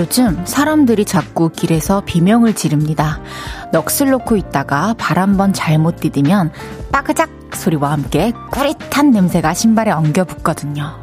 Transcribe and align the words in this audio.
요즘 0.00 0.46
사람들이 0.46 1.04
자꾸 1.04 1.50
길에서 1.50 2.00
비명을 2.00 2.54
지릅니다. 2.54 3.20
넋을 3.72 4.10
놓고 4.10 4.36
있다가 4.36 4.94
발 4.96 5.18
한 5.18 5.36
번 5.36 5.52
잘못 5.52 6.00
디디면 6.00 6.52
빠그작 6.90 7.28
소리와 7.52 7.92
함께 7.92 8.32
꾸릿한 8.50 9.10
냄새가 9.10 9.52
신발에 9.52 9.90
엉겨 9.90 10.24
붙거든요. 10.24 10.98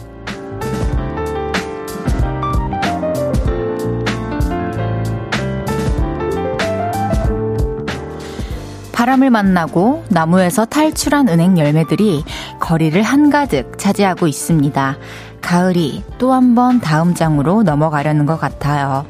바람을 8.93 9.29
만나고 9.29 10.05
나무에서 10.09 10.65
탈출한 10.65 11.29
은행 11.29 11.59
열매들이 11.59 12.23
거리를 12.59 12.99
한가득 13.03 13.77
차지하고 13.77 14.25
있습니다. 14.25 14.97
가을이 15.47 16.03
또 16.19 16.33
한 16.33 16.55
번 16.55 16.81
다음 16.81 17.13
장으로 17.13 17.63
넘어가려는 17.63 18.25
것 18.25 18.37
같아요. 18.37 19.05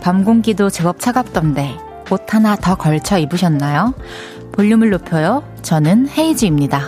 밤 0.00 0.24
공기도 0.24 0.70
제법 0.70 0.98
차갑던데 0.98 1.78
옷 2.10 2.34
하나 2.34 2.56
더 2.56 2.74
걸쳐 2.74 3.16
입으셨나요? 3.16 3.94
볼륨을 4.52 4.90
높여요. 4.90 5.44
저는 5.62 6.08
헤이즈입니다. 6.08 6.80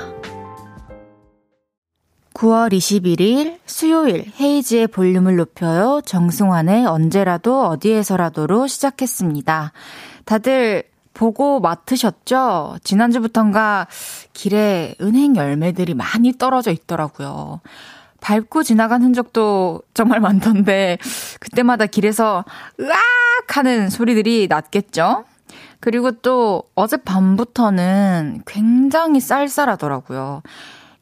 9월 2.35 2.73
21일 2.73 3.59
수요일 3.65 4.25
헤이즈의 4.41 4.89
볼륨을 4.89 5.37
높여요. 5.37 6.01
정승환의 6.05 6.85
언제라도 6.87 7.67
어디에서라도로 7.67 8.67
시작했습니다. 8.67 9.73
다들 10.25 10.83
보고 11.15 11.61
맡으셨죠? 11.61 12.79
지난주부턴가 12.83 13.87
길에 14.33 14.97
은행 15.01 15.37
열매들이 15.37 15.95
많이 15.95 16.33
떨어져 16.37 16.73
있더라고요. 16.73 17.61
밟고 18.21 18.63
지나간 18.63 19.03
흔적도 19.03 19.83
정말 19.95 20.21
많던데, 20.21 20.99
그때마다 21.41 21.87
길에서 21.87 22.45
으악! 22.81 23.57
하는 23.57 23.91
소리들이 23.91 24.47
났겠죠? 24.49 25.25
그리고 25.81 26.13
또 26.13 26.63
어젯밤부터는 26.75 28.43
굉장히 28.47 29.19
쌀쌀하더라고요. 29.19 30.43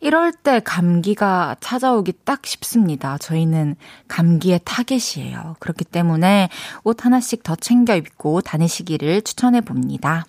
이럴 0.00 0.32
때 0.32 0.60
감기가 0.60 1.56
찾아오기 1.58 2.12
딱 2.24 2.46
쉽습니다. 2.46 3.18
저희는 3.18 3.74
감기의 4.06 4.60
타겟이에요. 4.64 5.56
그렇기 5.58 5.84
때문에 5.84 6.48
옷 6.84 7.04
하나씩 7.04 7.42
더 7.42 7.56
챙겨 7.56 7.96
입고 7.96 8.40
다니시기를 8.42 9.22
추천해 9.22 9.60
봅니다. 9.60 10.24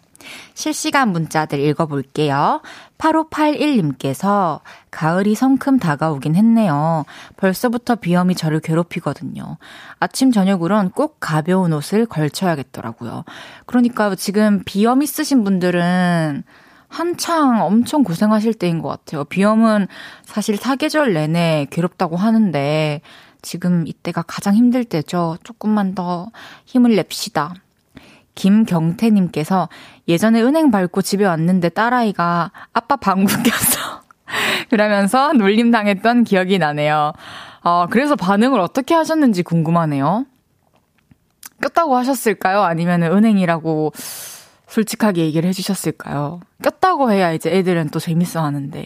실시간 0.53 1.11
문자들 1.11 1.59
읽어볼게요. 1.59 2.61
8581님께서 2.97 4.59
가을이 4.91 5.35
성큼 5.35 5.79
다가오긴 5.79 6.35
했네요. 6.35 7.05
벌써부터 7.37 7.95
비염이 7.95 8.35
저를 8.35 8.59
괴롭히거든요. 8.59 9.57
아침, 9.99 10.31
저녁으론 10.31 10.91
꼭 10.91 11.17
가벼운 11.19 11.73
옷을 11.73 12.05
걸쳐야겠더라고요. 12.05 13.23
그러니까 13.65 14.15
지금 14.15 14.63
비염 14.65 15.01
있으신 15.01 15.43
분들은 15.43 16.43
한창 16.89 17.61
엄청 17.61 18.03
고생하실 18.03 18.55
때인 18.55 18.81
것 18.81 18.89
같아요. 18.89 19.23
비염은 19.23 19.87
사실 20.25 20.57
사계절 20.57 21.13
내내 21.13 21.67
괴롭다고 21.69 22.17
하는데 22.17 23.01
지금 23.41 23.87
이때가 23.87 24.23
가장 24.23 24.55
힘들 24.55 24.83
때죠. 24.83 25.37
조금만 25.43 25.95
더 25.95 26.27
힘을 26.65 26.95
냅시다. 26.95 27.53
김경태님께서 28.39 29.67
예전에 30.07 30.41
은행 30.41 30.71
밟고 30.71 31.01
집에 31.01 31.25
왔는데 31.25 31.69
딸아이가 31.69 32.51
아빠 32.71 32.95
방구 32.95 33.27
꼈어. 33.43 34.01
그러면서 34.69 35.33
놀림당했던 35.33 36.23
기억이 36.23 36.57
나네요. 36.57 37.11
어, 37.63 37.87
그래서 37.89 38.15
반응을 38.15 38.59
어떻게 38.61 38.95
하셨는지 38.95 39.43
궁금하네요. 39.43 40.25
꼈다고 41.61 41.97
하셨을까요? 41.97 42.61
아니면 42.61 43.03
은행이라고 43.03 43.91
솔직하게 44.67 45.23
얘기를 45.25 45.49
해주셨을까요? 45.49 46.39
꼈다고 46.63 47.11
해야 47.11 47.33
이제 47.33 47.49
애들은 47.51 47.89
또 47.89 47.99
재밌어 47.99 48.41
하는데. 48.41 48.85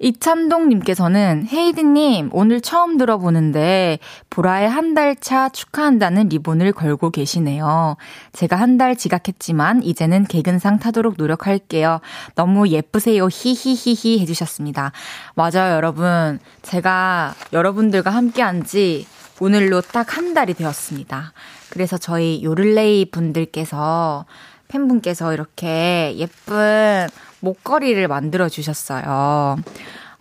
이찬동님께서는 0.00 1.46
헤이드님 1.52 2.30
오늘 2.32 2.60
처음 2.60 2.96
들어보는데 2.96 3.98
보라의 4.30 4.68
한 4.68 4.94
달 4.94 5.14
차 5.20 5.48
축하한다는 5.50 6.28
리본을 6.30 6.72
걸고 6.72 7.10
계시네요. 7.10 7.96
제가 8.32 8.56
한 8.56 8.78
달 8.78 8.96
지각했지만 8.96 9.82
이제는 9.82 10.24
개근상 10.24 10.78
타도록 10.78 11.14
노력할게요. 11.18 12.00
너무 12.34 12.68
예쁘세요. 12.68 13.28
히히히히 13.30 14.20
해주셨습니다. 14.20 14.92
맞아요 15.34 15.74
여러분. 15.74 16.38
제가 16.62 17.34
여러분들과 17.52 18.10
함께한 18.10 18.64
지 18.64 19.06
오늘로 19.40 19.80
딱 19.82 20.16
한 20.16 20.32
달이 20.34 20.54
되었습니다. 20.54 21.32
그래서 21.70 21.98
저희 21.98 22.42
요를레이 22.42 23.10
분들께서 23.10 24.24
팬분께서 24.68 25.32
이렇게 25.34 26.14
예쁜 26.16 27.06
목걸이를 27.40 28.08
만들어 28.08 28.48
주셨어요. 28.48 29.56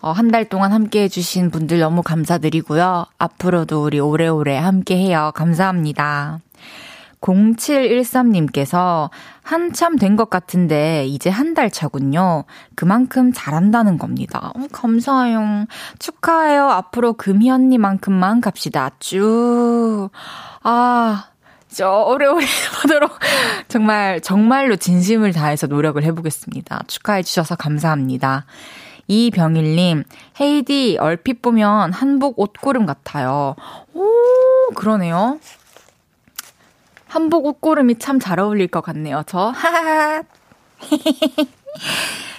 어, 0.01 0.11
한 0.11 0.31
달 0.31 0.45
동안 0.45 0.71
함께 0.71 1.03
해주신 1.03 1.51
분들 1.51 1.79
너무 1.79 2.01
감사드리고요. 2.03 3.05
앞으로도 3.17 3.83
우리 3.83 3.99
오래오래 3.99 4.57
함께 4.57 4.95
해요. 4.97 5.31
감사합니다. 5.35 6.39
0713님께서 7.21 9.09
한참 9.43 9.97
된 9.97 10.15
것 10.15 10.29
같은데 10.29 11.05
이제 11.05 11.29
한 11.29 11.53
달 11.53 11.69
차군요. 11.69 12.45
그만큼 12.75 13.33
잘한다는 13.33 13.97
겁니다. 13.97 14.51
어, 14.55 14.67
감사해요. 14.71 15.65
축하해요. 15.99 16.69
앞으로 16.69 17.13
금희 17.13 17.49
언니만큼만 17.49 18.39
갑시다. 18.41 18.91
쭉. 18.99 20.09
아, 20.63 21.25
저 21.71 22.03
오래오래 22.07 22.45
하도록 22.81 23.11
정말 23.67 24.21
정말로 24.21 24.75
진심을 24.75 25.33
다해서 25.33 25.67
노력을 25.67 26.01
해보겠습니다. 26.03 26.83
축하해 26.87 27.23
주셔서 27.23 27.55
감사합니다. 27.55 28.45
이병일님, 29.07 30.03
헤이디 30.39 30.97
얼핏 30.99 31.41
보면 31.41 31.93
한복 31.93 32.39
옷고름 32.39 32.85
같아요. 32.85 33.55
오, 33.93 34.73
그러네요. 34.75 35.39
한복 37.07 37.45
옷고름이 37.45 37.97
참 37.97 38.19
잘 38.19 38.39
어울릴 38.39 38.67
것 38.67 38.81
같네요. 38.81 39.23
저 39.25 39.47
하하하. 39.49 40.21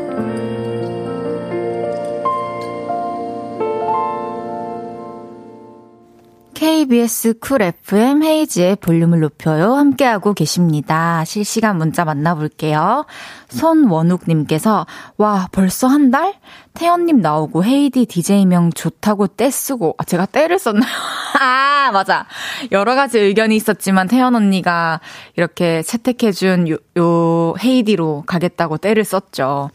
KBS 6.91 7.39
쿨 7.39 7.61
FM 7.61 8.21
헤이즈의 8.21 8.75
볼륨을 8.75 9.21
높여요. 9.21 9.75
함께하고 9.75 10.33
계십니다. 10.33 11.23
실시간 11.23 11.77
문자 11.77 12.03
만나볼게요. 12.03 13.05
손원욱님께서, 13.47 14.85
와, 15.15 15.47
벌써 15.53 15.87
한 15.87 16.11
달? 16.11 16.33
태연님 16.73 17.21
나오고 17.21 17.63
헤이디 17.63 18.07
DJ명 18.07 18.73
좋다고 18.73 19.27
떼쓰고, 19.27 19.95
아, 19.97 20.03
제가 20.03 20.25
떼를 20.25 20.59
썼나요? 20.59 20.91
아, 21.39 21.91
맞아. 21.93 22.25
여러 22.73 22.93
가지 22.93 23.19
의견이 23.19 23.55
있었지만 23.55 24.09
태연 24.09 24.35
언니가 24.35 24.99
이렇게 25.37 25.83
채택해준 25.83 26.67
요, 26.67 26.75
요 26.97 27.53
헤이디로 27.63 28.25
가겠다고 28.27 28.79
떼를 28.79 29.05
썼죠. 29.05 29.69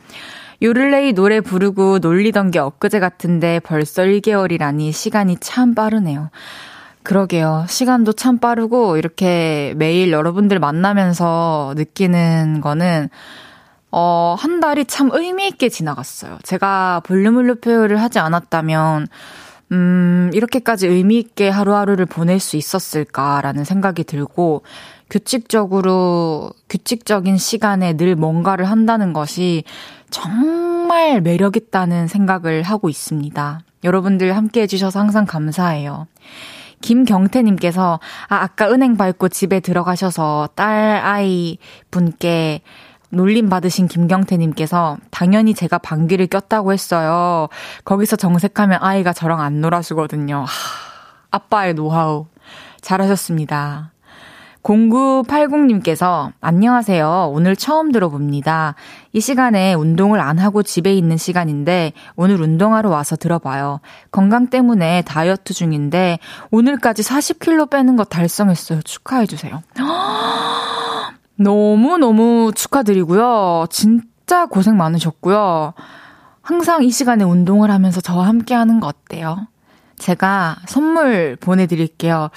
요를레이 0.61 1.15
노래 1.15 1.41
부르고 1.41 1.99
놀리던 2.01 2.51
게 2.51 2.59
엊그제 2.59 3.01
같은데 3.01 3.59
벌써 3.61 4.03
1개월이라니 4.03 4.93
시간이 4.93 5.39
참 5.41 5.75
빠르네요. 5.75 6.29
그러게요. 7.07 7.67
시간도 7.69 8.15
참 8.15 8.39
빠르고 8.39 8.97
이렇게 8.97 9.75
매일 9.77 10.11
여러분들 10.11 10.59
만나면서 10.59 11.75
느끼는 11.77 12.61
거는 12.61 13.11
어, 13.93 14.35
한 14.37 14.59
달이 14.59 14.87
참 14.87 15.11
의미있게 15.13 15.69
지나갔어요. 15.69 16.39
제가 16.43 17.03
볼륨을 17.05 17.47
높여요를 17.47 18.03
하지 18.03 18.19
않았다면 18.19 19.07
음, 19.71 20.31
이렇게까지 20.35 20.89
의미있게 20.89 21.49
하루하루를 21.49 22.07
보낼 22.07 22.41
수 22.41 22.57
있었을까라는 22.57 23.65
생각이 23.65 24.05
들고, 24.05 24.63
규칙적으로, 25.11 26.51
규칙적인 26.69 27.37
시간에 27.37 27.97
늘 27.97 28.15
뭔가를 28.15 28.65
한다는 28.65 29.13
것이 29.13 29.65
정말 30.11 31.21
매력있다는 31.21 32.07
생각을 32.07 32.63
하고 32.63 32.89
있습니다. 32.89 33.61
여러분들 33.83 34.37
함께 34.37 34.63
해주셔서 34.63 35.01
항상 35.01 35.25
감사해요. 35.25 36.07
김경태님께서, 36.87 37.99
아, 38.29 38.35
아까 38.37 38.71
은행 38.71 38.97
밟고 38.97 39.29
집에 39.29 39.59
들어가셔서 39.59 40.51
딸 40.55 41.01
아이 41.03 41.59
분께 41.91 42.63
놀림 43.11 43.49
받으신 43.49 43.89
김경태님께서 43.89 44.99
당연히 45.11 45.53
제가 45.53 45.79
방귀를 45.79 46.29
꼈다고 46.29 46.73
했어요. 46.73 47.49
거기서 47.85 48.15
정색하면 48.15 48.79
아이가 48.83 49.13
저랑 49.13 49.41
안 49.41 49.61
놀아주거든요. 49.61 50.45
하, 50.47 50.47
아빠의 51.33 51.75
노하우. 51.75 52.27
잘하셨습니다. 52.83 53.91
0980님께서 54.67 56.33
안녕하세요. 56.41 57.31
오늘 57.33 57.55
처음 57.55 57.93
들어봅니다. 57.93 58.75
이 59.13 59.21
시간에 59.21 59.75
운동을 59.75 60.21
안 60.21 60.39
하고 60.39 60.65
집에 60.65 60.93
있는 60.93 61.17
시간인데 61.17 61.93
오늘 62.17 62.41
운동하러 62.41 62.91
와서 62.91 63.15
들어봐요. 63.15 63.81
건강 64.11 64.49
때문에 64.49 65.03
다이어트 65.03 65.55
중인데 65.55 66.19
오늘까지 66.51 67.03
40kg 67.05 67.71
빼는 67.71 67.95
거 67.97 68.03
달성했어요. 68.05 68.83
축하해주세요. 68.83 69.63
너무너무 71.37 72.51
축하드리고요. 72.55 73.67
진짜 73.71 74.47
고생 74.47 74.77
많으셨고요. 74.77 75.75
항상 76.43 76.83
이 76.83 76.91
시간에 76.91 77.23
운동을 77.25 77.71
하면서 77.71 78.01
저와 78.01 78.27
함께 78.27 78.55
하는 78.55 78.81
거 78.81 78.89
어때요? 78.89 79.47
제가 79.99 80.57
선물 80.67 81.37
보내드릴게요. 81.41 82.31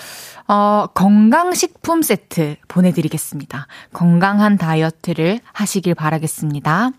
어, 0.48 0.88
건강식품 0.94 2.02
세트 2.02 2.56
보내드리겠습니다. 2.68 3.68
건강한 3.94 4.58
다이어트를 4.58 5.40
하시길 5.54 5.96
바라겠습니다. 5.96 6.92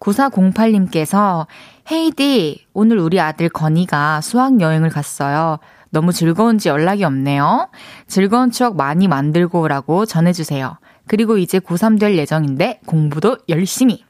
9408님께서, 0.00 1.46
헤이디, 1.90 2.66
오늘 2.72 2.98
우리 2.98 3.20
아들 3.20 3.48
건이가 3.48 4.20
수학여행을 4.20 4.90
갔어요. 4.90 5.58
너무 5.90 6.12
즐거운지 6.12 6.68
연락이 6.68 7.04
없네요. 7.04 7.68
즐거운 8.06 8.50
추억 8.50 8.76
많이 8.76 9.08
만들고 9.08 9.60
오라고 9.60 10.06
전해주세요. 10.06 10.76
그리고 11.06 11.38
이제 11.38 11.58
고3 11.60 12.00
될 12.00 12.16
예정인데 12.16 12.80
공부도 12.86 13.38
열심히. 13.48 14.04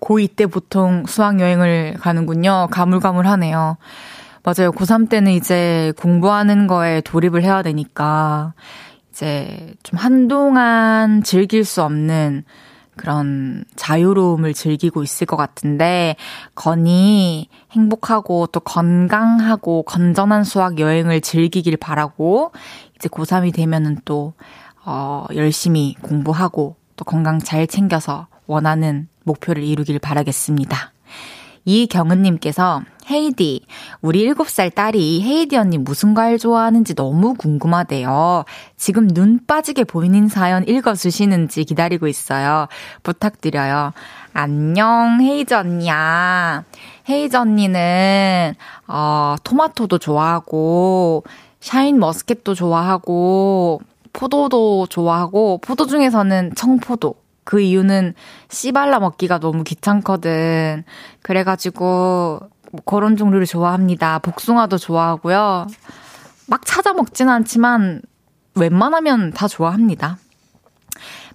고2 0.00 0.36
때 0.36 0.46
보통 0.46 1.04
수학여행을 1.06 1.96
가는군요. 2.00 2.68
가물가물하네요. 2.70 3.76
맞아요. 4.42 4.72
고3 4.72 5.08
때는 5.08 5.32
이제 5.32 5.92
공부하는 5.98 6.66
거에 6.66 7.00
돌입을 7.00 7.42
해야 7.42 7.62
되니까 7.62 8.54
이제 9.10 9.74
좀 9.82 9.98
한동안 9.98 11.22
즐길 11.22 11.64
수 11.64 11.82
없는 11.82 12.44
그런 12.96 13.64
자유로움을 13.76 14.52
즐기고 14.52 15.02
있을 15.02 15.26
것 15.26 15.36
같은데, 15.36 16.16
건이 16.54 17.48
행복하고 17.70 18.48
또 18.48 18.60
건강하고 18.60 19.84
건전한 19.84 20.44
수학 20.44 20.78
여행을 20.78 21.20
즐기길 21.20 21.78
바라고, 21.78 22.52
이제 22.96 23.08
고3이 23.08 23.54
되면은 23.54 23.98
또 24.04 24.34
어, 24.84 25.26
열심히 25.34 25.94
공부하고 26.02 26.76
또 26.96 27.04
건강 27.04 27.38
잘 27.38 27.66
챙겨서 27.66 28.26
원하는 28.46 29.08
목표를 29.24 29.62
이루길 29.62 29.98
바라겠습니다. 29.98 30.92
이경은님께서 31.64 32.82
헤이디, 33.10 33.66
우리 34.00 34.26
7살 34.28 34.74
딸이 34.74 35.22
헤이디 35.22 35.56
언니 35.56 35.78
무슨 35.78 36.14
과일 36.14 36.38
좋아하는지 36.38 36.94
너무 36.94 37.34
궁금하대요. 37.34 38.44
지금 38.76 39.08
눈 39.08 39.40
빠지게 39.46 39.84
보이는 39.84 40.28
사연 40.28 40.66
읽어주시는지 40.66 41.64
기다리고 41.64 42.08
있어요. 42.08 42.66
부탁드려요. 43.02 43.92
안녕, 44.32 45.20
헤이즈 45.20 45.54
언니야. 45.54 46.64
헤이즈 47.08 47.36
언니는, 47.36 48.54
어, 48.88 49.36
토마토도 49.44 49.98
좋아하고, 49.98 51.24
샤인 51.60 51.98
머스켓도 51.98 52.54
좋아하고, 52.54 53.80
포도도 54.12 54.86
좋아하고 54.88 55.58
포도 55.62 55.86
중에서는 55.86 56.52
청포도. 56.54 57.21
그 57.44 57.60
이유는 57.60 58.14
씨 58.48 58.72
발라 58.72 58.98
먹기가 59.00 59.38
너무 59.38 59.64
귀찮거든. 59.64 60.84
그래가지고 61.22 62.40
뭐 62.72 62.80
그런 62.84 63.16
종류를 63.16 63.46
좋아합니다. 63.46 64.18
복숭아도 64.20 64.78
좋아하고요. 64.78 65.66
막 66.46 66.66
찾아 66.66 66.92
먹진 66.92 67.28
않지만 67.28 68.02
웬만하면 68.54 69.32
다 69.32 69.48
좋아합니다. 69.48 70.18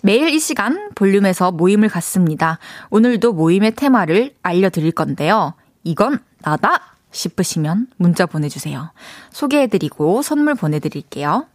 매일 0.04 0.30
이 0.30 0.39
시간 0.39 0.92
볼륨에서 0.95 1.51
모임을 1.51 1.89
갖습니다. 1.89 2.60
오늘도 2.89 3.33
모임의 3.33 3.75
테마를 3.75 4.36
알려드릴 4.44 4.92
건데요. 4.92 5.56
이건 5.83 6.19
나다 6.39 6.95
싶으시면 7.12 7.88
문자 7.98 8.25
보내주세요. 8.25 8.92
소개해드리고 9.31 10.21
선물 10.21 10.56
보내드릴게요. 10.56 11.48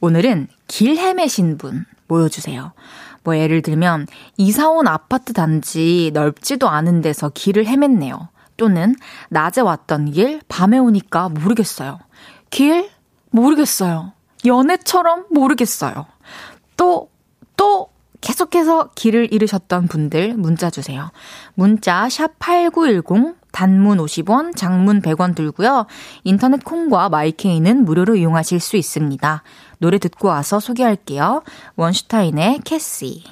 오늘은 0.00 0.48
길 0.66 0.98
헤매신 0.98 1.56
분 1.56 1.86
모여주세요. 2.06 2.72
뭐 3.26 3.36
예를 3.36 3.60
들면 3.60 4.06
이사 4.36 4.70
온 4.70 4.86
아파트 4.86 5.32
단지 5.32 6.12
넓지도 6.14 6.68
않은 6.68 7.02
데서 7.02 7.28
길을 7.28 7.64
헤맸네요. 7.64 8.28
또는 8.56 8.94
낮에 9.28 9.60
왔던 9.60 10.12
길 10.12 10.40
밤에 10.48 10.78
오니까 10.78 11.28
모르겠어요. 11.28 11.98
길 12.50 12.88
모르겠어요. 13.30 14.12
연애처럼 14.46 15.26
모르겠어요. 15.30 16.06
또, 16.76 17.10
또 17.56 17.88
계속해서 18.20 18.90
길을 18.94 19.32
잃으셨던 19.32 19.88
분들 19.88 20.34
문자 20.34 20.70
주세요. 20.70 21.10
문자 21.54 22.08
샵 22.08 22.38
8910 22.38 23.34
단문 23.56 23.98
50원, 23.98 24.54
장문 24.54 25.00
100원 25.00 25.34
들고요. 25.34 25.86
인터넷 26.24 26.62
콩과 26.62 27.08
마이케이는 27.08 27.84
무료로 27.84 28.16
이용하실 28.16 28.60
수 28.60 28.76
있습니다. 28.76 29.42
노래 29.78 29.98
듣고 29.98 30.28
와서 30.28 30.60
소개할게요. 30.60 31.42
원슈타인의 31.76 32.60
캐시. 32.64 33.24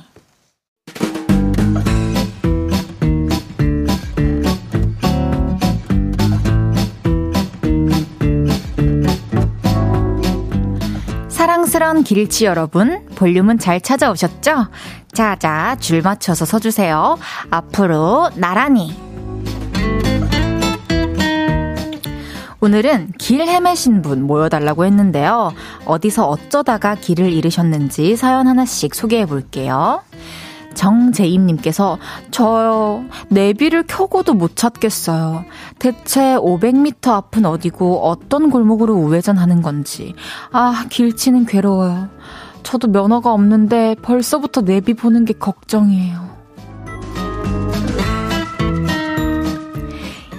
사랑스런 11.29 12.05
길치 12.05 12.47
여러분, 12.47 13.07
볼륨은 13.17 13.59
잘 13.59 13.81
찾아오셨죠? 13.81 14.69
자자, 15.13 15.77
줄 15.79 16.03
맞춰서 16.03 16.45
서주세요. 16.45 17.19
앞으로 17.51 18.31
나란히. 18.35 19.04
오늘은 22.65 23.13
길 23.19 23.43
헤매신 23.43 24.01
분 24.01 24.23
모여달라고 24.23 24.87
했는데요. 24.87 25.53
어디서 25.85 26.27
어쩌다가 26.27 26.95
길을 26.95 27.31
잃으셨는지 27.31 28.17
사연 28.17 28.49
하나씩 28.49 28.95
소개해 28.95 29.27
볼게요. 29.27 30.01
정재임님께서 30.73 31.99
저요 32.31 33.05
내비를 33.29 33.83
켜고도 33.87 34.33
못 34.33 34.57
찾겠어요. 34.57 35.45
대체 35.79 36.37
500m 36.37 37.09
앞은 37.09 37.45
어디고 37.45 38.01
어떤 38.01 38.49
골목으로 38.49 38.95
우회전하는 38.95 39.61
건지 39.61 40.15
아 40.51 40.87
길치는 40.89 41.45
괴로워요. 41.45 42.09
저도 42.63 42.89
면허가 42.89 43.35
없는데 43.35 43.95
벌써부터 44.01 44.63
내비 44.63 44.95
보는 44.95 45.27
게 45.27 45.35
걱정이에요. 45.35 46.33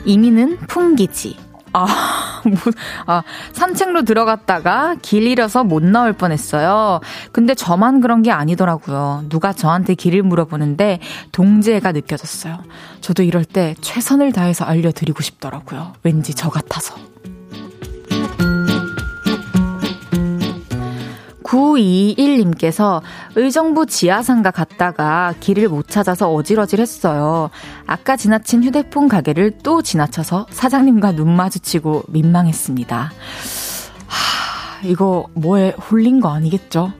이미는 0.05 0.57
풍기지 0.67 1.44
아, 1.75 2.41
뭐, 2.47 2.57
아, 3.05 3.23
산책로 3.51 4.03
들어갔다가 4.03 4.95
길 5.01 5.27
잃어서 5.27 5.63
못 5.63 5.83
나올 5.83 6.13
뻔 6.13 6.31
했어요. 6.31 7.01
근데 7.33 7.53
저만 7.53 7.99
그런 7.99 8.21
게 8.21 8.31
아니더라고요. 8.31 9.25
누가 9.27 9.51
저한테 9.51 9.95
길을 9.95 10.23
물어보는데 10.23 10.99
동지애가 11.33 11.91
느껴졌어요. 11.91 12.59
저도 13.01 13.23
이럴 13.23 13.43
때 13.43 13.75
최선을 13.81 14.31
다해서 14.31 14.63
알려드리고 14.63 15.21
싶더라고요. 15.21 15.93
왠지 16.03 16.33
저 16.33 16.49
같아서. 16.49 16.95
921님께서 21.55 23.01
의정부 23.35 23.85
지하상가 23.85 24.51
갔다가 24.51 25.33
길을 25.39 25.69
못 25.69 25.87
찾아서 25.87 26.31
어질어질 26.33 26.81
했어요. 26.81 27.49
아까 27.87 28.17
지나친 28.17 28.63
휴대폰 28.63 29.07
가게를 29.07 29.59
또 29.63 29.81
지나쳐서 29.81 30.47
사장님과 30.49 31.13
눈 31.13 31.33
마주치고 31.35 32.03
민망했습니다. 32.09 33.11
하, 34.07 34.87
이거 34.87 35.27
뭐에 35.33 35.71
홀린 35.71 36.19
거 36.19 36.29
아니겠죠? 36.29 36.91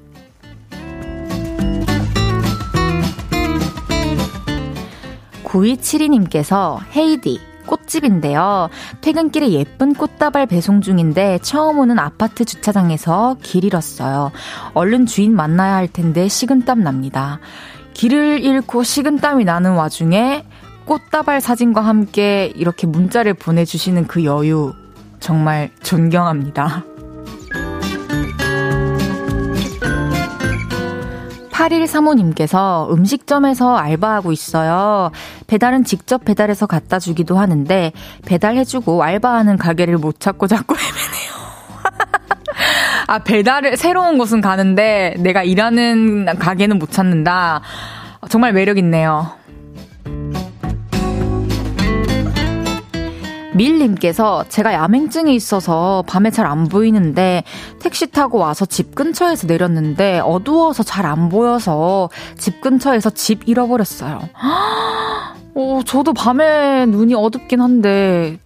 9272님께서 5.44 6.80
헤이디, 6.96 7.40
꽃집인데요. 7.66 8.70
퇴근길에 9.02 9.52
예쁜 9.52 9.94
꽃다발 9.94 10.46
배송 10.46 10.82
중인데 10.82 11.40
처음 11.42 11.80
오는 11.80 12.00
아파트 12.00 12.46
주차장에서 12.46 13.38
길 13.42 13.64
잃었어요. 13.66 14.32
얼른 14.74 15.06
주인 15.06 15.36
만나야 15.36 15.76
할 15.76 15.88
텐데 15.88 16.28
식은땀 16.28 16.84
납니다. 16.84 17.40
길을 17.94 18.44
잃고 18.44 18.84
식은땀이 18.84 19.46
나는 19.46 19.74
와중에 19.74 20.46
꽃다발 20.86 21.42
사진과 21.42 21.82
함께 21.82 22.52
이렇게 22.56 22.88
문자를 22.88 23.34
보내주시는 23.34 24.08
그 24.08 24.24
여유 24.24 24.74
정말 25.20 25.72
존경합니다. 25.82 26.84
8135님께서 31.66 32.92
음식점에서 32.92 33.76
알바하고 33.76 34.32
있어요. 34.32 35.12
배달은 35.48 35.84
직접 35.84 36.24
배달해서 36.26 36.66
갖다 36.68 37.00
주기도 37.00 37.38
하는데 37.38 37.92
배달해주고 38.26 39.04
알바하는 39.04 39.58
가게를 39.58 39.98
못 39.98 40.20
찾고 40.20 40.48
자꾸 40.48 40.76
헤매네요. 40.78 41.36
아, 43.08 43.20
배달을, 43.20 43.78
새로운 43.78 44.18
곳은 44.18 44.42
가는데 44.42 45.16
내가 45.20 45.44
일하는 45.44 46.26
가게는 46.40 46.80
못 46.80 46.92
찾는다. 46.92 47.62
정말 48.30 48.54
매력있네요. 48.54 49.45
밀님께서 53.56 54.46
제가 54.50 54.74
야맹증이 54.74 55.34
있어서 55.36 56.04
밤에 56.08 56.30
잘 56.32 56.46
안 56.46 56.68
보이는데 56.68 57.44
택시 57.80 58.06
타고 58.12 58.38
와서 58.38 58.66
집 58.66 58.94
근처에서 58.94 59.48
내렸는데 59.48 60.20
어두워서 60.20 60.84
잘 60.84 61.06
안 61.06 61.30
보여서 61.30 62.10
집 62.38 62.62
근처에서 62.62 63.10
집 63.12 63.48
잃어버렸어요. 63.48 64.20
어, 65.56 65.80
저도 65.86 66.14
밤에 66.14 66.86
눈이 66.86 67.16
어둡긴 67.16 67.62
한데 67.62 68.38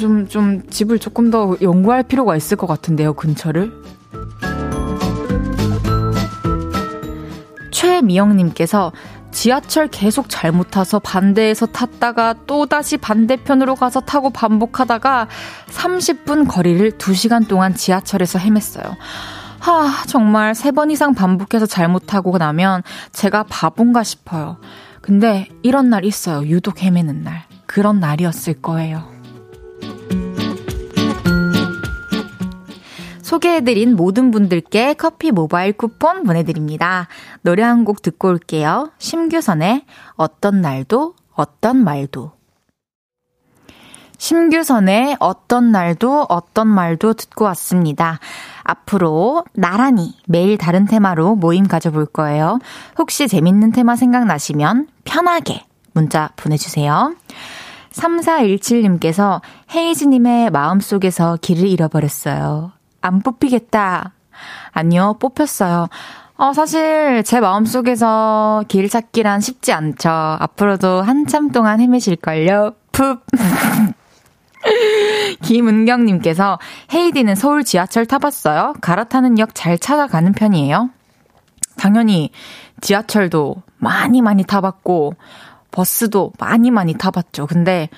좀, 0.00 0.26
좀 0.28 0.62
집을 0.70 0.98
조금 0.98 1.30
더 1.30 1.56
연구할 1.60 2.02
필요가 2.02 2.36
있을 2.36 2.56
것 2.56 2.66
같은데요, 2.66 3.12
근처를. 3.14 3.72
최미영님께서 7.70 8.92
지하철 9.30 9.88
계속 9.88 10.28
잘못 10.28 10.70
타서 10.70 10.98
반대에서 10.98 11.66
탔다가 11.66 12.34
또 12.46 12.66
다시 12.66 12.96
반대편으로 12.96 13.74
가서 13.74 14.00
타고 14.00 14.30
반복하다가 14.30 15.28
30분 15.70 16.48
거리를 16.48 16.92
2시간 16.92 17.46
동안 17.46 17.74
지하철에서 17.74 18.38
헤맸어요. 18.38 18.96
하, 19.60 20.04
정말 20.06 20.52
3번 20.52 20.90
이상 20.90 21.14
반복해서 21.14 21.66
잘못하고 21.66 22.38
나면 22.38 22.82
제가 23.12 23.44
바본가 23.44 24.02
싶어요. 24.02 24.58
근데 25.00 25.48
이런 25.62 25.90
날 25.90 26.04
있어요. 26.04 26.46
유독 26.46 26.82
헤매는 26.82 27.22
날. 27.22 27.44
그런 27.66 28.00
날이었을 28.00 28.54
거예요. 28.62 29.08
소개해드린 33.28 33.94
모든 33.94 34.30
분들께 34.30 34.94
커피 34.94 35.30
모바일 35.32 35.74
쿠폰 35.74 36.24
보내드립니다. 36.24 37.08
노래 37.42 37.62
한 37.62 37.84
곡 37.84 38.00
듣고 38.00 38.28
올게요. 38.28 38.90
심규선의 38.96 39.84
어떤 40.16 40.62
날도 40.62 41.14
어떤 41.34 41.76
말도. 41.76 42.32
심규선의 44.16 45.18
어떤 45.20 45.70
날도 45.70 46.24
어떤 46.30 46.68
말도 46.68 47.12
듣고 47.12 47.44
왔습니다. 47.44 48.18
앞으로 48.62 49.44
나란히 49.52 50.14
매일 50.26 50.56
다른 50.56 50.86
테마로 50.86 51.34
모임 51.36 51.68
가져볼 51.68 52.06
거예요. 52.06 52.58
혹시 52.98 53.28
재밌는 53.28 53.72
테마 53.72 53.96
생각나시면 53.96 54.88
편하게 55.04 55.64
문자 55.92 56.30
보내주세요. 56.36 57.14
3417님께서 57.92 59.42
헤이즈님의 59.74 60.50
마음속에서 60.50 61.36
길을 61.42 61.68
잃어버렸어요. 61.68 62.77
안 63.00 63.22
뽑히겠다. 63.22 64.12
아니요, 64.72 65.16
뽑혔어요. 65.20 65.88
어, 66.36 66.52
사실 66.52 67.22
제 67.24 67.40
마음속에서 67.40 68.64
길 68.68 68.88
찾기란 68.88 69.40
쉽지 69.40 69.72
않죠. 69.72 70.08
앞으로도 70.08 71.02
한참 71.02 71.50
동안 71.50 71.80
헤매실걸요. 71.80 72.74
푹. 72.92 73.24
김은경님께서 75.42 76.58
헤이디는 76.92 77.34
서울 77.34 77.64
지하철 77.64 78.06
타봤어요? 78.06 78.74
갈아타는 78.80 79.38
역 79.38 79.50
잘 79.54 79.78
찾아가는 79.78 80.32
편이에요? 80.32 80.90
당연히 81.76 82.30
지하철도 82.80 83.56
많이 83.78 84.20
많이 84.20 84.44
타봤고 84.44 85.14
버스도 85.70 86.32
많이 86.38 86.70
많이 86.70 86.94
타봤죠. 86.94 87.46
근데 87.46 87.88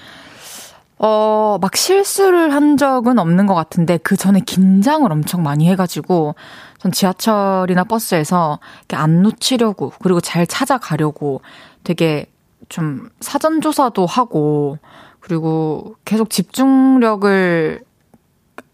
어, 1.03 1.57
막 1.63 1.77
실수를 1.77 2.53
한 2.53 2.77
적은 2.77 3.19
없는 3.19 3.47
것 3.47 3.55
같은데 3.55 3.97
그 3.97 4.17
전에 4.17 4.41
긴장을 4.41 5.11
엄청 5.11 5.43
많이 5.43 5.67
해가지고 5.71 6.35
전 6.79 6.93
지하철이나 6.93 7.85
버스에서 7.85 8.59
안 8.93 9.23
놓치려고 9.23 9.93
그리고 10.03 10.21
잘 10.21 10.47
찾아가려고 10.47 11.41
되게 11.85 12.27
좀 12.69 13.09
사전조사도 13.21 14.05
하고 14.05 14.77
그리고 15.21 15.97
계속 16.05 16.29
집중력을 16.29 17.83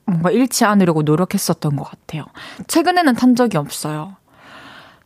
뭔가 0.05 0.31
잃지 0.33 0.65
않으려고 0.65 1.03
노력했었던 1.03 1.77
것 1.77 1.85
같아요. 1.85 2.25
최근에는 2.67 3.15
탄 3.15 3.37
적이 3.37 3.59
없어요. 3.59 4.17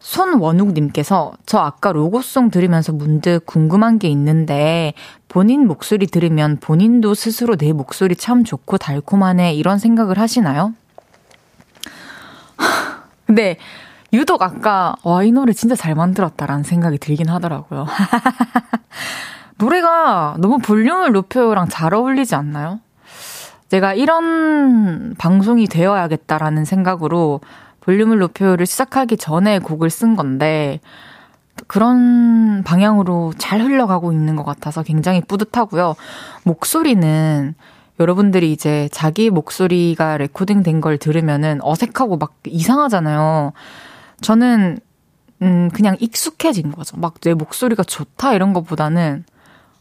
손원욱님께서 0.01 1.33
저 1.47 1.59
아까 1.59 1.93
로고송 1.93 2.51
들으면서 2.51 2.93
문득 2.93 3.45
궁금한 3.47 3.99
게 3.99 4.09
있는데 4.09 4.95
본인 5.29 5.67
목소리 5.67 6.07
들으면 6.07 6.57
본인도 6.59 7.15
스스로 7.15 7.57
내 7.57 7.73
목소리 7.73 8.17
참 8.17 8.43
좋고 8.43 8.79
달콤하네 8.79 9.55
이런 9.55 9.79
생각을 9.79 10.19
하시나요? 10.19 10.75
근데 13.27 13.57
유독 14.13 14.43
아까 14.43 14.97
와 15.05 15.23
이 15.23 15.31
노래 15.31 15.53
진짜 15.53 15.77
잘 15.77 15.95
만들었다라는 15.95 16.65
생각이 16.65 16.99
들긴 16.99 17.29
하더라고요. 17.29 17.87
노래가 19.59 20.35
너무 20.39 20.59
볼륨을 20.59 21.13
높여요랑 21.13 21.69
잘 21.69 21.95
어울리지 21.95 22.35
않나요? 22.35 22.81
제가 23.69 23.95
이런 23.95 25.15
방송이 25.17 25.69
되어야겠다라는 25.69 26.65
생각으로 26.65 27.41
볼륨을 27.91 28.21
높여요를 28.21 28.67
시작하기 28.67 29.17
전에 29.17 29.59
곡을 29.59 29.91
쓴 29.91 30.15
건데, 30.15 30.79
그런 31.67 32.63
방향으로 32.63 33.33
잘 33.37 33.61
흘러가고 33.61 34.13
있는 34.13 34.37
것 34.37 34.45
같아서 34.45 34.85
굉장히 34.85 35.21
뿌듯하고요. 35.21 35.97
목소리는 36.45 37.55
여러분들이 37.99 38.53
이제 38.53 38.89
자기 38.93 39.29
목소리가 39.31 40.19
레코딩 40.19 40.63
된 40.63 40.81
걸 40.81 40.99
들으면은 40.99 41.59
어색하고 41.63 42.17
막 42.17 42.35
이상하잖아요. 42.47 43.55
저는, 44.21 44.79
음, 45.43 45.69
그냥 45.75 45.97
익숙해진 45.99 46.71
거죠. 46.71 46.97
막 46.97 47.15
내 47.21 47.35
목소리가 47.35 47.83
좋다 47.83 48.35
이런 48.35 48.53
것보다는. 48.53 49.25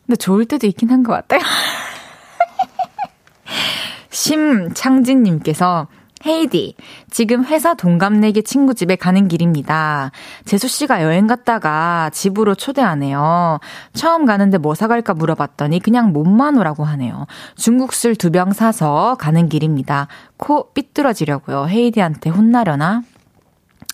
근데 0.08 0.16
좋을 0.18 0.46
때도 0.46 0.66
있긴 0.66 0.90
한 0.90 1.04
것 1.04 1.14
같아요. 1.14 1.42
심창진님께서 4.10 5.88
헤이디, 6.26 6.76
지금 7.10 7.46
회사 7.46 7.74
동갑내기 7.74 8.44
친구 8.44 8.74
집에 8.76 8.96
가는 8.98 9.28
길입니다. 9.28 10.12
재수씨가 10.46 11.02
여행 11.04 11.28
갔다가 11.28 12.10
집으로 12.12 12.56
초대하네요. 12.56 13.60
처음 13.94 14.26
가는데 14.26 14.58
뭐 14.58 14.76
사갈까 14.76 15.14
물어봤더니 15.14 15.80
그냥 15.80 16.12
몸만 16.12 16.58
오라고 16.58 16.84
하네요. 16.84 17.26
중국술 17.56 18.16
두 18.16 18.30
병 18.32 18.54
사서 18.54 19.16
가는 19.20 19.50
길입니다. 19.50 20.08
코 20.38 20.72
삐뚤어지려고요. 20.74 21.68
헤이디한테 21.68 22.30
혼나려나? 22.30 23.02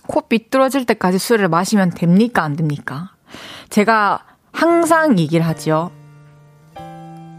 코 0.07 0.21
삐뚤어질 0.21 0.85
때까지 0.85 1.19
술을 1.19 1.47
마시면 1.47 1.91
됩니까? 1.91 2.43
안 2.43 2.55
됩니까? 2.55 3.11
제가 3.69 4.23
항상 4.51 5.17
얘기를 5.19 5.45
하죠. 5.47 5.91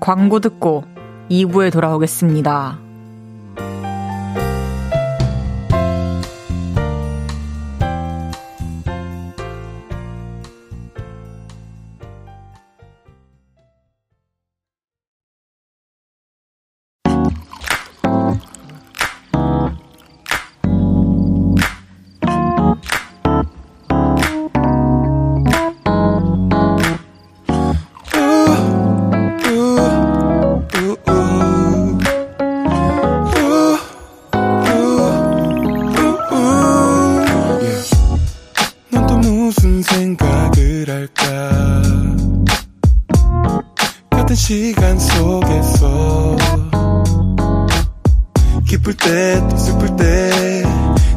광고 0.01 0.41
듣고 0.41 0.85
2부에 1.31 1.73
돌아오겠습니다. 1.73 2.86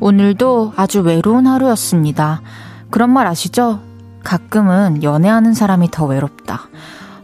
오늘도 0.00 0.72
아주 0.76 1.02
외로운 1.02 1.46
하루였습니다. 1.46 2.40
그런 2.90 3.10
말 3.10 3.26
아시죠? 3.26 3.80
가끔은 4.24 5.02
연애하는 5.02 5.52
사람이 5.52 5.90
더 5.90 6.06
외롭다. 6.06 6.62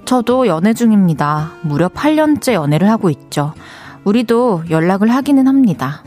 저도 0.04 0.47
연애 0.47 0.75
중입니다. 0.75 1.52
무려 1.62 1.88
8년째 1.88 2.52
연애를 2.52 2.90
하고 2.90 3.09
있죠. 3.11 3.54
우리도 4.04 4.64
연락을 4.71 5.09
하기는 5.09 5.49
합니다. 5.49 6.04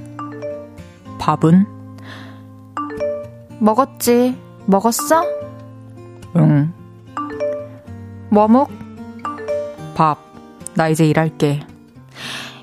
밥은? 1.18 1.66
먹었지. 3.60 4.38
먹었어? 4.68 5.24
응. 6.38 6.72
뭐 8.30 8.48
먹? 8.48 8.70
밥. 9.96 10.20
나 10.76 10.88
이제 10.88 11.06
일할게. 11.06 11.62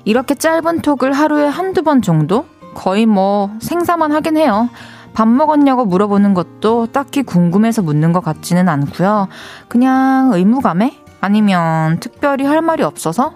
이렇게 0.05 0.33
짧은 0.33 0.81
톡을 0.81 1.11
하루에 1.11 1.45
한두 1.47 1.83
번 1.83 2.01
정도? 2.01 2.45
거의 2.77 3.07
뭐 3.07 3.49
생사만 3.59 4.11
하긴 4.11 4.37
해요. 4.37 4.69
밥 5.13 5.27
먹었냐고 5.27 5.83
물어보는 5.85 6.35
것도 6.35 6.87
딱히 6.93 7.23
궁금해서 7.23 7.81
묻는 7.81 8.13
것 8.13 8.23
같지는 8.23 8.69
않고요. 8.69 9.27
그냥 9.67 10.29
의무감에? 10.31 10.95
아니면 11.19 11.99
특별히 11.99 12.45
할 12.45 12.61
말이 12.61 12.83
없어서? 12.83 13.33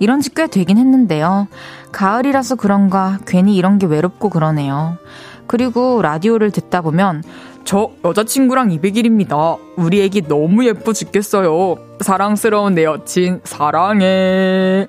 이런 0.00 0.20
지 0.20 0.34
꽤 0.34 0.48
되긴 0.48 0.76
했는데요. 0.76 1.46
가을이라서 1.92 2.56
그런가 2.56 3.18
괜히 3.26 3.56
이런 3.56 3.78
게 3.78 3.86
외롭고 3.86 4.28
그러네요. 4.28 4.98
그리고 5.46 6.02
라디오를 6.02 6.50
듣다 6.50 6.80
보면 6.82 7.22
저 7.64 7.90
여자친구랑 8.04 8.70
200일입니다. 8.70 9.58
우리 9.76 10.02
애기 10.02 10.22
너무 10.26 10.66
예뻐 10.66 10.92
죽겠어요. 10.92 11.76
사랑스러운 12.00 12.74
내 12.74 12.84
여친, 12.84 13.40
사랑해. 13.44 14.88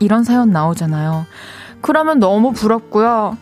이런 0.00 0.24
사연 0.24 0.50
나오잖아요. 0.50 1.26
그러면 1.80 2.18
너무 2.18 2.52
부럽고요. 2.52 3.36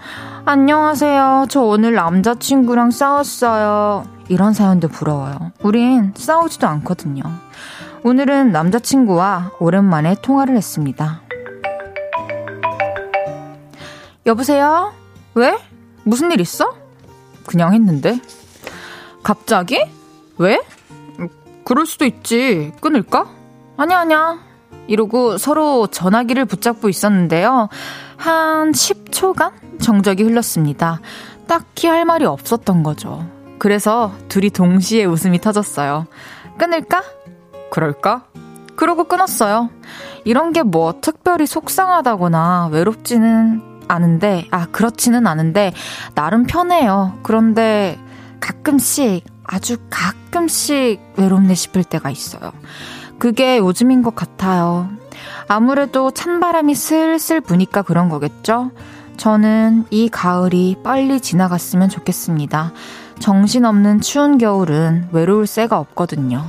안녕하세요. 0.44 1.46
저 1.48 1.60
오늘 1.62 1.94
남자친구랑 1.94 2.90
싸웠어요. 2.90 4.06
이런 4.28 4.52
사연도 4.52 4.88
부러워요. 4.88 5.52
우린 5.62 6.12
싸우지도 6.16 6.66
않거든요. 6.66 7.22
오늘은 8.04 8.52
남자친구와 8.52 9.52
오랜만에 9.58 10.16
통화를 10.22 10.56
했습니다. 10.56 11.22
여보세요? 14.26 14.92
왜? 15.34 15.58
무슨 16.04 16.30
일 16.30 16.40
있어? 16.40 16.74
그냥 17.46 17.74
했는데. 17.74 18.20
갑자기? 19.22 19.84
왜? 20.38 20.62
그럴 21.64 21.86
수도 21.86 22.04
있지. 22.04 22.72
끊을까? 22.80 23.26
아니야, 23.76 23.98
아니야. 24.00 24.38
이러고 24.86 25.36
서로 25.38 25.86
전화기를 25.86 26.46
붙잡고 26.46 26.88
있었는데요. 26.88 27.68
한 28.18 28.72
10초간 28.72 29.80
정적이 29.80 30.24
흘렀습니다. 30.24 31.00
딱히 31.46 31.86
할 31.86 32.04
말이 32.04 32.24
없었던 32.26 32.82
거죠. 32.82 33.26
그래서 33.58 34.12
둘이 34.28 34.50
동시에 34.50 35.04
웃음이 35.04 35.40
터졌어요. 35.40 36.06
끊을까? 36.58 37.02
그럴까? 37.70 38.24
그러고 38.76 39.04
끊었어요. 39.04 39.70
이런 40.24 40.52
게 40.52 40.62
뭐 40.62 40.94
특별히 41.00 41.46
속상하다거나 41.46 42.68
외롭지는 42.72 43.62
않은데, 43.88 44.46
아, 44.50 44.66
그렇지는 44.66 45.26
않은데, 45.26 45.72
나름 46.14 46.44
편해요. 46.44 47.18
그런데 47.22 47.98
가끔씩, 48.40 49.24
아주 49.44 49.78
가끔씩 49.88 51.00
외롭네 51.16 51.54
싶을 51.54 51.82
때가 51.84 52.10
있어요. 52.10 52.52
그게 53.18 53.56
요즘인 53.58 54.02
것 54.02 54.14
같아요. 54.14 54.90
아무래도 55.48 56.10
찬바람이 56.10 56.74
슬슬 56.74 57.40
부니까 57.40 57.82
그런 57.82 58.08
거겠죠? 58.08 58.70
저는 59.16 59.84
이 59.90 60.08
가을이 60.08 60.76
빨리 60.84 61.20
지나갔으면 61.20 61.88
좋겠습니다. 61.88 62.72
정신없는 63.18 64.00
추운 64.00 64.38
겨울은 64.38 65.08
외로울 65.12 65.46
새가 65.46 65.78
없거든요. 65.78 66.44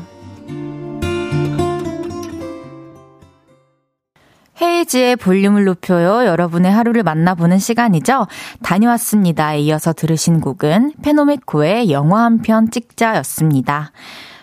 헤이지의 4.61 5.15
볼륨을 5.15 5.63
높여요. 5.63 6.25
여러분의 6.27 6.71
하루를 6.71 7.03
만나보는 7.03 7.59
시간이죠. 7.59 8.27
다녀왔습니다. 8.61 9.55
이어서 9.55 9.93
들으신 9.93 10.41
곡은 10.41 10.93
페노메코의 11.01 11.91
영화 11.91 12.23
한 12.23 12.41
편 12.41 12.69
찍자였습니다. 12.69 13.91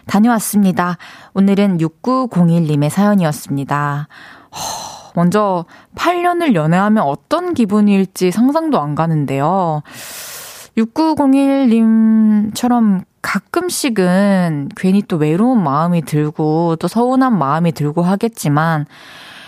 다녀왔습니다. 0.06 0.96
오늘은 1.36 1.78
6901님의 1.78 2.88
사연이었습니다. 2.88 4.08
허, 4.52 5.12
먼저 5.14 5.66
8년을 5.94 6.54
연애하면 6.54 7.04
어떤 7.04 7.52
기분일지 7.52 8.30
상상도 8.30 8.80
안 8.80 8.94
가는데요. 8.94 9.82
6901님처럼 10.78 13.02
가끔씩은 13.20 14.70
괜히 14.76 15.02
또 15.02 15.18
외로운 15.18 15.62
마음이 15.62 16.06
들고 16.06 16.76
또 16.76 16.88
서운한 16.88 17.36
마음이 17.36 17.72
들고 17.72 18.00
하겠지만 18.00 18.86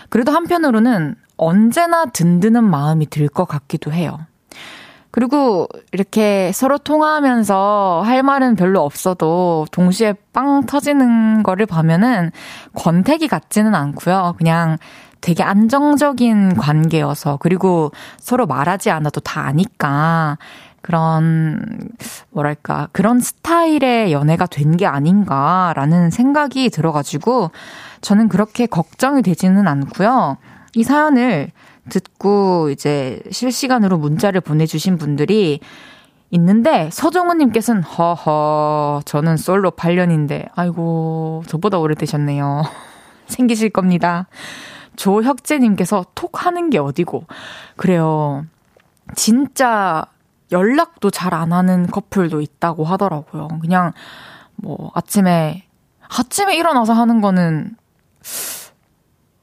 그래도 0.09 0.31
한편으로는 0.31 1.15
언제나 1.37 2.05
든든한 2.05 2.69
마음이 2.69 3.07
들 3.07 3.29
것 3.29 3.45
같기도 3.45 3.91
해요. 3.91 4.19
그리고 5.11 5.67
이렇게 5.91 6.51
서로 6.53 6.77
통화하면서 6.77 8.03
할 8.05 8.23
말은 8.23 8.55
별로 8.55 8.81
없어도 8.81 9.65
동시에 9.71 10.13
빵 10.33 10.65
터지는 10.65 11.43
거를 11.43 11.65
보면은 11.65 12.31
권태기 12.75 13.27
같지는 13.27 13.73
않고요. 13.73 14.35
그냥 14.37 14.77
되게 15.21 15.43
안정적인 15.43 16.55
관계여서 16.55 17.37
그리고 17.37 17.91
서로 18.19 18.45
말하지 18.45 18.89
않아도 18.91 19.19
다 19.19 19.41
아니까 19.41 20.37
그런 20.81 21.89
뭐랄까 22.31 22.87
그런 22.93 23.19
스타일의 23.19 24.13
연애가 24.13 24.45
된 24.45 24.77
게 24.77 24.85
아닌가라는 24.85 26.09
생각이 26.09 26.69
들어가지고 26.69 27.51
저는 28.01 28.29
그렇게 28.29 28.65
걱정이 28.65 29.21
되지는 29.21 29.67
않고요. 29.67 30.37
이 30.75 30.83
사연을 30.83 31.51
듣고 31.89 32.69
이제 32.69 33.21
실시간으로 33.31 33.97
문자를 33.97 34.41
보내주신 34.41 34.97
분들이 34.97 35.59
있는데 36.31 36.89
서정우님께서는 36.91 37.83
허허 37.83 39.01
저는 39.05 39.37
솔로 39.37 39.71
8년인데 39.71 40.49
아이고 40.55 41.43
저보다 41.47 41.79
오래되셨네요. 41.79 42.63
생기실 43.27 43.71
겁니다. 43.71 44.27
조혁재님께서 44.95 46.05
톡 46.15 46.45
하는 46.45 46.69
게 46.69 46.77
어디고 46.77 47.25
그래요. 47.75 48.45
진짜 49.15 50.05
연락도 50.51 51.09
잘 51.09 51.33
안 51.33 51.53
하는 51.53 51.87
커플도 51.87 52.41
있다고 52.41 52.83
하더라고요. 52.85 53.47
그냥 53.61 53.93
뭐 54.55 54.91
아침에 54.93 55.63
아침에 56.09 56.55
일어나서 56.55 56.93
하는 56.93 57.21
거는 57.21 57.75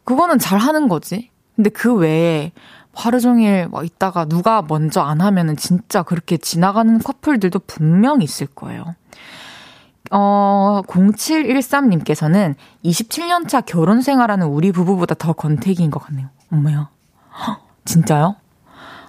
그거는 0.05 0.39
잘 0.39 0.59
하는 0.59 0.89
거지. 0.89 1.31
근데 1.57 1.71
그 1.71 1.95
외에 1.95 2.53
하루 2.95 3.21
종일 3.21 3.69
막 3.69 3.85
있다가 3.85 4.25
누가 4.27 4.63
먼저 4.63 5.01
안 5.01 5.21
하면은 5.21 5.57
진짜 5.57 6.03
그렇게 6.03 6.37
지나가는 6.37 6.99
커플들도 6.99 7.61
분명 7.67 8.23
있을 8.23 8.47
거예요. 8.47 8.95
어, 10.11 10.83
0713님께서는 10.87 12.55
27년차 12.85 13.65
결혼 13.67 14.01
생활하는 14.01 14.47
우리 14.47 14.73
부부보다 14.73 15.15
더 15.15 15.33
권태기인 15.33 15.91
것 15.91 16.01
같네요. 16.05 16.29
엄마야. 16.53 16.89
진짜요? 17.85 18.37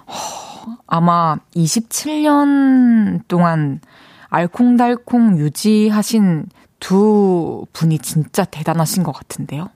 허, 0.06 0.76
아마 0.86 1.36
27년 1.54 3.20
동안 3.28 3.80
알콩달콩 4.28 5.38
유지하신 5.38 6.46
두 6.80 7.64
분이 7.72 7.98
진짜 8.00 8.44
대단하신 8.44 9.02
것 9.02 9.12
같은데요. 9.12 9.70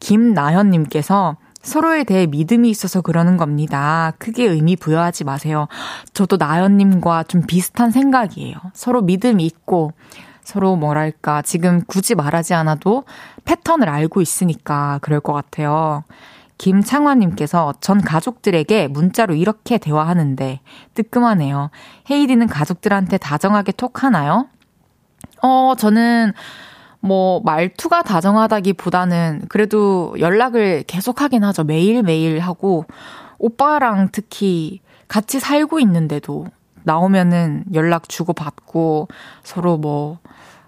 김나현님께서 0.00 1.36
서로에 1.64 2.04
대해 2.04 2.26
믿음이 2.26 2.68
있어서 2.70 3.00
그러는 3.00 3.36
겁니다. 3.36 4.12
크게 4.18 4.44
의미 4.44 4.76
부여하지 4.76 5.24
마세요. 5.24 5.66
저도 6.12 6.36
나연님과 6.36 7.24
좀 7.24 7.42
비슷한 7.46 7.90
생각이에요. 7.90 8.56
서로 8.74 9.00
믿음이 9.02 9.44
있고, 9.46 9.92
서로 10.42 10.76
뭐랄까, 10.76 11.40
지금 11.40 11.82
굳이 11.86 12.14
말하지 12.14 12.52
않아도 12.54 13.04
패턴을 13.46 13.88
알고 13.88 14.20
있으니까 14.20 14.98
그럴 15.00 15.20
것 15.20 15.32
같아요. 15.32 16.04
김창화님께서 16.58 17.74
전 17.80 18.00
가족들에게 18.00 18.88
문자로 18.88 19.34
이렇게 19.34 19.78
대화하는데 19.78 20.60
뜨끔하네요. 20.92 21.70
헤이디는 22.10 22.46
가족들한테 22.46 23.18
다정하게 23.18 23.72
톡 23.72 24.04
하나요? 24.04 24.48
어, 25.42 25.74
저는 25.76 26.32
뭐 27.04 27.40
말투가 27.44 28.02
다정하다기보다는 28.02 29.42
그래도 29.50 30.14
연락을 30.18 30.84
계속 30.86 31.20
하긴 31.20 31.44
하죠. 31.44 31.62
매일매일 31.62 32.40
하고 32.40 32.86
오빠랑 33.38 34.08
특히 34.10 34.80
같이 35.06 35.38
살고 35.38 35.80
있는데도 35.80 36.46
나오면은 36.84 37.64
연락 37.74 38.08
주고받고 38.08 39.08
서로 39.42 39.76
뭐 39.76 40.18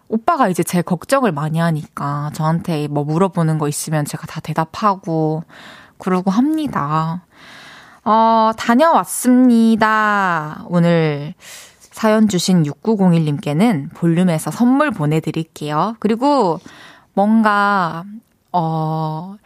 오빠가 0.08 0.48
이제 0.48 0.62
제 0.62 0.82
걱정을 0.82 1.32
많이 1.32 1.58
하니까 1.58 2.30
저한테 2.34 2.86
뭐 2.88 3.04
물어보는 3.04 3.56
거 3.56 3.66
있으면 3.66 4.04
제가 4.04 4.26
다 4.26 4.40
대답하고 4.40 5.42
그러고 5.96 6.30
합니다. 6.30 7.24
어, 8.04 8.50
다녀왔습니다. 8.58 9.86
오늘 10.68 11.32
사연 11.96 12.28
주신 12.28 12.62
6901님께는 12.64 13.88
볼륨에서 13.94 14.50
선물 14.50 14.90
보내드릴게요. 14.90 15.96
그리고 15.98 16.60
뭔가, 17.14 18.04
어, 18.52 19.36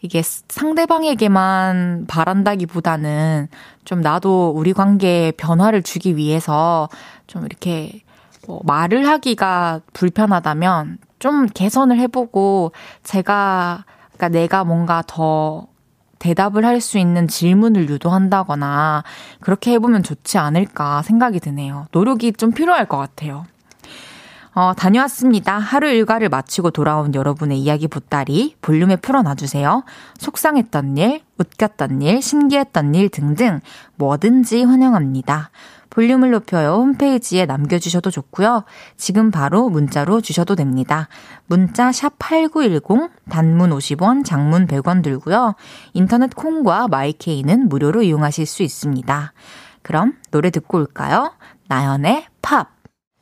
이게 0.00 0.22
상대방에게만 0.22 2.06
바란다기 2.08 2.64
보다는 2.64 3.48
좀 3.84 4.00
나도 4.00 4.54
우리 4.56 4.72
관계에 4.72 5.32
변화를 5.32 5.82
주기 5.82 6.16
위해서 6.16 6.88
좀 7.26 7.44
이렇게 7.44 8.00
뭐 8.46 8.62
말을 8.64 9.06
하기가 9.06 9.82
불편하다면 9.92 10.96
좀 11.18 11.46
개선을 11.46 11.98
해보고 11.98 12.72
제가, 13.02 13.84
그러니까 14.16 14.28
내가 14.30 14.64
뭔가 14.64 15.02
더 15.06 15.66
대답을 16.18 16.64
할 16.64 16.80
수 16.80 16.98
있는 16.98 17.26
질문을 17.26 17.88
유도한다거나 17.90 19.02
그렇게 19.40 19.72
해보면 19.72 20.02
좋지 20.04 20.38
않을까 20.38 21.02
생각이 21.02 21.40
드네요. 21.40 21.86
노력이 21.92 22.32
좀 22.34 22.52
필요할 22.52 22.86
것 22.86 22.96
같아요. 22.96 23.44
어, 24.54 24.72
다녀왔습니다. 24.74 25.58
하루 25.58 25.88
일과를 25.88 26.28
마치고 26.28 26.70
돌아온 26.70 27.14
여러분의 27.14 27.60
이야기 27.60 27.86
보따리 27.86 28.56
볼륨에 28.60 28.96
풀어놔주세요. 28.96 29.84
속상했던 30.18 30.96
일, 30.96 31.22
웃겼던 31.38 32.02
일, 32.02 32.20
신기했던 32.22 32.94
일 32.94 33.08
등등 33.08 33.60
뭐든지 33.96 34.64
환영합니다. 34.64 35.50
볼륨을 35.98 36.30
높여요 36.30 36.74
홈페이지에 36.74 37.44
남겨주셔도 37.44 38.12
좋고요. 38.12 38.62
지금 38.96 39.32
바로 39.32 39.68
문자로 39.68 40.20
주셔도 40.20 40.54
됩니다. 40.54 41.08
문자 41.46 41.90
샵 41.90 42.12
8910 42.20 43.10
단문 43.28 43.70
50원, 43.70 44.24
장문 44.24 44.68
100원 44.68 45.02
들고요. 45.02 45.56
인터넷 45.94 46.32
콩과 46.36 46.86
마이케이는 46.86 47.68
무료로 47.68 48.04
이용하실 48.04 48.46
수 48.46 48.62
있습니다. 48.62 49.32
그럼 49.82 50.12
노래 50.30 50.50
듣고 50.50 50.78
올까요? 50.78 51.32
나연의 51.66 52.26
팝. 52.42 52.68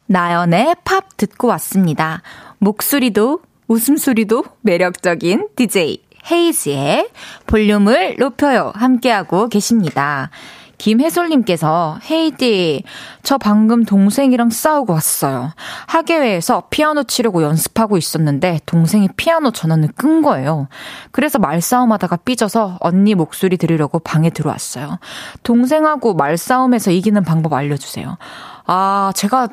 나연의 0.05 0.77
팝 0.85 1.17
듣고 1.17 1.49
왔습니다. 1.49 2.21
목소리도 2.59 3.41
웃음소리도 3.69 4.45
매력적인 4.61 5.49
DJ 5.57 6.03
헤이즈의 6.31 7.09
볼륨을 7.47 8.17
높여요. 8.19 8.73
함께하고 8.75 9.49
계십니다. 9.49 10.31
김혜솔님께서 10.79 11.99
헤이디 12.11 12.85
저 13.23 13.39
방금 13.39 13.85
동생이랑 13.85 14.51
싸우고 14.51 14.93
왔어요. 14.93 15.53
학예회에서 15.87 16.65
피아노 16.71 17.05
치려고 17.05 17.43
연습하고 17.43 17.97
있었는데 17.97 18.61
동생이 18.67 19.09
피아노 19.17 19.51
전원을 19.51 19.89
끈 19.97 20.23
거예요. 20.23 20.69
그래서 21.11 21.39
말싸움하다가 21.39 22.17
삐져서 22.17 22.79
언니 22.81 23.15
목소리 23.15 23.57
들으려고 23.57 23.99
방에 23.99 24.31
들어왔어요. 24.31 24.99
동생하고 25.43 26.15
말싸움에서 26.15 26.91
이기는 26.91 27.23
방법 27.25 27.55
알려주세요. 27.55 28.19
아 28.67 29.13
제가 29.15 29.49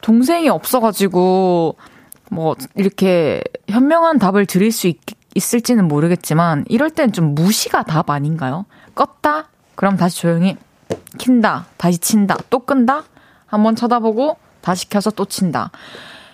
동생이 0.00 0.48
없어가지고 0.48 1.76
뭐 2.30 2.56
이렇게 2.74 3.42
현명한 3.68 4.18
답을 4.18 4.46
드릴 4.46 4.72
수 4.72 4.86
있, 4.86 4.98
있을지는 5.34 5.88
모르겠지만 5.88 6.64
이럴 6.68 6.90
땐 6.90 7.12
좀 7.12 7.34
무시가 7.34 7.82
답 7.82 8.10
아닌가요? 8.10 8.66
껐다? 8.94 9.46
그럼 9.74 9.96
다시 9.96 10.20
조용히 10.20 10.56
킨다, 11.18 11.66
다시 11.76 11.98
친다, 11.98 12.36
또 12.50 12.60
끈다, 12.60 13.04
한번 13.46 13.76
쳐다보고 13.76 14.36
다시 14.60 14.88
켜서 14.88 15.10
또 15.10 15.24
친다. 15.24 15.70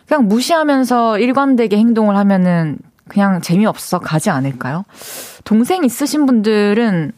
그냥 0.06 0.26
무시하면서 0.28 1.18
일관되게 1.18 1.76
행동을 1.76 2.16
하면은 2.16 2.78
그냥 3.08 3.40
재미없어 3.40 3.98
가지 3.98 4.30
않을까요? 4.30 4.84
동생 5.44 5.84
있으신 5.84 6.26
분들은 6.26 7.12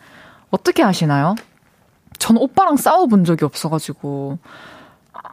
어떻게 0.50 0.82
하시나요? 0.82 1.34
전 2.18 2.36
오빠랑 2.36 2.76
싸워본 2.76 3.24
적이 3.24 3.44
없어가지고 3.44 4.38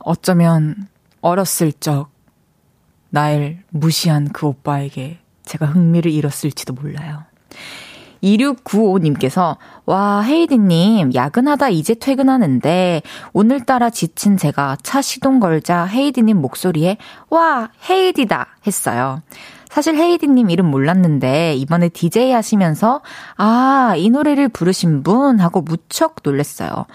어쩌면 0.01 0.87
어렸을 1.21 1.71
적날 1.73 3.63
무시한 3.69 4.29
그 4.29 4.47
오빠에게 4.47 5.19
제가 5.43 5.65
흥미를 5.65 6.11
잃었을지도 6.11 6.73
몰라요. 6.73 7.23
2695님께서, 8.23 9.57
와, 9.85 10.21
헤이디님, 10.21 11.13
야근하다 11.13 11.69
이제 11.69 11.93
퇴근하는데, 11.93 13.01
오늘따라 13.33 13.89
지친 13.89 14.37
제가 14.37 14.77
차 14.83 15.01
시동 15.01 15.39
걸자 15.39 15.85
헤이디님 15.85 16.37
목소리에, 16.37 16.97
와, 17.29 17.69
헤이디다! 17.89 18.47
했어요. 18.67 19.21
사실 19.69 19.95
헤이디님 19.95 20.49
이름 20.49 20.65
몰랐는데, 20.65 21.55
이번에 21.55 21.89
DJ 21.89 22.31
하시면서, 22.31 23.01
아, 23.37 23.93
이 23.97 24.09
노래를 24.09 24.49
부르신 24.49 25.03
분? 25.03 25.39
하고 25.39 25.61
무척 25.61 26.17
놀랬어요. 26.23 26.85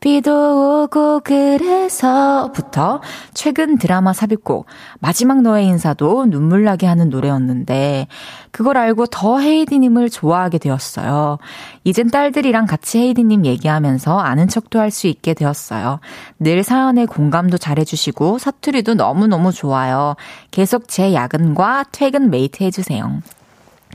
비도 0.00 0.84
오고 0.84 1.20
그래서부터 1.20 3.00
최근 3.34 3.78
드라마 3.78 4.12
삽입곡 4.12 4.66
마지막 4.98 5.42
너의 5.42 5.66
인사도 5.66 6.26
눈물 6.26 6.64
나게 6.64 6.86
하는 6.86 7.10
노래였는데 7.10 8.06
그걸 8.50 8.76
알고 8.76 9.06
더 9.06 9.38
헤이디님을 9.38 10.10
좋아하게 10.10 10.58
되었어요. 10.58 11.38
이젠 11.84 12.10
딸들이랑 12.10 12.66
같이 12.66 12.98
헤이디님 12.98 13.46
얘기하면서 13.46 14.18
아는 14.18 14.48
척도 14.48 14.80
할 14.80 14.90
수 14.96 15.08
있게 15.08 15.34
되었어요. 15.34 16.00
늘 16.38 16.62
사연에 16.62 17.04
공감도 17.04 17.58
잘해주시고 17.58 18.38
사투리도 18.38 18.94
너무너무 18.94 19.52
좋아요. 19.52 20.14
계속 20.50 20.88
제 20.88 21.12
야근과 21.12 21.86
퇴근 21.92 22.30
mate 22.30 22.64
해주세요. 22.64 23.20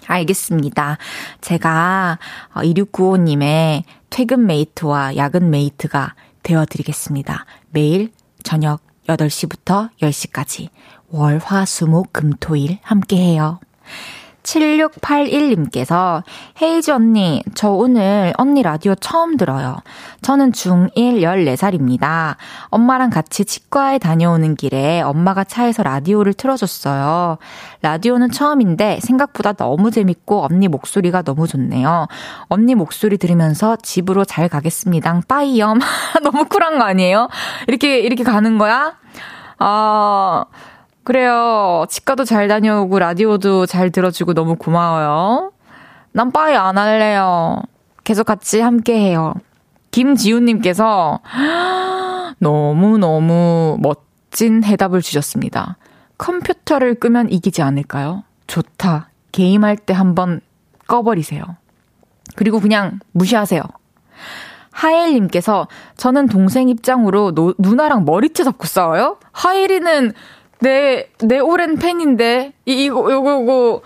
알겠습니다. 0.06 0.98
제가 1.42 2.20
2695님의 2.54 3.80
어, 3.80 4.01
퇴근 4.12 4.46
mate와 4.46 5.16
야근 5.16 5.50
mate가 5.50 6.16
되어드리겠습니다. 6.44 7.46
매일 7.70 8.12
저녁 8.44 8.82
8시부터 9.08 9.90
10시까지 10.02 10.68
월, 11.08 11.40
화, 11.40 11.66
수, 11.66 11.88
목, 11.88 12.12
금, 12.12 12.34
토, 12.40 12.58
일 12.58 12.78
함께해요. 12.84 13.60
7681님께서 14.44 16.24
헤이즈 16.62 16.92
언니, 16.92 17.44
저 17.54 17.70
오늘 17.70 18.34
언니 18.38 18.62
라디오 18.62 18.96
처음 18.96 19.38
들어요. 19.38 19.78
저는 20.22 20.52
중1 20.52 21.22
14살입니다. 21.22 22.36
엄마랑 22.70 23.10
같이 23.10 23.46
치과에 23.46 23.98
다녀오는 24.00 24.56
길에 24.56 25.02
엄마가 25.02 25.44
차에서 25.44 25.84
라디오를 25.84 26.34
틀어줬어요. 26.34 27.38
라디오는 27.82 28.32
처음인데 28.32 29.00
생각보다 29.02 29.54
너무 29.54 29.92
재밌고 29.92 30.46
언니 30.46 30.68
목소리가 30.68 31.22
너무 31.22 31.48
좋네요. 31.48 32.08
언니 32.48 32.76
목소리 32.76 33.18
들으면서 33.18 33.76
집으로 33.78 34.26
잘 34.26 34.50
가겠습니다. 34.50 35.22
빠이염. 35.28 35.80
너무 36.24 36.46
쿨한 36.46 36.78
거 36.78 36.86
아니에요? 36.86 37.30
이렇게, 37.68 38.00
이렇게 38.00 38.24
가는 38.24 38.58
거야? 38.58 38.96
아, 39.64 40.46
그래요. 41.04 41.86
치과도 41.90 42.26
잘 42.26 42.48
다녀오고 42.48 43.00
라디오도 43.00 43.66
잘 43.66 43.90
들어주고 43.90 44.34
너무 44.34 44.56
고마워요. 44.56 45.52
난 46.12 46.32
빠이 46.32 46.56
안 46.56 46.78
할래요. 46.78 47.62
계속 48.04 48.26
같이 48.26 48.60
함께 48.60 49.00
해요. 49.00 49.34
김지훈님께서 49.92 51.20
너무너무 52.40 53.78
멋진 53.82 54.64
해답을 54.64 55.02
주셨습니다. 55.02 55.78
컴퓨터를 56.18 56.96
끄면 56.96 57.32
이기지 57.32 57.62
않을까요? 57.62 58.24
좋다. 58.48 59.10
게임할 59.32 59.78
때 59.78 59.94
한번 59.94 60.42
꺼버리세요. 60.88 61.44
그리고 62.36 62.60
그냥 62.60 63.00
무시하세요. 63.12 63.62
하엘님께서 64.72 65.68
저는 65.98 66.28
동생 66.28 66.70
입장으로 66.70 67.34
노, 67.34 67.54
누나랑 67.58 68.06
머리채 68.06 68.44
잡고 68.44 68.68
싸워요? 68.68 69.18
하엘이는 69.32 70.14
내, 70.62 71.10
내 71.20 71.40
오랜 71.40 71.78
팬인데, 71.78 72.54
이, 72.66 72.86
이거, 72.86 73.12
요거, 73.12 73.32
요거, 73.32 73.82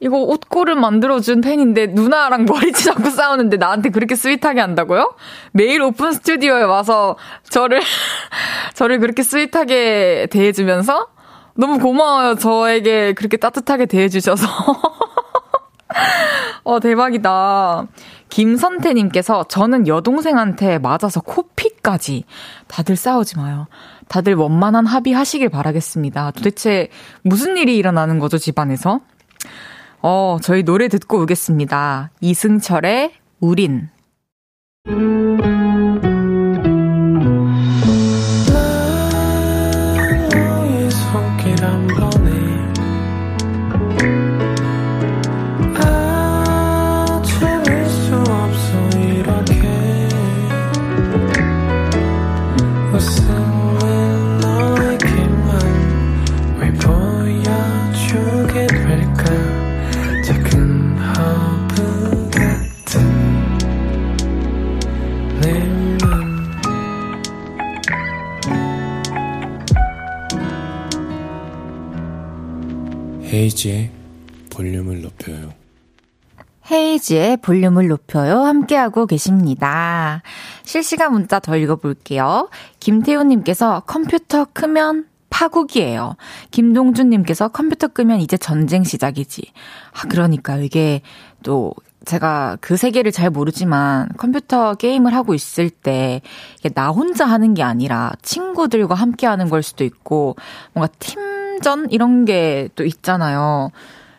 이거 0.00 0.18
옷고를 0.18 0.74
만들어준 0.74 1.40
팬인데, 1.40 1.88
누나랑 1.88 2.44
머리채 2.44 2.84
잡고 2.84 3.08
싸우는데 3.10 3.56
나한테 3.56 3.88
그렇게 3.88 4.14
sweet하게 4.14 4.60
한다고요? 4.60 5.14
매일 5.52 5.82
오픈 5.82 6.12
스튜디오에 6.12 6.62
와서 6.62 7.16
저를, 7.48 7.80
저를 8.74 9.00
그렇게 9.00 9.22
sweet하게 9.22 10.28
대해주면서? 10.30 11.08
너무 11.54 11.78
고마워요. 11.78 12.36
저에게 12.36 13.14
그렇게 13.14 13.38
따뜻하게 13.38 13.86
대해주셔서. 13.86 14.46
어, 16.64 16.80
대박이다. 16.80 17.86
김선태님께서 18.28 19.44
저는 19.44 19.88
여동생한테 19.88 20.78
맞아서 20.78 21.20
코피까지. 21.20 22.24
다들 22.68 22.96
싸우지 22.96 23.38
마요. 23.38 23.66
다들 24.10 24.34
원만한 24.34 24.86
합의하시길 24.86 25.50
바라겠습니다. 25.50 26.32
도대체 26.32 26.88
무슨 27.22 27.56
일이 27.56 27.76
일어나는 27.76 28.18
거죠, 28.18 28.38
집안에서? 28.38 29.00
어, 30.02 30.38
저희 30.42 30.64
노래 30.64 30.88
듣고 30.88 31.22
오겠습니다. 31.22 32.10
이승철의 32.20 33.12
우린. 33.38 33.88
헤이지의 73.40 73.90
볼륨을 74.50 75.00
높여요. 75.00 75.54
헤이지의 76.70 77.38
볼륨을 77.38 77.88
높여요. 77.88 78.42
함께하고 78.42 79.06
계십니다. 79.06 80.22
실시간 80.62 81.12
문자 81.12 81.40
더 81.40 81.56
읽어볼게요. 81.56 82.50
김태우님께서 82.80 83.84
컴퓨터 83.86 84.44
크면 84.52 85.06
파국이에요. 85.30 86.16
김동준님께서 86.50 87.48
컴퓨터 87.48 87.88
끄면 87.88 88.20
이제 88.20 88.36
전쟁 88.36 88.84
시작이지. 88.84 89.52
아, 89.94 90.02
그러니까 90.10 90.56
이게 90.58 91.00
또 91.42 91.72
제가 92.04 92.58
그 92.60 92.76
세계를 92.76 93.10
잘 93.10 93.30
모르지만 93.30 94.10
컴퓨터 94.18 94.74
게임을 94.74 95.14
하고 95.14 95.32
있을 95.32 95.70
때 95.70 96.20
나 96.74 96.90
혼자 96.90 97.24
하는 97.24 97.54
게 97.54 97.62
아니라 97.62 98.12
친구들과 98.20 98.94
함께 98.94 99.26
하는 99.26 99.48
걸 99.48 99.62
수도 99.62 99.84
있고 99.84 100.36
뭔가 100.74 100.92
팀 100.98 101.39
전 101.62 101.88
이런 101.90 102.24
게 102.24 102.68
또 102.74 102.84
있잖아요. 102.84 103.70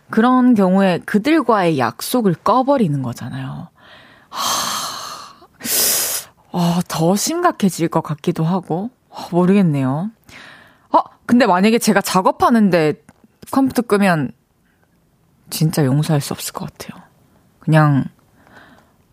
그런 0.10 0.54
경우에 0.56 1.00
그들과의 1.06 1.80
약속을 1.80 2.36
꺼버리는 2.36 3.02
거잖아요. 3.02 3.70
하, 4.30 5.48
어, 6.52 6.80
더 6.88 7.16
심각해질 7.16 7.88
것 7.88 8.02
같기도 8.02 8.44
하고 8.44 8.90
어, 9.10 9.28
모르겠네요. 9.32 10.12
어, 10.92 10.98
근데 11.26 11.46
만약에 11.46 11.80
제가 11.80 12.02
작업하는데 12.02 12.94
컴퓨터 13.52 13.82
끄면 13.82 14.32
진짜 15.50 15.86
용서할 15.86 16.22
수 16.22 16.34
없을 16.34 16.54
것 16.54 16.72
같아요. 16.72 17.02
그냥, 17.60 18.06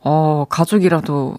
어, 0.00 0.44
가족이라도 0.48 1.38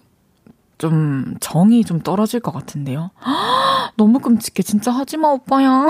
좀 0.80 1.34
정이 1.40 1.84
좀 1.84 2.00
떨어질 2.00 2.40
것 2.40 2.52
같은데요. 2.52 3.10
너무 3.98 4.18
끔찍해. 4.18 4.62
진짜 4.62 4.90
하지마, 4.90 5.28
오빠야. 5.28 5.86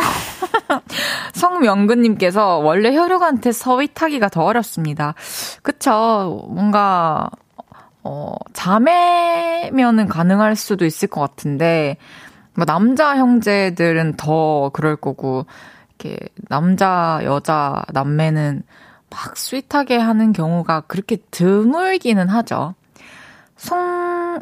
성명근님께서 1.32 2.56
원래 2.58 2.92
혈육한테 2.96 3.52
서윗하기가 3.52 4.30
더 4.30 4.42
어렵습니다. 4.42 5.14
그쵸. 5.62 6.44
뭔가, 6.50 7.30
어, 8.02 8.34
자매면은 8.52 10.08
가능할 10.08 10.56
수도 10.56 10.84
있을 10.84 11.06
것 11.06 11.20
같은데, 11.20 11.96
뭐 12.54 12.64
남자 12.64 13.16
형제들은 13.16 14.16
더 14.16 14.70
그럴 14.70 14.96
거고, 14.96 15.46
이렇게 16.00 16.18
남자, 16.48 17.20
여자, 17.22 17.84
남매는 17.92 18.64
막 19.08 19.36
스윗하게 19.36 19.98
하는 19.98 20.32
경우가 20.32 20.80
그렇게 20.88 21.18
드물기는 21.30 22.28
하죠. 22.28 22.74
송, 23.60 23.78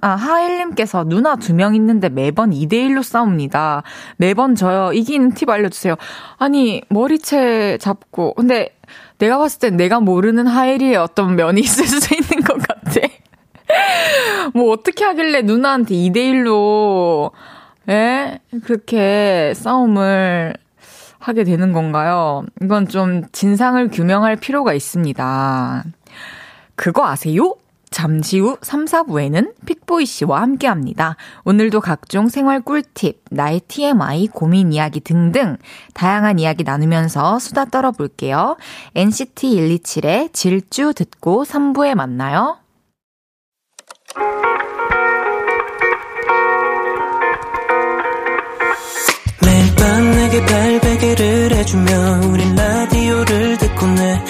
아, 0.01 0.09
하일님께서 0.11 1.05
누나 1.05 1.35
두 1.37 1.53
명 1.55 1.75
있는데 1.75 2.09
매번 2.09 2.51
2대1로 2.51 3.03
싸웁니다. 3.03 3.83
매번 4.17 4.55
저요. 4.55 4.93
이기는 4.93 5.33
팁 5.35 5.51
알려주세요. 5.51 5.97
아니, 6.39 6.83
머리채 6.89 7.79
잡고. 7.81 8.35
근데 8.35 8.77
내가 9.19 9.39
봤을 9.39 9.59
땐 9.59 9.77
내가 9.77 9.99
모르는 10.01 10.47
하일이의 10.47 10.97
어떤 10.97 11.35
면이 11.35 11.61
있을 11.63 11.85
수 11.87 12.15
있는 12.15 12.45
것 12.45 12.59
같아. 12.59 13.01
뭐, 14.55 14.71
어떻게 14.73 15.05
하길래 15.05 15.43
누나한테 15.43 15.95
2대1로, 15.97 17.33
에? 17.89 18.39
그렇게 18.65 19.53
싸움을 19.57 20.55
하게 21.19 21.43
되는 21.43 21.73
건가요? 21.73 22.45
이건 22.63 22.87
좀 22.89 23.25
진상을 23.33 23.89
규명할 23.89 24.37
필요가 24.37 24.73
있습니다. 24.75 25.85
그거 26.77 27.07
아세요? 27.09 27.57
잠시 27.91 28.39
후 28.39 28.57
3, 28.63 28.85
4부에는 28.85 29.55
픽보이 29.67 30.07
씨와 30.07 30.41
함께 30.43 30.67
합니다. 30.67 31.17
오늘도 31.45 31.81
각종 31.81 32.29
생활 32.29 32.61
꿀팁, 32.61 33.25
나의 33.31 33.61
TMI, 33.69 34.29
고민 34.29 34.73
이야기 34.73 35.01
등등 35.01 35.57
다양한 35.95 36.39
이야기 36.39 36.65
나누면서 36.65 37.39
수다 37.39 37.67
떨어볼게요. 37.67 38.57
NCT 38.95 39.49
127의 39.49 40.33
질주 40.33 40.93
듣고 40.95 41.45
3부에 41.45 41.95
만나요. 41.95 42.59
매일 49.43 49.75
밤 49.77 50.11
내게 50.11 50.45
발베개를 50.45 51.53
해주며 51.57 52.21
우린 52.29 52.55
라디오를 52.55 53.59
듣고 53.59 53.87
내 53.87 54.25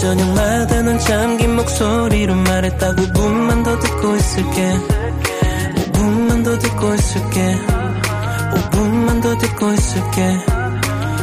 저녁마다 0.00 0.82
넌 0.82 0.98
잠긴 1.00 1.56
목소리로 1.56 2.34
말했다 2.34 2.94
5분만 2.94 3.64
더 3.64 3.78
듣고 3.78 4.14
있을게. 4.14 4.72
5분만 5.74 6.44
더 6.44 6.58
듣고 6.58 6.94
있을게. 6.94 7.56
5분만 8.54 9.22
더 9.22 9.36
듣고 9.38 9.72
있을게. 9.72 10.38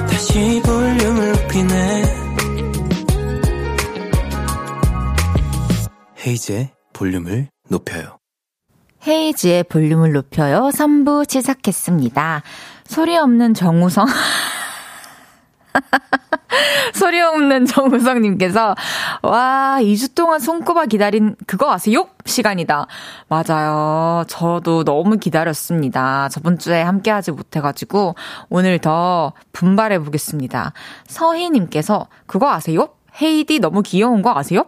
다시 0.10 0.62
볼륨을 0.66 1.32
높이네. 1.32 2.04
헤이즈의 6.28 6.72
볼륨을 6.92 7.48
높여요. 7.70 8.18
헤이즈의 9.08 9.64
볼륨을 9.66 10.12
높여요. 10.12 10.70
3부 10.74 11.30
시작했습니다. 11.30 12.42
소리 12.88 13.16
없는 13.16 13.54
정우성 13.54 14.08
소리 16.94 17.22
없는 17.22 17.66
정우성님께서, 17.66 18.76
와, 19.24 19.78
2주 19.82 20.16
동안 20.16 20.40
손꼽아 20.40 20.86
기다린 20.86 21.36
그거 21.48 21.72
아세요? 21.72 22.08
시간이다. 22.26 22.88
맞아요. 23.28 24.24
저도 24.28 24.84
너무 24.84 25.18
기다렸습니다. 25.18 26.30
저번 26.30 26.58
주에 26.58 26.82
함께 26.82 27.12
하지 27.12 27.32
못해가지고, 27.32 28.16
오늘 28.50 28.80
더 28.80 29.34
분발해보겠습니다. 29.54 30.74
서희님께서, 31.08 32.08
그거 32.28 32.50
아세요? 32.52 32.90
헤이디 33.22 33.60
너무 33.60 33.82
귀여운 33.82 34.22
거 34.22 34.32
아세요? 34.36 34.66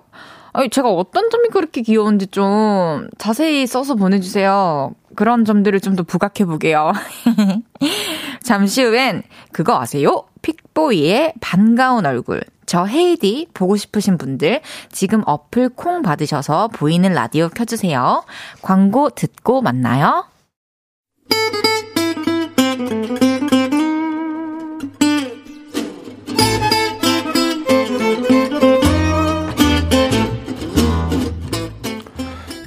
아니, 0.54 0.70
제가 0.70 0.90
어떤 0.90 1.30
점이 1.30 1.50
그렇게 1.50 1.82
귀여운지 1.82 2.28
좀 2.28 3.08
자세히 3.18 3.68
써서 3.68 3.96
보내주세요. 3.96 4.92
그런 5.16 5.46
점들을 5.46 5.80
좀 5.82 5.96
더 5.96 6.04
부각해보게요. 6.04 6.94
잠시 8.44 8.84
후엔 8.84 9.24
그거 9.52 9.80
아세요? 9.80 10.24
픽보이의 10.42 11.34
반가운 11.42 12.06
얼굴. 12.06 12.42
저 12.66 12.86
헤이디 12.86 13.48
보고 13.54 13.78
싶으신 13.78 14.18
분들 14.18 14.62
지금 14.92 15.24
어플 15.26 15.70
콩 15.70 16.02
받으셔서 16.02 16.68
보이는 16.68 17.14
라디오 17.14 17.48
켜주세요. 17.50 18.24
광고 18.62 19.10
듣고 19.10 19.62
만나요. 19.62 20.26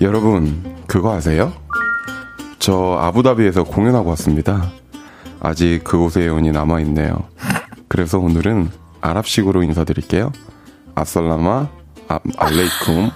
여러분, 0.00 0.64
그거 0.86 1.12
아세요? 1.12 1.52
저 2.58 2.96
아부다비에서 3.00 3.64
공연하고 3.64 4.08
왔습니다. 4.10 4.70
아직 5.40 5.82
그곳의 5.84 6.24
예언이 6.24 6.52
남아있네요. 6.52 7.28
그래서 7.90 8.20
오늘은 8.20 8.70
아랍식으로 9.00 9.64
인사드릴게요. 9.64 10.30
아살라마, 10.94 11.66
아, 12.06 12.20
알레이쿰. 12.38 13.10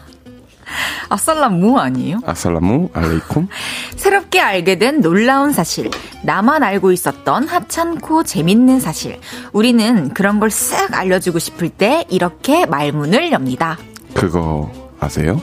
아살라무 1.08 1.78
아니에요? 1.78 2.18
아살라무, 2.26 2.90
알레이쿰. 2.92 3.46
새롭게 3.94 4.40
알게 4.40 4.78
된 4.80 5.00
놀라운 5.00 5.52
사실. 5.52 5.90
나만 6.24 6.64
알고 6.64 6.90
있었던 6.90 7.46
하찮고 7.46 8.24
재밌는 8.24 8.80
사실. 8.80 9.20
우리는 9.52 10.12
그런 10.12 10.40
걸 10.40 10.48
쓱 10.48 10.92
알려주고 10.92 11.38
싶을 11.38 11.68
때 11.68 12.04
이렇게 12.10 12.66
말문을 12.66 13.30
엽니다. 13.30 13.78
그거 14.12 14.72
아세요? 14.98 15.40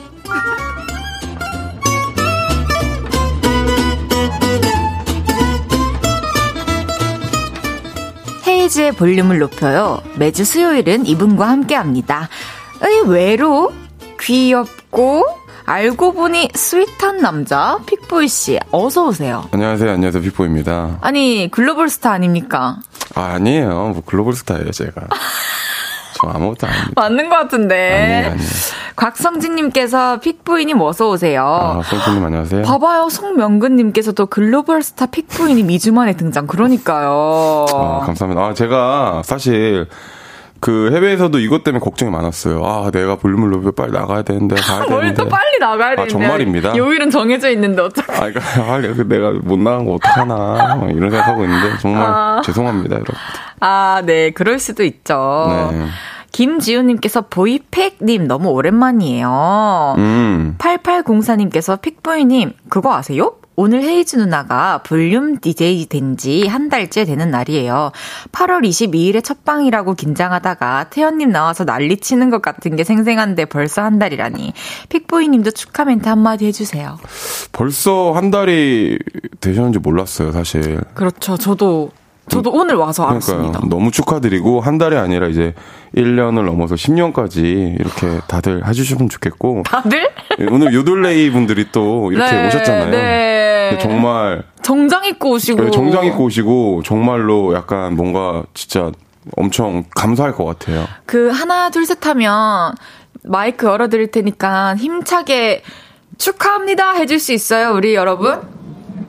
헤이즈의 8.62 8.92
볼륨을 8.92 9.38
높여요. 9.38 10.00
매주 10.16 10.44
수요일은 10.44 11.06
이분과 11.06 11.48
함께 11.48 11.74
합니다. 11.74 12.28
의외로 12.80 13.72
귀엽고 14.20 15.24
알고 15.64 16.12
보니 16.12 16.50
sweet한 16.54 17.18
남자 17.18 17.78
픽보이 17.86 18.28
씨 18.28 18.58
어서 18.70 19.06
오세요. 19.06 19.48
안녕하세요. 19.52 19.90
안녕하세요. 19.90 20.22
픽보입니다. 20.22 20.98
아니 21.00 21.48
글로벌 21.50 21.88
스타 21.88 22.12
아닙니까? 22.12 22.78
아, 23.14 23.34
아니에요. 23.34 23.68
뭐 23.94 24.02
글로벌 24.04 24.34
스타예요, 24.34 24.70
제가. 24.70 25.08
저 26.22 26.28
아무것도 26.28 26.66
아닙니다. 26.68 26.92
맞는 27.02 27.28
것 27.28 27.36
같은데. 27.36 27.92
아니에요, 27.94 28.32
아니에요. 28.32 28.48
곽성진님께서 28.94 30.20
픽보이님 30.20 30.80
어서 30.80 31.08
오세요. 31.10 31.44
아, 31.44 31.82
성준님 31.82 32.24
안녕하세요. 32.24 32.62
봐봐요, 32.62 33.08
송명근님께서도 33.08 34.26
글로벌 34.26 34.82
스타 34.82 35.06
픽보이님 35.06 35.66
2주 35.68 35.92
만에 35.92 36.14
등장. 36.14 36.46
그러니까요. 36.46 37.66
아, 37.74 38.00
감사합니다. 38.06 38.42
아, 38.46 38.54
제가 38.54 39.22
사실 39.24 39.86
그 40.60 40.92
해외에서도 40.94 41.36
이것 41.40 41.64
때문에 41.64 41.80
걱정이 41.82 42.12
많았어요. 42.12 42.62
아, 42.64 42.90
내가 42.92 43.16
볼륨을 43.16 43.50
높여 43.50 43.72
빨리 43.72 43.90
나가야 43.90 44.22
되는데, 44.22 44.54
가야 44.54 44.84
뭘 44.88 45.00
되는데. 45.00 45.14
또 45.24 45.28
빨리 45.28 45.58
나가야 45.58 45.92
아, 45.92 45.96
되는데. 45.96 46.12
정말입니다. 46.12 46.76
요일은 46.76 47.10
정해져 47.10 47.50
있는데 47.50 47.82
어떡해. 47.82 48.16
아, 48.16 48.30
그러니까 48.30 49.00
아, 49.00 49.04
내가 49.08 49.32
못 49.42 49.58
나간 49.58 49.84
거 49.86 49.94
어떡하나. 49.94 50.76
막 50.76 50.90
이런 50.90 51.10
생각하고 51.10 51.42
있는데, 51.44 51.78
정말 51.80 52.04
아. 52.06 52.42
죄송합니다, 52.44 52.94
여러분. 52.94 53.14
아, 53.58 54.02
네, 54.04 54.30
그럴 54.30 54.60
수도 54.60 54.84
있죠. 54.84 55.46
네. 55.72 55.86
김지우님께서 56.32 57.22
보이팩님 57.28 58.26
너무 58.26 58.48
오랜만이에요. 58.50 59.94
음. 59.98 60.56
8804님께서 60.58 61.80
픽보이님, 61.80 62.52
그거 62.68 62.94
아세요? 62.94 63.34
오늘 63.54 63.82
헤이즈 63.82 64.16
누나가 64.16 64.78
볼륨 64.82 65.38
DJ 65.38 65.84
된 65.86 66.16
지 66.16 66.46
한 66.48 66.70
달째 66.70 67.04
되는 67.04 67.30
날이에요. 67.30 67.92
8월 68.32 68.66
22일에 68.66 69.22
첫 69.22 69.44
방이라고 69.44 69.92
긴장하다가 69.92 70.86
태연님 70.88 71.30
나와서 71.30 71.66
난리 71.66 71.98
치는 71.98 72.30
것 72.30 72.40
같은 72.40 72.76
게 72.76 72.82
생생한데 72.84 73.44
벌써 73.44 73.82
한 73.82 73.98
달이라니. 73.98 74.54
픽보이 74.88 75.28
님도 75.28 75.50
축하 75.50 75.84
멘트 75.84 76.08
한마디 76.08 76.46
해주세요. 76.46 76.98
벌써 77.52 78.12
한 78.12 78.30
달이 78.30 78.98
되셨는지 79.40 79.80
몰랐어요, 79.80 80.32
사실. 80.32 80.80
그렇죠. 80.94 81.36
저도, 81.36 81.90
저도 82.28 82.50
오늘 82.52 82.76
와서 82.76 83.06
그러니까요. 83.06 83.36
알았습니다. 83.36 83.60
너무 83.68 83.90
축하드리고, 83.90 84.60
한 84.60 84.78
달이 84.78 84.96
아니라 84.96 85.26
이제 85.26 85.54
1년을 85.96 86.44
넘어서 86.44 86.74
10년까지 86.76 87.78
이렇게 87.78 88.20
다들 88.28 88.66
해주시면 88.66 89.08
좋겠고, 89.08 89.64
다들? 89.66 90.08
오늘 90.50 90.72
요들레이 90.72 91.30
분들이 91.30 91.66
또 91.72 92.10
이렇게 92.12 92.32
네, 92.32 92.46
오셨잖아요. 92.46 92.90
네. 92.90 93.78
정말 93.80 94.42
정장 94.62 95.04
입고 95.04 95.30
오시고. 95.30 95.64
네, 95.64 95.70
정장 95.70 96.04
입고 96.06 96.24
오시고 96.24 96.82
정말로 96.84 97.54
약간 97.54 97.96
뭔가 97.96 98.44
진짜 98.54 98.90
엄청 99.36 99.84
감사할 99.94 100.32
것 100.32 100.44
같아요. 100.44 100.86
그 101.06 101.30
하나 101.30 101.70
둘 101.70 101.86
셋 101.86 102.04
하면 102.06 102.74
마이크 103.24 103.66
열어드릴 103.66 104.10
테니까 104.10 104.74
힘차게 104.76 105.62
축하합니다 106.18 106.92
해줄 106.92 107.18
수 107.20 107.32
있어요 107.32 107.72
우리 107.72 107.94
여러분? 107.94 108.40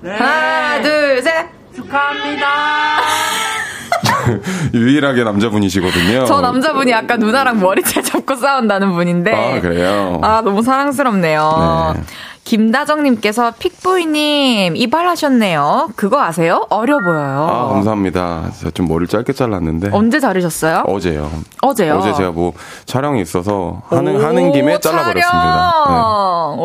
하나 0.04 0.82
둘 0.82 1.22
셋. 1.22 1.48
유일하게 4.74 5.24
남자분이시거든요. 5.24 6.26
저 6.26 6.42
남자분이 6.42 6.94
아까 6.94 7.18
누나랑 7.18 7.60
머리채 7.60 8.02
잡고 8.02 8.36
싸운다는 8.36 8.94
분인데. 8.94 9.34
아, 9.34 9.62
그래요? 9.62 10.20
아, 10.24 10.42
너무 10.42 10.62
사랑스럽네요. 10.62 11.94
네. 11.96 12.02
김다정님께서 12.44 13.54
픽보이님 13.58 14.76
이발하셨네요. 14.76 15.90
그거 15.96 16.22
아세요? 16.22 16.68
어려 16.70 17.00
보여요. 17.00 17.48
아, 17.50 17.70
감사합니다. 17.70 18.52
제가 18.60 18.72
좀 18.72 18.88
머리를 18.88 19.08
짧게 19.08 19.32
잘랐는데. 19.34 19.90
언제 19.94 20.20
자르셨어요? 20.20 20.84
어제요. 20.88 21.32
어제요. 21.62 21.96
어제 21.96 22.14
제가 22.14 22.32
뭐 22.32 22.54
촬영이 22.86 23.22
있어서 23.22 23.82
하는, 23.88 24.18
오, 24.18 24.24
하는 24.26 24.52
김에 24.52 24.78
잘라버렸습니다. 24.80 25.74
네. 25.88 25.94
촬영. 25.94 26.60
오. 26.60 26.64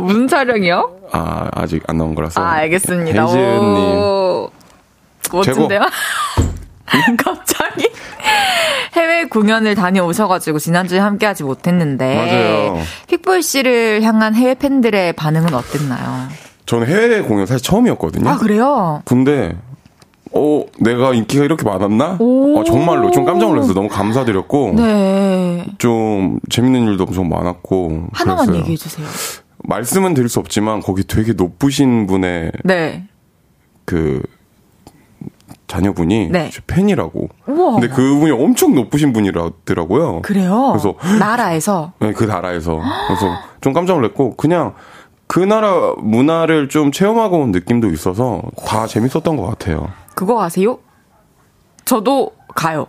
무슨 0.00 0.28
촬영이요? 0.28 0.90
아, 1.12 1.48
아직 1.52 1.82
안 1.88 1.98
나온 1.98 2.14
거라서. 2.14 2.40
아, 2.40 2.52
알겠습니다. 2.52 3.22
멋진데요? 5.32 5.80
갑자기 6.86 6.86
해외 8.96 9.24
공연을 9.26 9.74
다녀오셔가지고 9.74 10.58
지난주에 10.58 10.98
함께하지 10.98 11.44
못했는데 11.44 12.16
맞아요. 12.16 12.78
픽보이 13.08 13.42
씨를 13.42 14.02
향한 14.02 14.34
해외 14.34 14.54
팬들의 14.54 15.12
반응은 15.14 15.52
어땠나요? 15.54 16.28
저는 16.64 16.86
해외 16.86 17.20
공연 17.22 17.46
사실 17.46 17.62
처음이었거든요. 17.62 18.28
아 18.28 18.36
그래요? 18.38 19.02
근데 19.04 19.56
어 20.32 20.64
내가 20.80 21.14
인기가 21.14 21.44
이렇게 21.44 21.64
많았나? 21.64 22.16
오. 22.18 22.58
어, 22.58 22.64
정말로 22.64 23.10
좀 23.10 23.24
깜짝 23.24 23.48
놀랐어요. 23.48 23.74
너무 23.74 23.88
감사드렸고 23.88 24.72
네 24.76 25.66
좀 25.78 26.38
재밌는 26.48 26.86
일도 26.88 27.04
엄청 27.04 27.28
많았고 27.28 28.08
하나만 28.12 28.46
그랬어요. 28.46 28.60
얘기해 28.62 28.76
주세요. 28.76 29.06
말씀은 29.64 30.14
드릴 30.14 30.28
수 30.28 30.38
없지만 30.38 30.80
거기 30.80 31.02
되게 31.04 31.32
높으신 31.32 32.06
분의 32.06 32.52
네. 32.64 33.04
그 33.84 34.22
자녀분이 35.66 36.28
네. 36.30 36.50
제 36.50 36.60
팬이라고. 36.66 37.28
우와. 37.46 37.72
근데 37.80 37.88
그분이 37.88 38.30
엄청 38.30 38.74
높으신 38.74 39.12
분이라더라고요. 39.12 40.22
그래요? 40.22 40.70
그래서 40.72 40.94
나라에서 41.18 41.92
네, 42.00 42.12
그 42.12 42.24
나라에서. 42.24 42.80
그래서 43.08 43.36
좀 43.60 43.72
깜짝 43.72 43.94
놀랐고 43.94 44.36
그냥 44.36 44.74
그 45.26 45.40
나라 45.40 45.94
문화를 45.98 46.68
좀 46.68 46.92
체험하고 46.92 47.40
온 47.40 47.50
느낌도 47.50 47.90
있어서 47.90 48.42
다 48.66 48.86
재밌었던 48.86 49.36
것 49.36 49.42
같아요. 49.46 49.88
그거 50.14 50.40
아세요? 50.42 50.78
저도 51.84 52.32
가요. 52.54 52.86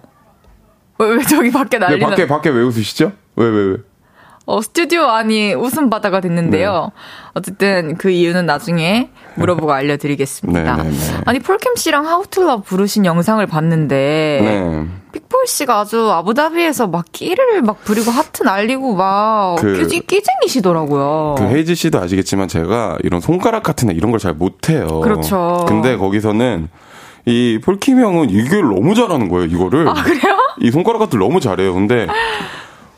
왜, 0.99 1.07
왜 1.15 1.23
저기 1.23 1.51
밖에 1.51 1.77
네, 1.79 1.85
난리 1.87 1.99
나? 1.99 2.09
밖에 2.09 2.27
밖에 2.27 2.49
왜 2.49 2.61
웃으시죠? 2.63 3.11
왜 3.35 3.45
왜 3.45 3.63
왜? 3.71 3.77
어, 4.49 4.61
스튜디오 4.61 5.01
안이 5.03 5.55
웃음 5.55 5.89
바다가 5.89 6.21
됐는데요. 6.21 6.91
네. 6.95 7.01
어쨌든 7.33 7.97
그 7.97 8.09
이유는 8.09 8.45
나중에 8.45 9.09
물어보고 9.35 9.73
알려드리겠습니다. 9.73 10.77
네, 10.77 10.83
네, 10.83 10.89
네. 10.89 10.97
아니 11.25 11.39
폴킴 11.39 11.75
씨랑 11.75 12.07
How 12.07 12.25
to 12.25 12.37
love 12.37 12.61
부르신 12.61 13.05
영상을 13.05 13.45
봤는데 13.45 14.39
네. 14.41 14.85
픽보이 15.11 15.47
씨가 15.47 15.81
아주 15.81 16.09
아부다비에서 16.11 16.87
막 16.87 17.05
끼를 17.11 17.61
막 17.61 17.83
부리고 17.83 18.09
하트 18.09 18.43
날리고 18.43 18.95
막 18.95 19.57
그- 19.59 19.85
끼, 19.85 19.99
끼쟁이시더라고요. 19.99 21.35
그 21.37 21.43
헤이즈 21.43 21.75
씨도 21.75 21.99
아시겠지만 21.99 22.47
제가 22.47 22.97
이런 23.03 23.19
손가락 23.19 23.63
같은 23.63 23.89
애 23.91 23.93
이런 23.93 24.11
걸 24.11 24.17
잘 24.19 24.33
못해요. 24.33 25.01
그렇죠. 25.01 25.65
근데 25.67 25.97
거기서는 25.97 26.69
이 27.25 27.59
폴킴 27.63 27.99
형은 27.99 28.29
이걸 28.29 28.61
너무 28.61 28.95
잘하는 28.95 29.27
거예요. 29.27 29.45
이거를. 29.45 29.89
아 29.89 29.93
그래요? 29.93 30.37
이 30.61 30.71
손가락 30.71 30.99
같은 30.99 31.19
걸 31.19 31.27
너무 31.27 31.41
잘해요. 31.41 31.73
근데 31.73 32.07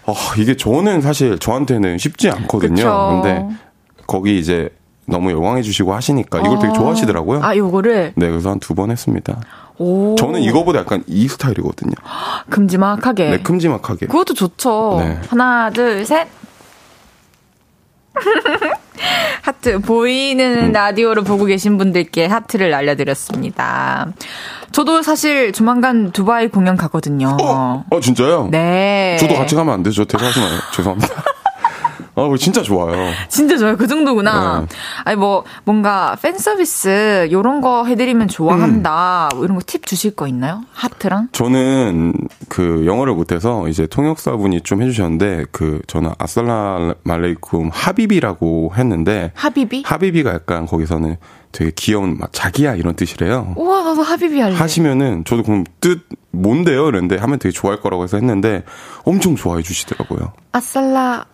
아, 0.06 0.14
이게 0.38 0.56
저는 0.58 1.02
사실 1.02 1.38
저한테는 1.40 1.98
쉽지 1.98 2.30
않거든요. 2.30 2.76
그쵸. 2.76 3.22
근데 3.22 3.48
거기 4.08 4.40
이제 4.40 4.70
너무 5.06 5.32
영광해 5.32 5.62
주시고 5.62 5.94
하시니까 5.94 6.40
이걸 6.40 6.60
되게 6.60 6.74
좋아하시더라고요. 6.74 7.42
아 7.44 7.56
요거를 7.56 8.13
네, 8.15 8.30
그래서 8.30 8.50
한 8.52 8.60
두 8.60 8.73
번 8.76 8.92
했습니다. 8.92 9.40
오 9.78 10.15
저는 10.15 10.42
이거보다 10.42 10.80
약간 10.80 11.04
이 11.08 11.28
스타일이거든요. 11.28 11.94
큼지막하게. 12.50 13.30
네, 13.30 13.38
큼지막하게. 13.40 14.08
그것도 14.08 14.34
좋죠. 14.34 14.98
네. 15.00 15.19
하나, 15.30 15.69
둘, 15.69 16.06
셋. 16.06 16.28
하트. 19.42 19.80
보이는 19.80 20.67
음. 20.67 20.72
라디오로 20.72 21.24
보고 21.24 21.46
계신 21.46 21.78
분들께 21.78 22.26
하트를 22.26 22.70
날려드렸습니다. 22.70 24.08
저도 24.72 25.02
사실 25.02 25.52
조만간 25.54 26.12
두바이 26.12 26.50
공연 26.50 26.78
가거든요. 26.78 27.38
어, 27.42 27.84
어, 27.90 28.00
진짜요? 28.00 28.50
네. 28.52 29.17
저도 29.20 29.36
같이 29.36 29.56
가면 29.56 29.74
안 29.74 29.84
되죠? 29.84 30.06
대사하지 30.06 30.40
마요. 30.40 30.60
죄송합니다. 30.76 31.24
아, 32.16 32.24
그거 32.24 32.38
진짜 32.38 32.62
좋아요. 32.62 33.12
진짜 33.30 33.58
좋아요. 33.58 33.78
그 33.78 33.88
정도구나. 33.88 34.62
네. 34.62 34.68
아니, 35.06 35.16
뭐, 35.18 35.44
뭔가 35.64 36.18
팬 36.22 36.38
서비스, 36.38 37.28
요런 37.32 37.62
거 37.62 37.86
해드리면 37.86 38.28
좋아한다. 38.28 39.30
음. 39.34 39.38
뭐 39.38 39.46
이런 39.46 39.56
거 39.58 39.64
팁 39.66 39.86
주실 39.86 40.16
거 40.16 40.28
있나요? 40.28 40.62
하트랑? 40.74 41.30
저는 41.32 42.14
그 42.50 42.84
영어를 42.86 43.14
못해서 43.14 43.68
이제 43.68 43.86
통역사분이 43.88 44.62
좀 44.62 44.82
해주셨는데 44.82 45.46
그 45.52 45.82
저는 45.88 46.12
아살라 46.18 46.94
말레이쿰 47.04 47.70
하비비라고 47.72 48.72
했는데 48.76 49.32
하비비? 49.36 49.84
하비비가 49.86 50.34
약간 50.34 50.66
거기서는 50.66 51.18
되게 51.52 51.72
귀여운 51.76 52.18
막 52.20 52.30
자기야 52.32 52.76
이런 52.76 52.96
뜻이래요. 52.96 53.54
우와, 53.58 53.84
나도 53.84 54.02
하비비 54.04 54.40
할래. 54.40 54.56
하시면은 54.56 55.24
저도 55.26 55.44
그럼 55.44 55.64
뜻 55.82 56.02
뭔데요? 56.32 56.88
이랬는데 56.90 57.18
하면 57.18 57.40
되게 57.40 57.52
좋아할 57.52 57.80
거라고 57.82 58.04
해서 58.04 58.18
했는데 58.18 58.64
엄청 59.04 59.36
좋아해 59.36 59.62
주시더라고요. 59.64 60.32
아살라 60.52 61.26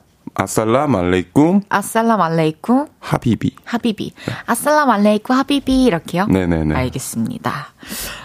아살라 0.46 0.88
말레이쿰. 0.88 1.62
아살라 1.70 2.18
말레이쿰. 2.18 2.88
하비비. 3.00 3.56
하비비. 3.64 4.14
아살라 4.46 4.86
말레이쿰 4.86 5.34
하비비 5.36 5.84
이렇게요? 5.86 6.28
네네네. 6.28 6.76
알겠습니다. 6.76 7.68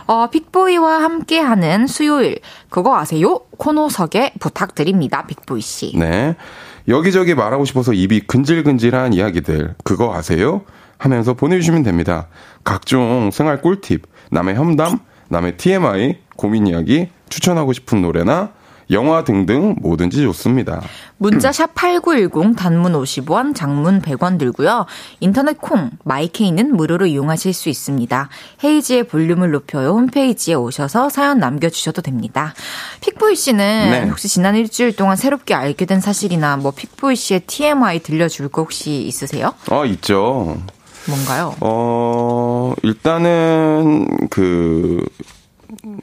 어, 0.07 0.29
빅보이와 0.31 1.03
함께하는 1.03 1.87
수요일 1.87 2.41
그거 2.69 2.97
아세요? 2.99 3.41
코너 3.57 3.89
소개 3.89 4.33
부탁드립니다. 4.41 5.25
빅보이 5.27 5.61
씨. 5.61 5.93
네. 5.97 6.35
여기저기 6.89 7.35
말하고 7.35 7.65
싶어서 7.65 7.93
입이 7.93 8.21
근질근질한 8.23 9.13
이야기들 9.13 9.77
그거 9.85 10.13
아세요? 10.15 10.63
하면서 10.99 11.35
보내주시면 11.35 11.85
됩니다. 11.85 12.27
각종 12.65 13.31
생활 13.33 13.63
꿀팁, 13.63 14.03
남의 14.33 14.57
험담, 14.57 14.99
남의 15.29 15.57
TMI, 15.57 16.19
고민 16.37 16.67
이야기, 16.67 17.09
추천하고 17.29 17.73
싶은 17.73 18.03
노래나 18.03 18.51
영화 18.91 19.25
등등 19.25 19.77
뭐든지 19.81 20.23
좋습니다. 20.23 20.83
문자 21.17 21.53
샵 21.53 21.75
8910 21.75 22.57
단문 22.57 22.93
50원, 22.95 23.55
장문 23.55 24.01
100원 24.01 24.39
들고요. 24.39 24.87
인터넷 25.21 25.59
콩, 25.61 25.91
마이케이는 26.05 26.75
무료로 26.77 27.07
이용하실 27.07 27.53
수 27.53 27.69
있습니다. 27.69 28.29
헤이지의 28.65 29.05
볼륨을 29.05 29.51
높여요 29.51 29.91
홈페이지에 29.91 30.55
오셔서 30.55 31.09
사연 31.09 31.39
남겨주셔도 31.39 32.03
됩니다. 32.03 32.55
픽보이 33.01 33.37
씨는 33.37 33.91
네. 33.91 34.09
혹시 34.09 34.29
지난 34.29 34.57
일주일 34.57 34.97
동안 34.97 35.17
새롭게 35.17 35.55
알게 35.55 35.85
된 35.85 36.01
사실이나 36.01 36.57
뭐 36.57 36.71
픽보이 36.71 37.17
씨의 37.17 37.41
TMI 37.41 38.01
들려줄 38.01 38.49
거 38.49 38.63
혹시 38.63 39.03
있으세요? 39.03 39.53
어, 39.71 39.85
있죠. 39.87 40.57
뭔가요? 41.07 41.55
어, 41.61 42.75
일단은 42.83 44.29
그 44.31 45.05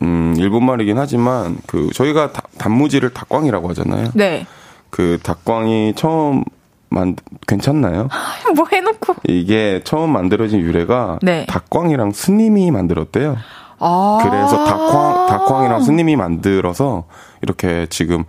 음, 0.01 0.35
일본말이긴 0.37 0.97
하지만 0.97 1.57
그 1.67 1.89
저희가 1.93 2.31
다, 2.31 2.43
단무지를 2.57 3.13
닭광이라고 3.13 3.69
하잖아요. 3.69 4.09
네. 4.15 4.45
그 4.89 5.19
닭광이 5.21 5.93
처음 5.95 6.43
만 6.89 7.15
괜찮나요? 7.47 8.07
뭐 8.55 8.65
해놓고 8.71 9.15
이게 9.27 9.81
처음 9.83 10.11
만들어진 10.11 10.61
유래가 10.61 11.19
네. 11.21 11.45
닭광이랑 11.47 12.11
스님이 12.11 12.71
만들었대요. 12.71 13.37
아~ 13.79 14.19
그래서 14.23 14.65
닭광 14.65 15.27
닭광이랑 15.27 15.81
스님이 15.81 16.15
만들어서 16.15 17.05
이렇게 17.41 17.87
지금 17.89 18.23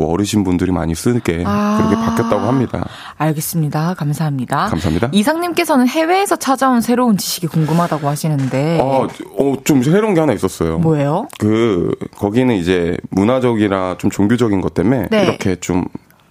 뭐 0.00 0.12
어르신 0.12 0.44
분들이 0.44 0.72
많이 0.72 0.94
쓰게 0.94 1.44
아~ 1.46 1.76
그렇게 1.78 1.94
바뀌었다고 1.96 2.46
합니다. 2.46 2.86
알겠습니다. 3.18 3.94
감사합니다. 3.94 4.66
감사합니다. 4.68 5.10
이상님께서는 5.12 5.86
해외에서 5.86 6.36
찾아온 6.36 6.80
새로운 6.80 7.18
지식이 7.18 7.48
궁금하다고 7.48 8.08
하시는데. 8.08 8.80
어, 8.80 9.06
어, 9.38 9.54
좀 9.64 9.82
새로운 9.82 10.14
게 10.14 10.20
하나 10.20 10.32
있었어요. 10.32 10.78
뭐예요? 10.78 11.28
그, 11.38 11.94
거기는 12.16 12.54
이제 12.54 12.96
문화적이라 13.10 13.96
좀 13.98 14.10
종교적인 14.10 14.62
것 14.62 14.72
때문에 14.72 15.08
네. 15.10 15.24
이렇게 15.24 15.56
좀 15.56 15.84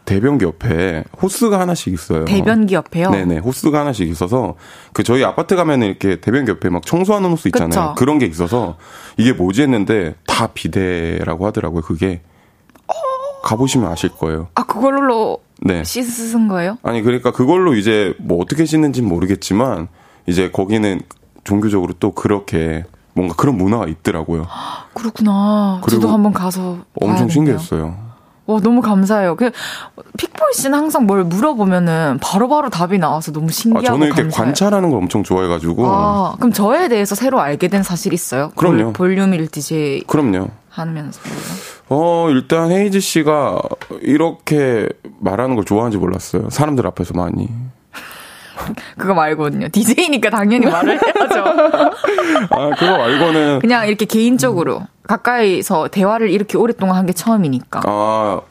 대변기 0.05 0.45
옆에 0.45 1.03
호스가 1.21 1.59
하나씩 1.59 1.93
있어요. 1.93 2.25
대변기 2.25 2.73
옆에요? 2.73 3.11
네네. 3.11 3.37
호스가 3.39 3.81
하나씩 3.81 4.09
있어서 4.09 4.55
그 4.91 5.03
저희 5.03 5.23
아파트 5.23 5.55
가면은 5.55 5.85
이렇게 5.85 6.19
대변기 6.19 6.49
옆에 6.49 6.69
막 6.69 6.83
청소하는 6.83 7.29
호스 7.29 7.49
있잖아요. 7.49 7.69
그쵸? 7.69 7.95
그런 7.95 8.17
게 8.17 8.25
있어서 8.25 8.77
이게 9.17 9.33
뭐지 9.33 9.61
했는데 9.61 10.15
다 10.25 10.47
비대라고 10.47 11.45
하더라고요. 11.45 11.83
그게. 11.83 12.21
가보시면 13.43 13.91
아실 13.91 14.09
거예요. 14.09 14.47
아, 14.55 14.63
그걸로 14.63 15.39
네. 15.61 15.83
씻은 15.83 16.47
거예요? 16.47 16.77
아니, 16.83 17.01
그러니까 17.01 17.31
그걸로 17.31 17.75
이제 17.75 18.13
뭐 18.19 18.41
어떻게 18.41 18.65
씻는지는 18.65 19.07
모르겠지만 19.07 19.87
이제 20.27 20.49
거기는 20.51 21.01
종교적으로 21.43 21.93
또 21.99 22.11
그렇게 22.11 22.85
뭔가 23.13 23.35
그런 23.35 23.57
문화가 23.57 23.87
있더라고요. 23.87 24.47
그렇구나. 24.93 25.81
저도 25.89 26.09
한번 26.09 26.33
가서 26.33 26.79
엄청 27.01 27.29
신기했어요. 27.29 28.09
와, 28.45 28.59
너무 28.59 28.81
감사해요. 28.81 29.35
그, 29.35 29.51
픽보이 30.17 30.53
씨는 30.55 30.75
항상 30.75 31.05
뭘 31.05 31.23
물어보면은 31.23 32.17
바로바로 32.19 32.69
답이 32.71 32.97
나와서 32.97 33.31
너무 33.31 33.51
신기하고 33.51 33.87
아, 33.87 33.91
저는 33.91 34.07
이렇게 34.07 34.23
감사해요. 34.23 34.45
관찰하는 34.45 34.89
걸 34.89 34.97
엄청 34.97 35.23
좋아해가지고. 35.23 35.85
아, 35.85 36.33
그럼 36.39 36.51
저에 36.51 36.87
대해서 36.87 37.13
새로 37.13 37.39
알게 37.39 37.67
된 37.67 37.83
사실 37.83 38.11
있어요? 38.11 38.51
그럼요. 38.55 38.93
볼륨 38.93 39.35
1 39.35 39.49
DJ. 39.49 40.03
그럼요. 40.07 40.47
하면서. 40.69 41.19
어, 41.89 42.27
일단 42.29 42.71
헤이즈 42.71 42.99
씨가 42.99 43.59
이렇게 44.01 44.87
말하는 45.19 45.55
걸 45.55 45.65
좋아하는지 45.65 45.97
몰랐어요. 45.97 46.49
사람들 46.49 46.85
앞에서 46.87 47.13
많이. 47.15 47.49
그거 48.97 49.13
말고는요. 49.13 49.69
DJ니까 49.69 50.29
당연히 50.29 50.65
말을 50.65 50.99
해야죠. 51.01 51.43
아, 52.51 52.69
그거 52.77 52.97
말고는. 52.97 53.59
그냥 53.59 53.87
이렇게 53.87 54.05
개인적으로 54.05 54.81
가까이서 55.07 55.87
대화를 55.87 56.29
이렇게 56.29 56.57
오랫동안 56.57 56.97
한 56.97 57.05
게 57.05 57.13
처음이니까. 57.13 57.81
아, 57.85 58.41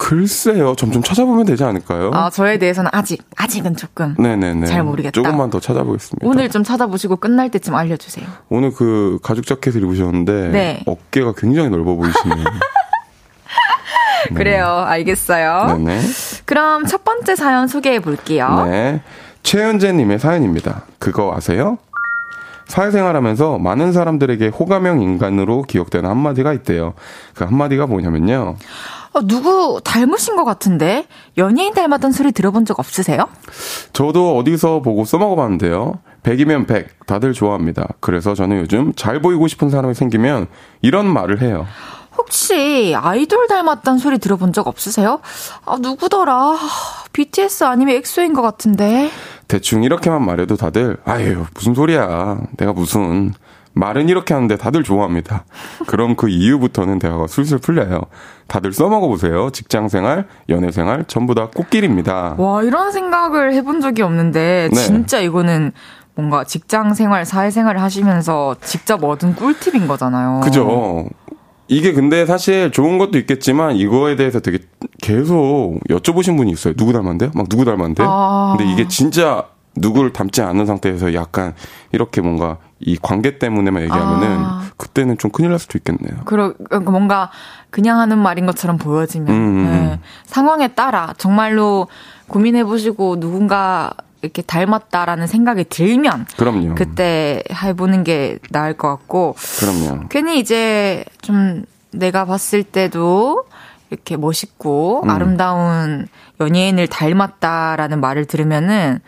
글쎄요. 0.00 0.74
점점 0.76 1.02
찾아보면 1.02 1.44
되지 1.44 1.62
않을까요? 1.62 2.10
아, 2.14 2.30
저에 2.30 2.56
대해서는 2.56 2.90
아직, 2.90 3.22
아직은 3.36 3.76
조금. 3.76 4.14
네네네. 4.18 4.66
잘 4.66 4.82
모르겠다. 4.82 5.12
조금만 5.12 5.50
더 5.50 5.60
찾아보겠습니다. 5.60 6.26
오늘 6.26 6.48
좀 6.48 6.64
찾아보시고 6.64 7.16
끝날 7.16 7.50
때쯤 7.50 7.74
알려주세요. 7.74 8.26
오늘 8.48 8.72
그 8.72 9.18
가죽 9.22 9.46
자켓을 9.46 9.82
입으셨는데. 9.82 10.48
네. 10.48 10.82
어깨가 10.86 11.34
굉장히 11.36 11.68
넓어 11.68 11.94
보이시네요. 11.96 12.44
네. 14.30 14.34
그래요. 14.34 14.66
알겠어요. 14.86 15.76
네네. 15.76 16.00
그럼 16.46 16.86
첫 16.86 17.04
번째 17.04 17.36
사연 17.36 17.68
소개해 17.68 18.00
볼게요. 18.00 18.64
네. 18.64 19.02
최현재님의 19.42 20.18
사연입니다. 20.18 20.84
그거 20.98 21.34
아세요? 21.36 21.76
사회생활 22.68 23.16
하면서 23.16 23.58
많은 23.58 23.92
사람들에게 23.92 24.48
호감형 24.48 25.02
인간으로 25.02 25.62
기억되는 25.62 26.08
한마디가 26.08 26.54
있대요. 26.54 26.94
그 27.34 27.44
한마디가 27.44 27.86
뭐냐면요. 27.86 28.56
어, 29.12 29.20
누구 29.26 29.80
닮으신 29.82 30.36
것 30.36 30.44
같은데 30.44 31.06
연예인 31.36 31.74
닮았던 31.74 32.12
소리 32.12 32.32
들어본 32.32 32.64
적 32.64 32.78
없으세요? 32.78 33.28
저도 33.92 34.36
어디서 34.36 34.82
보고 34.82 35.04
써먹어봤는데요. 35.04 35.98
100이면 36.22 36.66
100 36.66 37.06
다들 37.06 37.32
좋아합니다. 37.32 37.88
그래서 38.00 38.34
저는 38.34 38.58
요즘 38.60 38.92
잘 38.94 39.20
보이고 39.20 39.48
싶은 39.48 39.70
사람이 39.70 39.94
생기면 39.94 40.46
이런 40.82 41.06
말을 41.06 41.40
해요. 41.40 41.66
혹시 42.16 42.94
아이돌 42.96 43.46
닮았다는 43.48 43.98
소리 43.98 44.18
들어본 44.18 44.52
적 44.52 44.66
없으세요? 44.66 45.20
아, 45.64 45.76
누구더라? 45.80 46.56
BTS 47.12 47.64
아니면 47.64 47.96
엑소인 47.96 48.34
것 48.34 48.42
같은데. 48.42 49.10
대충 49.48 49.82
이렇게만 49.82 50.24
말해도 50.24 50.56
다들, 50.56 50.98
아유, 51.04 51.46
무슨 51.54 51.74
소리야. 51.74 52.38
내가 52.58 52.72
무슨. 52.72 53.32
말은 53.72 54.08
이렇게 54.08 54.34
하는데 54.34 54.56
다들 54.56 54.82
좋아합니다. 54.82 55.44
그럼 55.86 56.16
그 56.16 56.28
이후부터는 56.28 56.98
대화가 56.98 57.26
술술 57.26 57.58
풀려요. 57.58 58.00
다들 58.46 58.72
써먹어 58.72 59.06
보세요. 59.08 59.50
직장 59.50 59.88
생활, 59.88 60.26
연애 60.48 60.70
생활, 60.70 61.04
전부 61.06 61.34
다 61.34 61.48
꽃길입니다. 61.54 62.34
와, 62.36 62.62
이런 62.62 62.90
생각을 62.90 63.54
해본 63.54 63.80
적이 63.80 64.02
없는데, 64.02 64.70
네. 64.72 64.76
진짜 64.76 65.20
이거는 65.20 65.72
뭔가 66.16 66.44
직장 66.44 66.94
생활, 66.94 67.24
사회 67.24 67.50
생활을 67.50 67.80
하시면서 67.80 68.56
직접 68.60 69.02
얻은 69.04 69.36
꿀팁인 69.36 69.86
거잖아요. 69.86 70.40
그죠. 70.42 71.08
이게 71.68 71.92
근데 71.92 72.26
사실 72.26 72.72
좋은 72.72 72.98
것도 72.98 73.16
있겠지만 73.18 73.76
이거에 73.76 74.16
대해서 74.16 74.40
되게 74.40 74.58
계속 75.00 75.78
여쭤보신 75.88 76.36
분이 76.36 76.50
있어요. 76.50 76.74
누구 76.74 76.92
닮았는데요? 76.92 77.30
막 77.34 77.48
누구 77.48 77.64
닮았는데요? 77.64 78.08
아. 78.10 78.56
근데 78.58 78.72
이게 78.72 78.88
진짜 78.88 79.44
누구를 79.76 80.12
닮지 80.12 80.42
않는 80.42 80.66
상태에서 80.66 81.14
약간 81.14 81.54
이렇게 81.92 82.20
뭔가 82.20 82.58
이 82.80 82.96
관계 83.00 83.38
때문에만 83.38 83.82
얘기하면은 83.82 84.44
아. 84.44 84.62
그때는 84.76 85.18
좀 85.18 85.30
큰일 85.30 85.50
날 85.50 85.58
수도 85.58 85.78
있겠네요. 85.78 86.22
그러 86.24 86.54
그러니까 86.54 86.90
뭔가 86.90 87.30
그냥 87.68 87.98
하는 87.98 88.18
말인 88.18 88.46
것처럼 88.46 88.78
보여지면 88.78 89.28
음. 89.28 89.34
음, 89.34 89.58
음. 89.58 89.70
네. 89.70 90.00
상황에 90.24 90.68
따라 90.68 91.14
정말로 91.18 91.88
고민해 92.28 92.64
보시고 92.64 93.20
누군가 93.20 93.92
이렇게 94.22 94.42
닮았다라는 94.42 95.26
생각이 95.26 95.64
들면 95.64 96.26
그럼요. 96.36 96.74
그때 96.74 97.42
해보는 97.52 98.04
게 98.04 98.38
나을 98.50 98.74
것 98.74 98.88
같고 98.88 99.34
그럼요. 99.58 100.08
괜히 100.08 100.38
이제 100.38 101.04
좀 101.20 101.64
내가 101.90 102.24
봤을 102.24 102.62
때도 102.62 103.44
이렇게 103.90 104.16
멋있고 104.16 105.02
음. 105.04 105.10
아름다운 105.10 106.06
연예인을 106.40 106.86
닮았다라는 106.86 108.00
말을 108.00 108.24
들으면은 108.24 109.00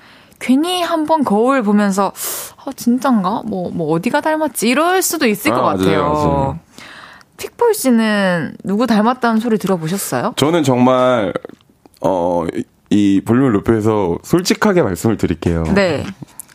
괜히 0.43 0.83
한번 0.83 1.25
거울 1.25 1.63
보면서 1.63 2.13
아 2.65 2.71
진짠가 2.75 3.43
뭐 3.47 3.71
뭐 3.73 3.93
어디가 3.95 4.21
닮았지 4.21 4.69
이럴 4.69 5.01
수도 5.03 5.27
있을 5.27 5.53
아, 5.53 5.55
것 5.57 5.63
같아요. 5.63 6.03
맞아요, 6.03 6.13
맞아요. 6.13 6.59
픽볼 7.39 7.75
씨는 7.75 8.57
누구 8.65 8.87
닮았다는 8.87 9.41
소리 9.41 9.59
들어보셨어요? 9.59 10.35
저는 10.37 10.63
정말 10.65 11.33
어 12.01 12.47
이 12.95 13.23
볼륨을 13.25 13.53
높여서 13.53 14.19
솔직하게 14.23 14.83
말씀을 14.83 15.17
드릴게요. 15.17 15.65
네. 15.75 16.05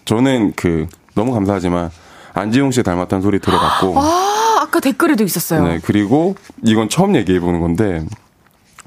저는 0.05 0.53
그 0.55 0.85
너무 1.15 1.33
감사하지만 1.33 1.89
안지용 2.35 2.69
씨 2.69 2.83
닮았다는 2.83 3.23
소리 3.23 3.39
들어봤고. 3.39 3.95
아, 3.97 4.59
아까 4.61 4.79
댓글에도 4.79 5.23
있었어요. 5.23 5.65
네, 5.65 5.79
그리고 5.83 6.35
이건 6.63 6.89
처음 6.89 7.15
얘기해 7.15 7.39
보는 7.39 7.59
건데 7.59 8.05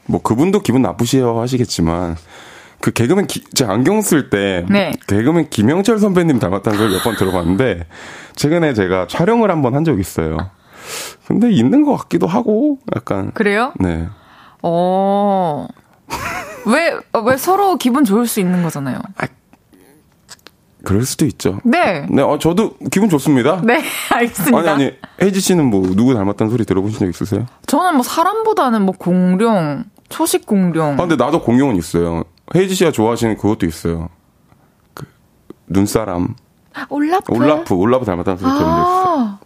뭐 0.07 0.22
그분도 0.22 0.61
기분 0.61 0.82
나쁘시어 0.82 1.40
하시겠지만 1.40 2.16
그 2.81 2.93
개그맨 2.93 3.26
기, 3.26 3.43
제 3.55 3.64
안경 3.64 4.01
쓸때 4.01 4.64
네. 4.70 4.93
개그맨 5.07 5.51
김영철 5.51 5.99
선배님 5.99 6.39
닮았다는 6.39 6.78
걸 6.78 6.89
몇 6.91 7.03
번 7.05 7.16
들어봤는데 7.16 7.87
최근에 8.37 8.72
제가 8.74 9.07
촬영을 9.09 9.51
한 9.51 9.61
번 9.62 9.74
한 9.74 9.85
적이 9.85 10.01
있어요. 10.01 10.37
근데 11.26 11.51
있는 11.51 11.85
것 11.85 11.97
같기도 11.97 12.26
하고 12.26 12.78
약간 12.97 13.31
그래요? 13.33 13.72
네. 13.78 14.09
어. 14.62 15.66
왜, 16.66 16.95
왜 17.24 17.37
서로 17.37 17.76
기분 17.76 18.05
좋을 18.05 18.26
수 18.26 18.41
있는 18.41 18.62
거잖아요. 18.62 18.99
아, 19.16 19.26
그럴 20.85 21.05
수도 21.05 21.24
있죠. 21.26 21.59
네. 21.64 22.07
네, 22.11 22.22
어, 22.22 22.39
저도 22.39 22.74
기분 22.91 23.09
좋습니다. 23.09 23.61
네, 23.64 23.83
알겠습니다. 24.11 24.59
아니, 24.59 24.68
아니, 24.68 24.93
혜지 25.22 25.41
씨는 25.41 25.64
뭐, 25.66 25.83
누구 25.95 26.14
닮았다는 26.14 26.51
소리 26.51 26.64
들어보신 26.64 26.99
적 26.99 27.09
있으세요? 27.09 27.47
저는 27.66 27.95
뭐, 27.95 28.03
사람보다는 28.03 28.83
뭐, 28.83 28.95
공룡, 28.99 29.85
초식 30.09 30.47
공룡. 30.47 30.95
아, 30.95 30.97
근데 30.97 31.16
나도 31.16 31.43
공룡은 31.43 31.76
있어요. 31.76 32.24
혜지 32.55 32.74
씨가 32.74 32.92
좋아하시는 32.92 33.36
그것도 33.36 33.66
있어요. 33.66 34.09
그, 34.94 35.07
눈사람. 35.68 36.34
올라프? 36.88 37.32
올라프, 37.34 37.74
올라프 37.74 38.05
닮았다는 38.05 38.38
소리 38.38 38.51
들은 38.51 38.61
적 38.62 38.80
있어요. 38.80 39.38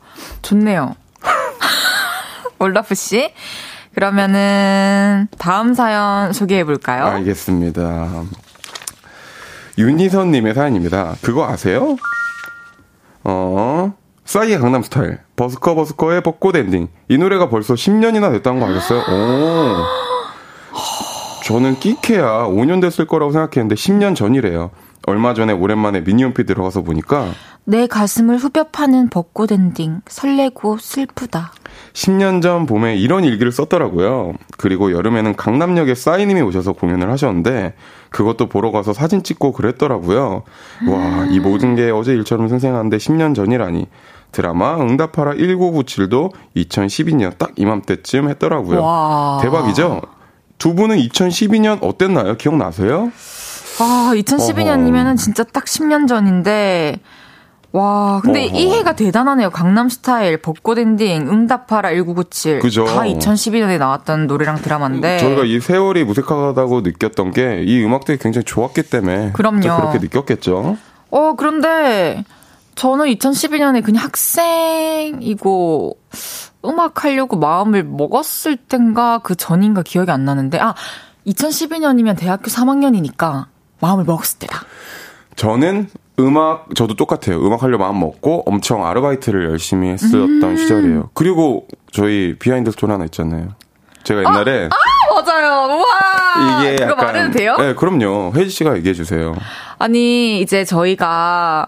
좋네요. 0.43 0.95
올라프 2.59 2.95
씨. 2.95 3.33
그러면은 3.95 5.29
다음 5.39 5.75
사연 5.75 6.33
소개해 6.33 6.65
볼까요? 6.65 7.05
알겠습니다. 7.07 8.25
윤희선 9.79 10.31
님의 10.31 10.55
사연입니다. 10.55 11.15
그거 11.23 11.47
아세요? 11.47 11.97
어, 13.23 13.95
싸이의 14.25 14.59
강남 14.59 14.83
스타일. 14.83 15.21
버스커 15.37 15.75
버스커의 15.75 16.23
벚꽃 16.23 16.57
엔딩. 16.57 16.89
이 17.09 17.19
노래가 17.19 17.49
벌써 17.49 17.75
10년이나 17.75 18.33
됐다는 18.33 18.61
거 18.61 18.67
아셨어요? 18.67 19.01
오. 19.01 20.14
저는 21.45 21.79
끽해야 21.79 22.47
5년 22.47 22.81
됐을 22.81 23.07
거라고 23.07 23.31
생각했는데 23.33 23.75
10년 23.75 24.17
전이래요. 24.17 24.71
얼마 25.07 25.35
전에 25.35 25.53
오랜만에 25.53 26.01
미니홈피 26.01 26.45
들어가서 26.45 26.81
보니까 26.81 27.27
내 27.65 27.87
가슴을 27.87 28.39
후벼 28.39 28.65
파는 28.65 29.11
벚꽃 29.11 29.53
엔딩 29.53 30.01
설레고 30.07 30.79
슬프다. 30.79 31.53
10년 31.93 32.41
전 32.41 32.65
봄에 32.65 32.97
이런 32.97 33.25
일기를 33.25 33.53
썼더라고요. 33.53 34.33
그리고 34.57 34.93
여름에는 34.93 35.37
강남역에 35.37 35.95
싸이님이 35.95 36.41
오셔서 36.41 36.73
공연을 36.73 37.11
하셨는데 37.11 37.75
그것도 38.09 38.49
보러 38.49 38.71
가서 38.71 38.95
사진 38.95 39.23
찍고 39.23 39.53
그랬더라고요. 39.53 40.45
와, 40.89 41.27
이 41.31 41.41
모든 41.41 41.75
게 41.75 41.91
어제 41.91 42.13
일처럼 42.13 42.49
생생한데 42.49 42.97
10년 42.97 43.35
전이라니. 43.35 43.87
드라마 44.33 44.77
응답하라 44.81 45.35
1997도 45.35 46.33
2012년 46.57 47.37
딱 47.37 47.51
이맘때쯤 47.57 48.31
했더라고요. 48.31 48.83
와. 48.83 49.39
대박이죠? 49.43 50.01
두 50.59 50.75
분은 50.75 50.97
2012년 50.97 51.79
어땠나요? 51.83 52.37
기억나세요? 52.37 53.11
아, 53.81 54.13
2012년이면은 54.15 55.17
진짜 55.19 55.43
딱 55.45 55.65
10년 55.65 56.07
전인데 56.09 57.01
와, 57.73 58.21
근데 58.23 58.45
어허. 58.47 58.57
이 58.57 58.71
해가 58.71 58.95
대단하네요. 58.95 59.51
강남 59.51 59.89
스타일, 59.89 60.37
벚꽃 60.37 60.79
엔딩, 60.79 61.29
응답하라 61.29 61.89
1997. 61.91 62.61
그죠. 62.61 62.85
다 62.85 63.01
2012년에 63.03 63.79
나왔던 63.79 64.29
노래랑 64.29 64.63
드라마인데. 64.63 65.19
저희가 65.19 65.43
이 65.45 65.59
세월이 65.59 66.05
무색하다고 66.05 66.83
느꼈던 66.83 67.33
게 67.33 67.65
이 67.67 67.83
음악들이 67.85 68.19
굉장히 68.19 68.45
좋았기 68.45 68.85
때문에. 68.85 69.33
그럼요. 69.33 69.61
그렇게 69.61 69.99
느꼈겠죠. 69.99 70.77
어, 71.11 71.35
그런데 71.37 72.25
저는 72.77 73.07
2012년에 73.07 73.83
그냥 73.85 74.05
학생이고 74.05 75.97
음악 76.65 77.05
하려고 77.05 77.37
마음을 77.37 77.85
먹었을 77.85 78.57
땐가 78.57 79.19
그 79.19 79.35
전인가 79.35 79.83
기억이 79.83 80.11
안 80.11 80.25
나는데. 80.25 80.59
아, 80.61 80.75
2012년이면 81.27 82.19
대학교 82.19 82.45
3학년이니까 82.45 83.47
마음을 83.81 84.05
먹었을 84.05 84.39
때다. 84.41 84.63
저는 85.37 85.89
음악 86.21 86.75
저도 86.75 86.95
똑같아요. 86.95 87.45
음악 87.45 87.63
하려 87.63 87.77
마음 87.79 88.01
먹고 88.01 88.45
엄청 88.47 88.87
아르바이트를 88.87 89.45
열심히 89.51 89.89
했었던 89.89 90.45
음~ 90.45 90.57
시절이에요. 90.57 91.11
그리고 91.13 91.67
저희 91.93 92.37
비하인드 92.39 92.71
스토리 92.71 92.93
하나 92.93 93.05
있잖아요. 93.07 93.49
제가 94.05 94.21
옛날에 94.21 94.67
아, 94.67 94.67
아 94.67 94.94
이게 96.63 96.83
약간, 96.83 96.97
말해도 96.97 97.33
돼요? 97.33 97.57
네, 97.59 97.75
그럼요. 97.75 98.33
혜지 98.35 98.51
씨가 98.51 98.77
얘기해 98.77 98.95
주세요. 98.95 99.35
아니 99.79 100.41
이제 100.41 100.65
저희가 100.65 101.67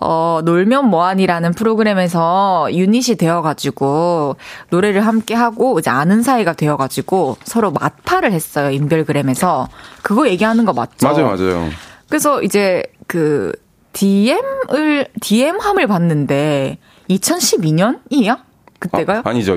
어 0.00 0.40
놀면 0.44 0.88
뭐하니라는 0.88 1.54
프로그램에서 1.54 2.68
유닛이 2.72 3.16
되어가지고 3.16 4.36
노래를 4.70 5.06
함께 5.06 5.34
하고 5.34 5.78
이제 5.78 5.90
아는 5.90 6.22
사이가 6.22 6.52
되어가지고 6.52 7.38
서로 7.42 7.72
맞파를 7.72 8.30
했어요 8.30 8.70
인별그램에서 8.70 9.68
그거 10.02 10.28
얘기하는 10.28 10.64
거 10.64 10.72
맞죠? 10.72 11.08
맞아요, 11.08 11.26
맞아요. 11.26 11.68
그래서 12.08 12.42
이제 12.42 12.84
그 13.08 13.52
DM을, 13.92 15.08
DM함을 15.20 15.86
봤는데, 15.86 16.78
2012년이야? 17.10 18.38
그때가요? 18.78 19.22
아, 19.24 19.32
니죠 19.32 19.56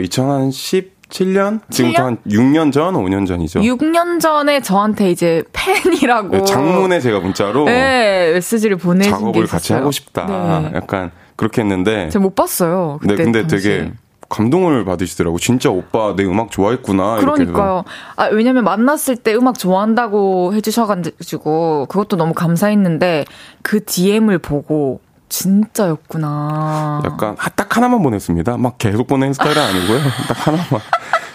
2017년? 1.12 1.60
지금부터 1.70 2.06
한 2.06 2.18
6년 2.28 2.72
전, 2.72 2.96
5년 2.96 3.28
전이죠. 3.28 3.60
6년 3.60 4.20
전에 4.20 4.62
저한테 4.62 5.12
이제 5.12 5.44
팬이라고. 5.54 6.30
네, 6.30 6.44
장문에 6.44 7.00
제가 7.00 7.20
문자로. 7.20 7.66
네, 7.66 8.32
메시지를 8.34 8.78
보내신 8.78 9.12
작업을 9.12 9.46
같이 9.46 9.74
하고 9.74 9.92
싶다. 9.92 10.26
네. 10.26 10.72
약간 10.76 11.12
그렇게 11.36 11.62
했는데. 11.62 12.10
제가 12.10 12.24
못 12.24 12.36
봤어요. 12.36 13.00
네, 13.04 13.16
근데 13.16 13.42
당시. 13.42 13.64
되게 13.64 13.92
감동을 14.30 14.86
받으시더라고. 14.86 15.38
진짜 15.38 15.70
오빠 15.70 16.16
내 16.16 16.24
음악 16.24 16.52
좋아했구나. 16.52 17.18
그러니까요. 17.18 17.84
아, 18.16 18.28
왜냐면 18.28 18.64
만났을 18.64 19.18
때 19.18 19.36
음악 19.36 19.60
좋아한다고 19.60 20.54
해주셔가지고 20.54 21.88
그것도 21.90 22.16
너무 22.16 22.34
감사했는데 22.34 23.26
그 23.62 23.84
DM을 23.84 24.40
보고 24.40 25.02
진짜였구나. 25.32 27.02
약간 27.06 27.36
딱 27.56 27.76
하나만 27.78 28.04
보냈습니다. 28.04 28.58
막 28.58 28.78
계속 28.78 29.08
보내는 29.08 29.34
스타일은 29.34 29.62
아니고요. 29.62 30.00
딱 30.28 30.48
하나만. 30.48 30.68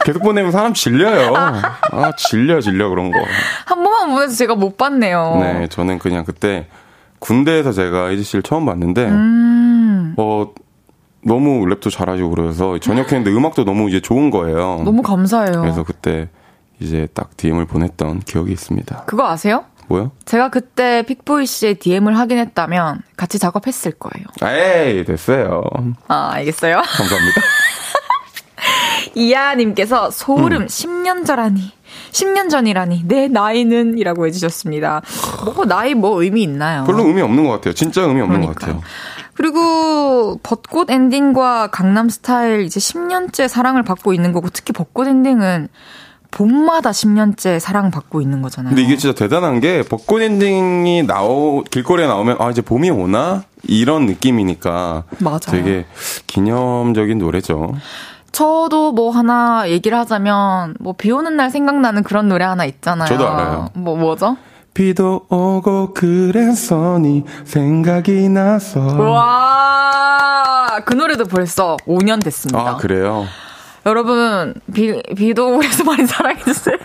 계속 0.05 0.23
보내면 0.23 0.53
사람 0.53 0.75
질려요. 0.75 1.35
아, 1.35 2.13
질려, 2.17 2.61
질려, 2.61 2.89
그런 2.89 3.11
거. 3.11 3.19
한 3.65 3.83
번만 3.83 4.11
보내서 4.11 4.35
제가 4.37 4.55
못 4.55 4.77
봤네요. 4.77 5.39
네, 5.41 5.67
저는 5.69 5.99
그냥 5.99 6.25
그때 6.25 6.69
군대에서 7.19 7.73
제가 7.73 8.11
이지 8.11 8.23
씨를 8.23 8.43
처음 8.43 8.67
봤는데, 8.67 9.05
음. 9.07 10.15
어, 10.17 10.53
너무 11.25 11.65
랩도 11.67 11.91
잘하시고 11.91 12.31
그래서 12.31 12.79
전역했는데 12.79 13.33
음악도 13.37 13.65
너무 13.65 13.89
이제 13.89 13.99
좋은 13.99 14.31
거예요. 14.31 14.83
너무 14.85 15.03
감사해요. 15.03 15.61
그래서 15.61 15.83
그때 15.83 16.29
이제 16.79 17.09
딱 17.15 17.37
DM을 17.37 17.65
보냈던 17.65 18.21
기억이 18.21 18.53
있습니다. 18.53 19.05
그거 19.07 19.27
아세요? 19.27 19.65
뭐요? 19.89 20.13
제가 20.25 20.51
그때 20.51 21.03
픽보이 21.03 21.47
씨의 21.47 21.75
DM을 21.77 22.19
확인했다면 22.19 23.03
같이 23.17 23.39
작업했을 23.39 23.93
거예요. 23.93 24.27
에이, 24.43 25.05
됐어요. 25.05 25.63
아, 26.09 26.31
알겠어요. 26.33 26.77
감사합니다. 26.83 27.41
이하님께서 29.15 30.11
소름 30.11 30.63
음. 30.63 30.67
10년 30.67 31.25
전라니. 31.25 31.73
10년 32.13 32.51
전이라니. 32.51 33.03
내 33.05 33.29
나이는? 33.29 33.99
이라고 33.99 34.27
해주셨습니다. 34.27 35.03
뭐, 35.55 35.65
나이 35.65 35.95
뭐 35.95 36.23
의미 36.23 36.43
있나요? 36.43 36.85
별로 36.85 37.05
의미 37.07 37.23
없는 37.23 37.45
것 37.45 37.51
같아요. 37.53 37.75
진짜 37.75 38.03
의미 38.03 38.21
없는 38.21 38.41
그러니까. 38.41 38.53
것 38.53 38.61
같아요. 38.61 38.83
그리고 39.35 40.39
벚꽃 40.43 40.91
엔딩과 40.91 41.69
강남 41.69 42.09
스타일 42.09 42.63
이제 42.63 42.81
10년째 42.81 43.49
사랑을 43.49 43.83
받고 43.83 44.15
있는 44.15 44.33
거고 44.33 44.49
특히 44.51 44.73
벚꽃 44.73 45.07
엔딩은 45.09 45.69
봄마다 46.37 46.91
10년째 46.91 47.59
사랑받고 47.59 48.21
있는 48.21 48.43
거잖아요. 48.43 48.75
근데 48.75 48.83
이게 48.83 48.99
진짜 48.99 49.19
대단한 49.19 49.59
게 49.61 49.83
벚꽃 49.83 50.21
엔딩이 50.21 51.05
나오 51.05 51.63
길거리에 51.63 52.07
나오면 52.07 52.37
아 52.41 52.51
이제 52.51 52.61
봄이 52.61 52.91
오나 52.91 53.45
이런 53.63 54.05
느낌이니까 54.05 55.05
맞아요. 55.21 55.39
되게 55.47 55.87
기념적인 56.27 57.17
노래죠. 57.17 57.75
저도 58.33 58.93
뭐 58.93 59.13
하나 59.13 59.71
얘기를 59.71 59.97
하자면 59.97 60.75
뭐 60.79 60.93
비 60.93 61.11
오는 61.11 61.39
날 61.39 61.51
생각나는 61.51 62.03
그런 62.03 62.29
노래 62.29 62.45
하나 62.45 62.67
있잖아요. 62.67 63.09
저도 63.09 63.27
알아요. 63.27 63.71
뭐 63.73 63.97
뭐죠? 63.97 64.37
비도 64.75 65.23
오고 65.31 65.95
그래서 65.95 66.99
니 66.99 67.25
생각이 67.47 68.29
나서. 68.29 68.81
와, 68.81 70.81
그 70.85 70.93
노래도 70.93 71.25
벌써 71.25 71.79
5년 71.87 72.23
됐습니다. 72.23 72.73
아, 72.73 72.77
그래요? 72.77 73.25
여러분, 73.87 74.55
비, 74.75 75.01
비도 75.17 75.47
오고 75.49 75.59
그래서 75.59 75.85
많이 75.85 76.05
사랑해 76.07 76.43
주세요. 76.43 76.77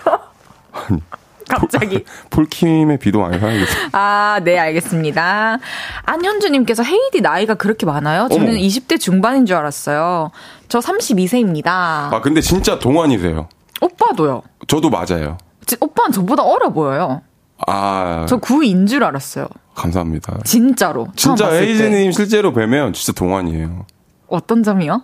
갑자기. 1.49 2.05
폴킴의 2.29 2.99
비도 2.99 3.19
많이 3.19 3.39
사랑해주세요. 3.39 3.89
아, 3.91 4.39
네, 4.43 4.57
알겠습니다. 4.57 5.57
안현주님께서 6.05 6.83
헤이디 6.83 7.21
나이가 7.21 7.55
그렇게 7.55 7.85
많아요? 7.85 8.29
저는 8.29 8.49
어머. 8.49 8.57
20대 8.57 8.99
중반인 8.99 9.45
줄 9.45 9.57
알았어요. 9.57 10.31
저 10.69 10.79
32세입니다. 10.79 11.67
아, 11.67 12.21
근데 12.23 12.39
진짜 12.39 12.79
동안이세요. 12.79 13.49
오빠도요. 13.81 14.43
저도 14.67 14.89
맞아요. 14.89 15.37
오빠는 15.79 16.11
저보다 16.11 16.43
어려 16.43 16.69
보여요. 16.69 17.21
아. 17.67 18.25
저 18.29 18.37
9인 18.39 18.87
줄 18.87 19.03
알았어요. 19.03 19.47
감사합니다. 19.75 20.37
진짜로. 20.45 21.07
진짜 21.15 21.51
에이즈님 21.53 22.11
실제로 22.11 22.53
뵈면 22.53 22.93
진짜 22.93 23.11
동안이에요. 23.13 23.85
어떤 24.27 24.63
점이요? 24.63 25.01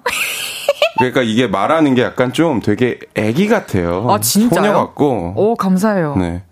그러니까 0.97 1.21
이게 1.21 1.47
말하는 1.47 1.95
게 1.95 2.01
약간 2.01 2.33
좀 2.33 2.61
되게 2.61 2.99
애기 3.15 3.47
같아요. 3.47 4.09
아, 4.09 4.19
진짜요? 4.19 4.61
소녀 4.61 4.73
같고. 4.73 5.33
오, 5.35 5.55
감사해요. 5.55 6.15
네. 6.15 6.43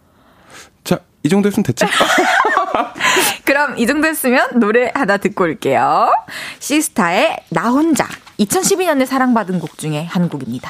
자, 0.84 1.00
이 1.24 1.30
정도 1.30 1.48
했으면 1.48 1.64
됐죠? 1.64 1.88
그럼 3.46 3.78
이 3.78 3.88
정도 3.88 4.08
했으면 4.08 4.60
노래 4.60 4.92
하나 4.94 5.18
듣고 5.18 5.46
올게요. 5.46 6.12
시스타의 6.60 7.38
나 7.50 7.70
혼자. 7.70 8.08
2012년에 8.40 9.06
사랑받은 9.06 9.60
곡 9.60 9.78
중에 9.78 10.04
한 10.04 10.30
곡입니다. 10.30 10.70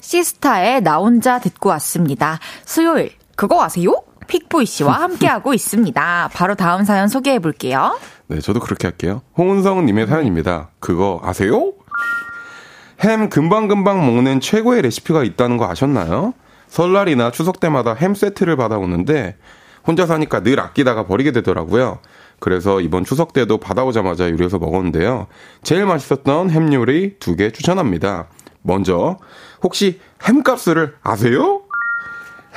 시스타의 0.00 0.82
나 0.82 0.96
혼자 0.96 1.38
듣고 1.38 1.68
왔습니다. 1.70 2.38
수요일, 2.64 3.12
그거 3.36 3.62
아세요? 3.62 4.02
픽보이 4.26 4.66
씨와 4.66 5.00
함께하고 5.00 5.54
있습니다. 5.54 6.30
바로 6.32 6.54
다음 6.54 6.84
사연 6.84 7.08
소개해 7.08 7.38
볼게요. 7.38 7.98
네, 8.28 8.40
저도 8.40 8.60
그렇게 8.60 8.86
할게요. 8.86 9.22
홍은성님의 9.38 10.06
사연입니다. 10.06 10.70
그거 10.80 11.20
아세요? 11.22 11.72
햄 13.00 13.30
금방금방 13.30 14.04
먹는 14.04 14.40
최고의 14.40 14.82
레시피가 14.82 15.24
있다는 15.24 15.56
거 15.56 15.68
아셨나요? 15.70 16.34
설날이나 16.68 17.30
추석 17.30 17.60
때마다 17.60 17.94
햄 17.94 18.14
세트를 18.14 18.56
받아오는데 18.56 19.36
혼자 19.86 20.04
사니까 20.04 20.42
늘 20.42 20.60
아끼다가 20.60 21.06
버리게 21.06 21.32
되더라고요. 21.32 22.00
그래서 22.40 22.80
이번 22.80 23.04
추석 23.04 23.32
때도 23.32 23.58
받아오자마자 23.58 24.28
요리해서 24.30 24.58
먹었는데요. 24.58 25.26
제일 25.62 25.86
맛있었던 25.86 26.50
햄 26.50 26.72
요리 26.74 27.18
두 27.18 27.36
개 27.36 27.50
추천합니다. 27.50 28.26
먼저 28.62 29.16
혹시 29.62 30.00
햄가스를 30.22 30.94
아세요? 31.02 31.62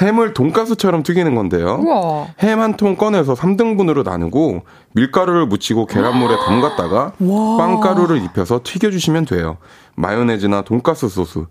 햄을 0.01 0.33
돈가스처럼 0.33 1.03
튀기는 1.03 1.35
건데요. 1.35 2.27
햄한 2.41 2.75
통 2.77 2.95
꺼내서 2.95 3.33
3등분으로 3.35 4.03
나누고 4.03 4.63
밀가루를 4.93 5.45
묻히고 5.45 5.85
계란물에 5.85 6.35
담갔다가 6.37 7.13
빵가루를 7.19 8.23
입혀서 8.23 8.61
튀겨주시면 8.63 9.25
돼요. 9.25 9.57
마요네즈나 9.95 10.63
돈가스 10.63 11.07
소스 11.07 11.45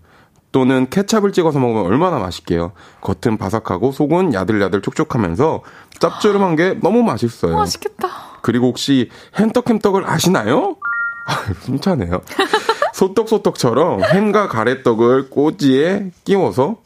또는 0.51 0.87
케찹을 0.89 1.31
찍어서 1.31 1.59
먹으면 1.59 1.85
얼마나 1.85 2.19
맛있게요. 2.19 2.73
겉은 2.99 3.37
바삭하고 3.37 3.93
속은 3.93 4.33
야들야들 4.33 4.81
촉촉하면서 4.81 5.61
짭조름한 5.99 6.57
게 6.57 6.77
너무 6.81 7.03
맛있어요. 7.03 7.55
맛있겠다. 7.55 8.09
그리고 8.41 8.67
혹시 8.67 9.09
햄떡햄떡을 9.37 10.09
아시나요? 10.09 10.75
숨차네요. 11.61 12.21
소떡소떡처럼 12.93 14.03
햄과 14.03 14.49
가래떡을 14.49 15.29
꼬지에 15.29 16.11
끼워서 16.25 16.77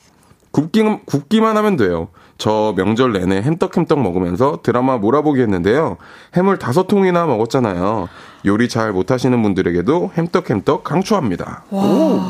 굽기, 0.55 0.83
굽기만 1.05 1.57
하면 1.57 1.75
돼요. 1.75 2.07
저 2.37 2.73
명절 2.77 3.11
내내 3.11 3.41
햄떡햄떡 3.41 3.99
먹으면서 3.99 4.59
드라마 4.63 4.97
몰아보기 4.97 5.41
했는데요. 5.41 5.97
햄을 6.37 6.59
다섯 6.59 6.87
통이나 6.87 7.25
먹었잖아요. 7.25 8.07
요리 8.45 8.69
잘 8.69 8.93
못하시는 8.93 9.41
분들에게도 9.43 10.11
햄떡햄떡 10.17 10.85
강추합니다. 10.85 11.65
와, 11.69 11.83
오. 11.83 12.21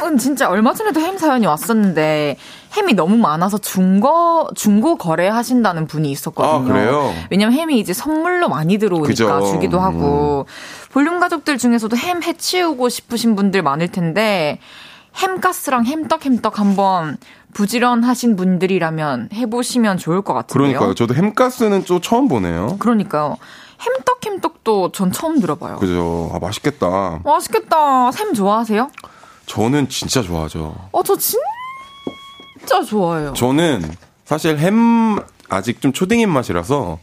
햄은 0.00 0.18
진짜 0.18 0.50
얼마 0.50 0.74
전에도 0.74 1.00
햄 1.00 1.16
사연이 1.16 1.46
왔었는데 1.46 2.36
햄이 2.76 2.92
너무 2.92 3.16
많아서 3.16 3.56
중고 3.56 4.50
중고 4.54 4.96
거래하신다는 4.96 5.86
분이 5.86 6.10
있었거든요. 6.10 6.54
아, 6.54 6.62
그래요? 6.64 7.14
왜냐면 7.30 7.54
햄이 7.54 7.78
이제 7.78 7.94
선물로 7.94 8.50
많이 8.50 8.76
들어오니까 8.76 9.08
그죠. 9.08 9.42
주기도 9.52 9.80
하고 9.80 10.44
음. 10.46 10.90
볼륨 10.92 11.18
가족들 11.18 11.56
중에서도 11.56 11.96
햄 11.96 12.22
해치우고 12.22 12.90
싶으신 12.90 13.36
분들 13.36 13.62
많을 13.62 13.88
텐데 13.88 14.58
햄가스랑 15.16 15.86
햄떡 15.86 16.24
햄떡 16.26 16.58
한번 16.58 17.16
부지런하신 17.54 18.36
분들이라면 18.36 19.28
해보시면 19.32 19.98
좋을 19.98 20.22
것 20.22 20.34
같은데요. 20.34 20.66
그러니까요. 20.78 20.94
저도 20.94 21.14
햄가스는 21.14 21.84
좀 21.84 22.00
처음 22.00 22.28
보네요. 22.28 22.76
그러니까요. 22.78 23.36
햄떡 23.80 24.26
햄떡도 24.26 24.92
전 24.92 25.12
처음 25.12 25.40
들어봐요. 25.40 25.76
그죠. 25.76 26.30
아 26.34 26.38
맛있겠다. 26.40 27.20
맛있겠다. 27.24 28.10
햄 28.10 28.34
좋아하세요? 28.34 28.90
저는 29.46 29.88
진짜 29.88 30.22
좋아하죠. 30.22 30.74
어, 30.90 31.02
저 31.02 31.16
진짜 31.16 32.82
좋아해요. 32.86 33.34
저는 33.34 33.82
사실 34.24 34.58
햄 34.58 35.18
아직 35.50 35.80
좀 35.80 35.92
초딩 35.92 36.20
입맛이라서 36.20 36.98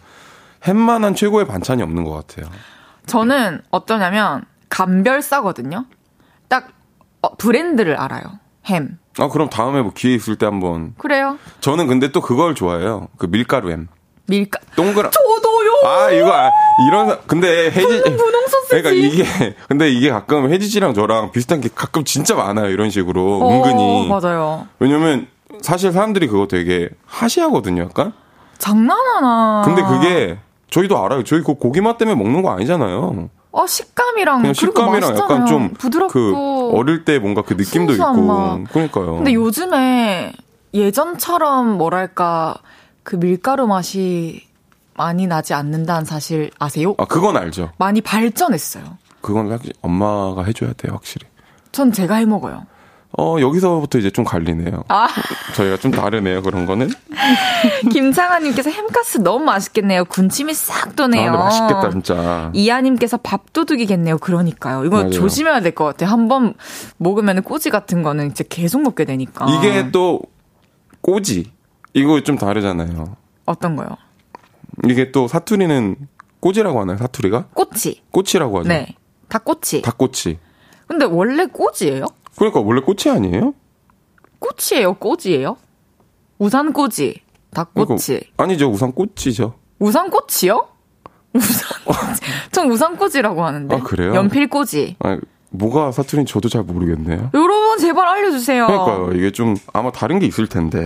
햄만한 0.65 1.15
최고의 1.15 1.47
반찬이 1.47 1.81
없는 1.83 2.03
것 2.03 2.11
같아요. 2.27 2.51
저는 3.05 3.61
어떠냐면 3.71 4.43
감별사거든요. 4.69 5.85
딱 7.21 7.31
어, 7.31 7.35
브랜드를 7.37 7.95
알아요. 7.97 8.23
햄. 8.65 8.97
아 9.17 9.27
그럼 9.29 9.49
다음에 9.49 9.81
뭐 9.81 9.91
기회 9.93 10.13
있을 10.15 10.35
때 10.37 10.45
한번. 10.45 10.93
그래요. 10.97 11.37
저는 11.61 11.87
근데 11.87 12.11
또 12.11 12.21
그걸 12.21 12.55
좋아해요. 12.55 13.07
그 13.17 13.27
밀가루 13.27 13.71
햄. 13.71 13.87
밀가. 14.27 14.59
동그란. 14.75 15.11
저도요. 15.11 15.71
아 15.85 16.11
이거 16.11 16.31
아, 16.31 16.49
이런 16.87 17.19
근데 17.27 17.69
혜지. 17.71 18.01
분홍 18.03 18.47
소스. 18.47 18.67
그러니까 18.69 18.91
이게 18.91 19.23
근데 19.67 19.89
이게 19.89 20.09
가끔 20.09 20.51
혜지 20.51 20.67
씨랑 20.67 20.93
저랑 20.93 21.31
비슷한 21.31 21.59
게 21.59 21.69
가끔 21.73 22.03
진짜 22.03 22.35
많아요. 22.35 22.69
이런 22.69 22.89
식으로 22.89 23.39
어, 23.41 23.51
은근히. 23.55 24.07
맞아요. 24.07 24.67
왜냐면 24.79 25.27
사실 25.61 25.91
사람들이 25.91 26.27
그거 26.27 26.47
되게 26.47 26.89
하시하거든요. 27.05 27.83
약간. 27.83 28.13
장난하나. 28.57 29.63
근데 29.65 29.81
그게 29.81 30.37
저희도 30.69 31.03
알아요. 31.03 31.23
저희 31.23 31.41
그 31.41 31.55
고기 31.55 31.81
맛 31.81 31.97
때문에 31.97 32.15
먹는 32.15 32.41
거 32.43 32.51
아니잖아요. 32.51 33.29
어 33.51 33.67
식감이랑 33.67 34.41
그냥 34.41 34.53
식감이랑 34.53 35.17
약간 35.17 35.45
좀 35.45 35.69
부드럽고 35.73 36.13
그 36.71 36.77
어릴 36.77 37.03
때 37.03 37.19
뭔가 37.19 37.41
그 37.41 37.53
느낌도 37.53 37.93
있고 37.93 38.13
맛. 38.21 38.63
그러니까요. 38.71 39.17
근데 39.17 39.33
요즘에 39.33 40.33
예전처럼 40.73 41.77
뭐랄까 41.77 42.55
그 43.03 43.17
밀가루 43.17 43.67
맛이 43.67 44.47
많이 44.95 45.27
나지 45.27 45.53
않는다는 45.53 46.05
사실 46.05 46.51
아세요? 46.59 46.95
아 46.97 47.05
그건 47.05 47.35
알죠. 47.35 47.71
많이 47.77 47.99
발전했어요. 48.01 48.83
그건 49.21 49.59
엄마가 49.81 50.43
해줘야 50.43 50.73
돼요 50.73 50.93
확실히. 50.93 51.27
전 51.71 51.91
제가 51.91 52.15
해 52.15 52.25
먹어요. 52.25 52.65
어, 53.17 53.37
여기서부터 53.39 53.97
이제 53.99 54.09
좀 54.09 54.23
갈리네요. 54.23 54.83
아. 54.87 55.07
저희가 55.55 55.77
좀 55.77 55.91
다르네요, 55.91 56.41
그런 56.41 56.65
거는. 56.65 56.89
김창아님께서 57.91 58.69
햄가스 58.69 59.17
너무 59.17 59.43
맛있겠네요. 59.45 60.05
군침이 60.05 60.53
싹 60.53 60.95
도네요. 60.95 61.31
아, 61.31 61.37
맛있겠다, 61.37 61.89
진짜. 61.91 62.51
이하님께서 62.53 63.17
밥도둑이겠네요. 63.17 64.17
그러니까요. 64.17 64.85
이거 64.85 64.97
맞아요. 64.97 65.09
조심해야 65.11 65.59
될 65.61 65.75
것 65.75 65.85
같아요. 65.85 66.09
한 66.09 66.27
번 66.27 66.53
먹으면 66.97 67.41
꼬지 67.43 67.69
같은 67.69 68.03
거는 68.03 68.31
이제 68.31 68.45
계속 68.47 68.81
먹게 68.81 69.03
되니까. 69.05 69.45
이게 69.49 69.91
또, 69.91 70.21
꼬지. 71.01 71.51
이거 71.93 72.21
좀 72.21 72.37
다르잖아요. 72.37 73.17
어떤 73.45 73.75
거요? 73.75 73.89
이게 74.87 75.11
또 75.11 75.27
사투리는 75.27 75.95
꼬지라고 76.39 76.79
하나요, 76.79 76.97
사투리가? 76.97 77.47
꼬치. 77.53 78.01
꼬치라고 78.11 78.59
하죠. 78.59 78.69
네. 78.69 78.95
닭꼬치. 79.27 79.81
닭꼬치. 79.81 80.39
근데 80.87 81.05
원래 81.05 81.45
꼬지예요? 81.47 82.05
그러니까 82.35 82.59
원래 82.61 82.81
꽃이 82.81 83.13
아니에요? 83.15 83.53
꽃이에요, 84.39 84.95
꼬지예요? 84.95 85.57
우산 86.39 86.73
꼬지, 86.73 87.21
닭꼬치. 87.51 88.07
그러니까, 88.07 88.43
아니죠, 88.43 88.69
우산 88.69 88.91
꽃이죠. 88.91 89.53
우산 89.79 90.09
꽃이요? 90.09 90.67
우산 91.33 91.69
꼬지. 91.85 92.21
전 92.51 92.71
우산 92.71 92.97
꼬지라고 92.97 93.45
하는데. 93.45 93.75
아, 93.75 93.79
그래요? 93.79 94.15
연필 94.15 94.47
꼬지. 94.49 94.95
아, 94.99 95.19
뭐가 95.51 95.91
사투리인지 95.91 96.31
저도 96.33 96.49
잘 96.49 96.63
모르겠네요. 96.63 97.29
여러분, 97.33 97.77
제발 97.77 98.07
알려주세요. 98.07 98.67
그러니까요. 98.67 99.13
이게 99.13 99.31
좀 99.31 99.55
아마 99.73 99.91
다른 99.91 100.19
게 100.19 100.25
있을 100.25 100.47
텐데. 100.47 100.83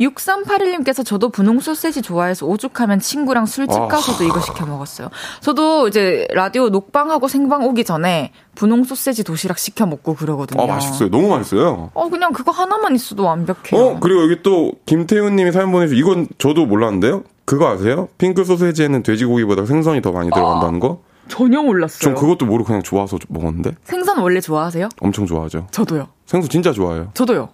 6381님께서 0.00 1.04
저도 1.04 1.28
분홍 1.28 1.60
소세지 1.60 2.02
좋아해서 2.02 2.46
오죽하면 2.46 3.00
친구랑 3.00 3.46
술집 3.46 3.80
아. 3.80 3.88
가서도 3.88 4.24
아. 4.24 4.26
이거 4.26 4.40
시켜 4.40 4.66
먹었어요. 4.66 5.10
저도 5.40 5.88
이제 5.88 6.26
라디오 6.32 6.68
녹방하고 6.68 7.28
생방 7.28 7.64
오기 7.64 7.84
전에 7.84 8.32
분홍 8.54 8.84
소세지 8.84 9.24
도시락 9.24 9.58
시켜 9.58 9.86
먹고 9.86 10.14
그러거든요. 10.14 10.62
아, 10.62 10.66
맛있어요. 10.66 11.10
너무 11.10 11.28
맛있어요. 11.28 11.90
어, 11.94 12.08
그냥 12.08 12.32
그거 12.32 12.50
하나만 12.50 12.94
있어도 12.94 13.24
완벽해요. 13.24 13.80
어, 13.80 13.98
그리고 14.00 14.22
여기 14.22 14.42
또 14.42 14.72
김태훈 14.86 15.36
님이 15.36 15.52
사연 15.52 15.70
보내서 15.72 15.94
이건 15.94 16.28
저도 16.38 16.66
몰랐는데요. 16.66 17.24
그거 17.44 17.68
아세요? 17.68 18.08
핑크 18.18 18.44
소세지에는 18.44 19.02
돼지고기보다 19.02 19.66
생선이 19.66 20.02
더 20.02 20.12
많이 20.12 20.30
들어간다는 20.30 20.80
거? 20.80 21.02
전혀 21.28 21.62
몰랐어요. 21.62 22.00
전 22.00 22.14
그것도 22.14 22.46
모르고 22.46 22.66
그냥 22.66 22.82
좋아서 22.82 23.18
먹었는데. 23.28 23.72
생선 23.84 24.18
원래 24.18 24.40
좋아하세요? 24.40 24.88
엄청 25.00 25.26
좋아하죠. 25.26 25.66
저도요. 25.70 26.08
생선 26.26 26.50
진짜 26.50 26.72
좋아해요. 26.72 27.10
저도요. 27.14 27.48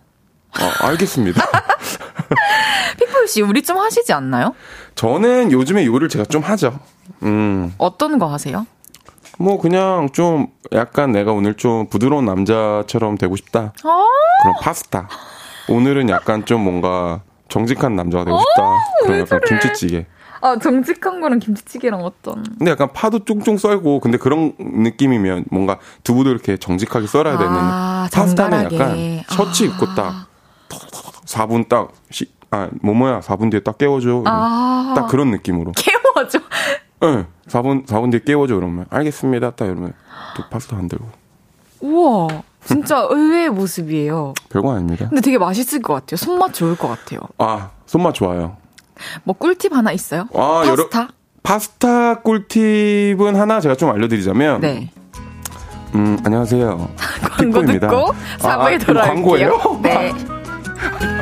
아, 0.53 0.87
알겠습니다. 0.89 1.43
피플 2.99 3.29
씨 3.29 3.43
우리 3.43 3.63
좀 3.63 3.79
하시지 3.79 4.13
않나요? 4.13 4.55
저는 4.95 5.53
요즘에 5.53 5.87
요리를 5.87 6.09
제가 6.09 6.25
좀 6.25 6.43
하죠. 6.43 6.79
음. 7.23 7.75
어떤 7.79 8.19
거 8.19 8.27
하세요? 8.27 8.67
뭐 9.39 9.59
그냥 9.59 10.11
좀 10.13 10.49
약간 10.73 11.13
내가 11.13 11.33
오늘 11.33 11.55
좀 11.55 11.89
부드러운 11.89 12.27
남자처럼 12.27 13.17
되고 13.17 13.37
싶다. 13.37 13.73
아~ 13.83 14.07
그럼 14.43 14.55
파스타. 14.61 15.09
오늘은 15.69 16.09
약간 16.11 16.45
좀 16.45 16.63
뭔가 16.63 17.23
정직한 17.49 17.97
남자가 17.97 18.25
되고 18.25 18.39
싶다. 18.39 18.63
그럼 19.03 19.21
약간 19.21 19.41
그래? 19.41 19.59
김치찌개. 19.61 20.07
아, 20.43 20.59
정직한 20.59 21.21
거랑 21.21 21.39
김치찌개랑 21.39 22.03
어떤? 22.03 22.43
근데 22.59 22.71
약간 22.71 22.89
파도 22.93 23.19
쫑쫑 23.25 23.59
썰고, 23.59 24.01
근데 24.01 24.17
그런 24.17 24.55
느낌이면 24.59 25.45
뭔가 25.51 25.79
두부도 26.03 26.31
이렇게 26.31 26.57
정직하게 26.57 27.07
썰어야 27.07 27.37
되는. 27.37 27.53
아, 27.53 28.09
파스타는 28.11 28.65
약간 28.73 29.23
셔츠 29.29 29.65
아. 29.65 29.67
입고 29.67 29.95
딱 29.95 30.30
4분 31.31 31.69
딱, 31.69 31.93
시, 32.11 32.27
아, 32.51 32.69
뭐뭐야, 32.83 33.21
4분 33.21 33.51
뒤에 33.51 33.61
딱 33.61 33.79
깨워줘. 33.79 34.25
아. 34.27 34.95
딱 34.97 35.07
그런 35.09 35.31
느낌으로. 35.31 35.73
깨워줘? 35.73 36.41
응. 37.05 37.17
네, 37.47 37.51
4분, 37.51 37.87
4분 37.87 38.11
뒤에 38.11 38.21
깨워줘. 38.27 38.57
그러면. 38.57 38.87
알겠습니다. 38.91 39.53
딱 39.53 39.67
이러면. 39.67 39.93
또 40.37 40.43
파스타 40.51 40.77
안 40.77 40.89
들고. 40.89 41.07
우와. 41.81 42.29
진짜 42.65 43.07
의외의 43.09 43.51
모습이에요. 43.51 44.35
별거 44.51 44.73
아닙니다. 44.75 45.09
근데 45.09 45.21
되게 45.23 45.39
맛있을 45.39 45.81
것 45.83 45.95
같아요. 45.95 46.17
손맛 46.17 46.53
좋을 46.53 46.77
것 46.77 46.89
같아요. 46.89 47.21
아, 47.39 47.71
손맛 47.87 48.15
좋아요. 48.15 48.57
뭐 49.25 49.35
꿀팁 49.37 49.73
하나 49.73 49.93
있어요? 49.93 50.27
아, 50.35 50.63
파스타? 50.67 50.99
여러, 50.99 51.09
파스타 51.43 52.15
꿀팁은 52.23 53.37
하나 53.37 53.61
제가 53.61 53.77
좀 53.77 53.91
알려드리자면. 53.91 54.61
네. 54.61 54.91
음, 55.95 56.19
안녕하세요. 56.25 56.91
광고. 57.31 57.65
듣고 57.65 58.13
4부에 58.39 58.45
아, 58.45 58.67
아, 58.67 58.79
돌아올게요. 58.79 59.15
광고예요? 59.15 59.81
네. 59.83 60.13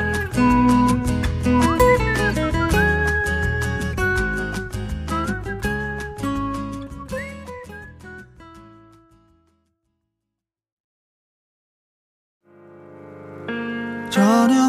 저녁 14.29 14.68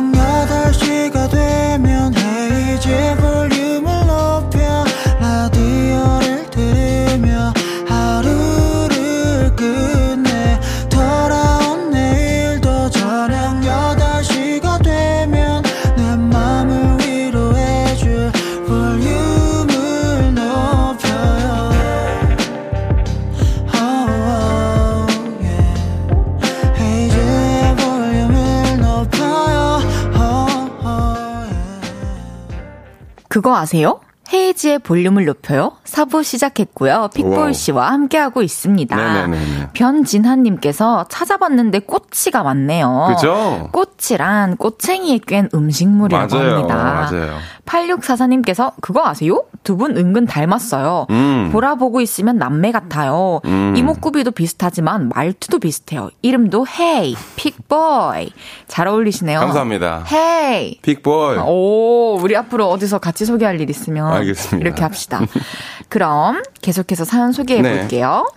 그거 33.39 33.55
아세요? 33.55 34.01
헤이지의 34.33 34.79
볼륨을 34.79 35.23
높여요. 35.23 35.77
4부 35.89 36.23
시작했고요. 36.23 37.09
픽볼 37.13 37.53
씨와 37.53 37.91
함께하고 37.91 38.41
있습니다. 38.41 38.95
네네네. 38.95 39.69
변진한님께서 39.73 41.05
찾아봤는데 41.09 41.79
꼬치가 41.79 42.43
많네요. 42.43 43.13
그죠? 43.15 43.69
꼬치란 43.71 44.57
꼬챙이에 44.57 45.19
꿰 45.27 45.47
음식물이라고 45.53 46.35
맞아요. 46.35 46.55
합니다. 46.55 46.75
맞아요. 47.11 47.37
8644님께서 47.65 48.73
그거 48.81 49.05
아세요? 49.05 49.43
두 49.63 49.79
분 49.79 49.95
은근 49.95 50.25
닮았어요. 50.25 51.05
음. 51.11 51.49
보라 51.53 51.75
보고 51.75 52.01
있으면 52.01 52.37
남매 52.37 52.71
같아요. 52.71 53.39
음. 53.45 53.73
이목구비도 53.77 54.31
비슷하지만 54.31 55.09
말투도 55.15 55.59
비슷해요. 55.59 56.09
이름도 56.21 56.65
헤이, 56.67 57.15
픽보이. 57.35 58.31
잘 58.67 58.87
어울리시네요. 58.87 59.39
감사합니다. 59.39 60.03
헤이. 60.11 60.79
픽보이. 60.81 61.37
오, 61.45 62.17
우리 62.21 62.35
앞으로 62.35 62.67
어디서 62.69 62.99
같이 62.99 63.25
소개할 63.25 63.61
일 63.61 63.69
있으면 63.69 64.11
알겠습니다. 64.11 64.65
이렇게 64.67 64.81
합시다. 64.83 65.21
그럼 65.87 66.43
계속해서 66.61 67.05
사연 67.05 67.31
소개해 67.31 67.61
네. 67.61 67.79
볼게요. 67.79 68.27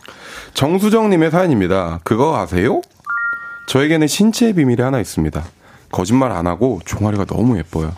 정수정님의 0.55 1.30
사연입니다. 1.30 2.01
그거 2.05 2.36
아세요? 2.38 2.80
저에게는 3.66 4.07
신체의 4.07 4.55
비밀이 4.55 4.80
하나 4.82 5.01
있습니다. 5.01 5.43
거짓말 5.90 6.32
안 6.32 6.47
하고 6.47 6.80
종아리가 6.84 7.24
너무 7.24 7.59
예뻐요. 7.59 7.93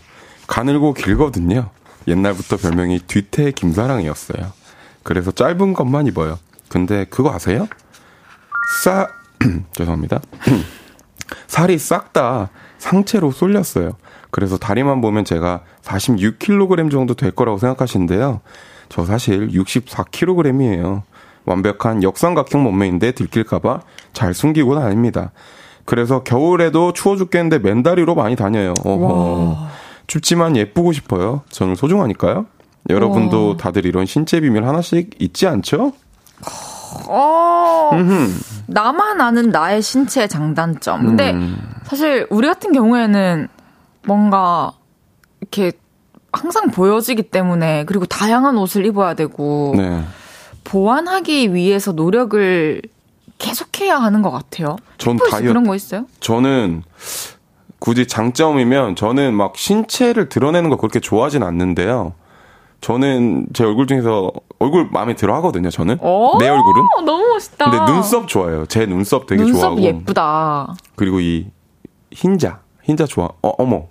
가늘고 0.46 0.94
길거든요. 0.94 1.70
옛날부터 2.06 2.56
별명이 2.56 3.00
뒤태 3.06 3.50
김사랑이었어요. 3.52 4.52
그래서 5.02 5.30
짧은 5.30 5.74
것만 5.74 6.06
입어요. 6.06 6.38
근데 6.68 7.04
그거 7.04 7.32
아세요? 7.32 7.66
싸, 8.82 9.08
죄송합니다. 9.72 10.20
살이 11.46 11.78
싹 11.78 12.12
다 12.12 12.50
상체로 12.78 13.30
쏠렸어요. 13.30 13.96
그래서 14.30 14.58
다리만 14.58 15.00
보면 15.00 15.24
제가 15.24 15.62
46kg 15.82 16.90
정도 16.90 17.14
될 17.14 17.30
거라고 17.30 17.58
생각하시는데요. 17.58 18.40
저 18.94 19.04
사실 19.04 19.48
64kg이에요. 19.48 21.02
완벽한 21.46 22.04
역삼각형 22.04 22.62
몸매인데 22.62 23.10
들킬까봐 23.10 23.80
잘 24.12 24.32
숨기고 24.34 24.76
다닙니다. 24.76 25.32
그래서 25.84 26.22
겨울에도 26.22 26.92
추워 26.92 27.16
죽겠는데 27.16 27.58
맨다리로 27.58 28.14
많이 28.14 28.36
다녀요. 28.36 28.72
어허. 28.84 29.66
춥지만 30.06 30.56
예쁘고 30.56 30.92
싶어요. 30.92 31.42
저는 31.48 31.74
소중하니까요. 31.74 32.46
여러분도 32.88 33.48
와. 33.48 33.56
다들 33.56 33.84
이런 33.84 34.06
신체 34.06 34.40
비밀 34.40 34.64
하나씩 34.64 35.16
있지 35.18 35.48
않죠? 35.48 35.92
어, 37.08 37.90
나만 38.68 39.20
아는 39.20 39.50
나의 39.50 39.82
신체 39.82 40.28
장단점. 40.28 41.04
근데 41.04 41.32
음. 41.32 41.58
사실 41.82 42.28
우리 42.30 42.46
같은 42.46 42.70
경우에는 42.70 43.48
뭔가 44.06 44.70
이렇게 45.40 45.72
항상 46.34 46.70
보여지기 46.70 47.24
때문에 47.24 47.84
그리고 47.86 48.06
다양한 48.06 48.56
옷을 48.58 48.84
입어야 48.86 49.14
되고 49.14 49.74
네. 49.76 50.04
보완하기 50.64 51.54
위해서 51.54 51.92
노력을 51.92 52.82
계속해야 53.38 53.96
하는 53.96 54.22
것 54.22 54.30
같아요. 54.30 54.76
전 54.98 55.16
다이어트 55.16 55.44
그런 55.46 55.66
거 55.66 55.74
있어요? 55.74 56.06
저는 56.20 56.82
굳이 57.78 58.06
장점이면 58.06 58.96
저는 58.96 59.34
막 59.34 59.56
신체를 59.56 60.28
드러내는 60.28 60.70
거 60.70 60.76
그렇게 60.76 61.00
좋아하진 61.00 61.42
않는데요. 61.42 62.14
저는 62.80 63.46
제 63.54 63.64
얼굴 63.64 63.86
중에서 63.86 64.30
얼굴 64.58 64.88
마음에 64.90 65.14
들어 65.14 65.34
하거든요, 65.36 65.70
저는. 65.70 65.98
내 66.38 66.48
얼굴은. 66.48 66.82
너무 67.04 67.28
멋있다. 67.28 67.70
근데 67.70 67.92
눈썹 67.92 68.28
좋아해요. 68.28 68.66
제 68.66 68.86
눈썹 68.86 69.26
되게 69.26 69.42
눈썹 69.42 69.60
좋아하고. 69.60 69.80
눈썹 69.80 70.00
예쁘다. 70.00 70.74
그리고 70.96 71.20
이 71.20 71.46
흰자. 72.12 72.60
흰자 72.82 73.06
좋아. 73.06 73.28
어, 73.42 73.48
어머. 73.58 73.84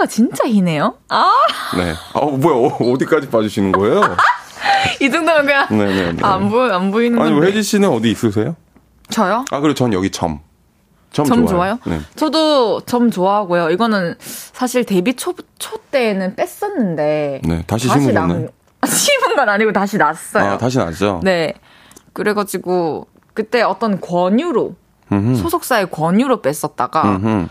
흰자가 0.00 0.06
진짜 0.06 0.46
희네요. 0.46 0.94
아. 1.08 1.30
네. 1.76 1.94
아, 2.14 2.20
뭐야. 2.24 2.70
어, 2.80 2.98
디까지 2.98 3.28
봐주시는 3.28 3.72
거예요? 3.72 4.00
이 5.00 5.10
정도면 5.10 5.46
그냥. 5.46 5.66
네네. 5.68 6.12
네. 6.12 6.18
안 6.22 6.48
보여, 6.48 6.72
안 6.74 6.90
보이는 6.90 7.20
아니, 7.20 7.32
뭐 7.32 7.44
혜지 7.44 7.62
씨는 7.62 7.88
어디 7.88 8.10
있으세요? 8.10 8.56
저요? 9.10 9.44
아, 9.50 9.60
그리고 9.60 9.74
전 9.74 9.92
여기 9.92 10.10
점. 10.10 10.40
점, 11.12 11.26
점 11.26 11.46
좋아요? 11.46 11.78
좋아요? 11.84 11.98
네. 11.98 12.00
저도 12.14 12.80
점 12.82 13.10
좋아하고요. 13.10 13.70
이거는 13.70 14.14
사실 14.20 14.84
데뷔 14.84 15.14
초, 15.14 15.34
초 15.58 15.76
때는 15.90 16.36
뺐었는데. 16.36 17.42
네, 17.44 17.64
다시, 17.66 17.88
다시 17.88 18.00
심은 18.06 18.14
거네. 18.14 18.48
심은 18.86 19.36
건 19.36 19.48
아니고 19.48 19.72
다시 19.72 19.98
났어요. 19.98 20.52
아, 20.52 20.58
다시 20.58 20.78
났죠? 20.78 21.20
네. 21.22 21.54
그래가지고, 22.12 23.08
그때 23.34 23.62
어떤 23.62 24.00
권유로, 24.00 24.76
음흠. 25.12 25.36
소속사의 25.36 25.90
권유로 25.90 26.42
뺐었다가, 26.42 27.02
음흠. 27.16 27.48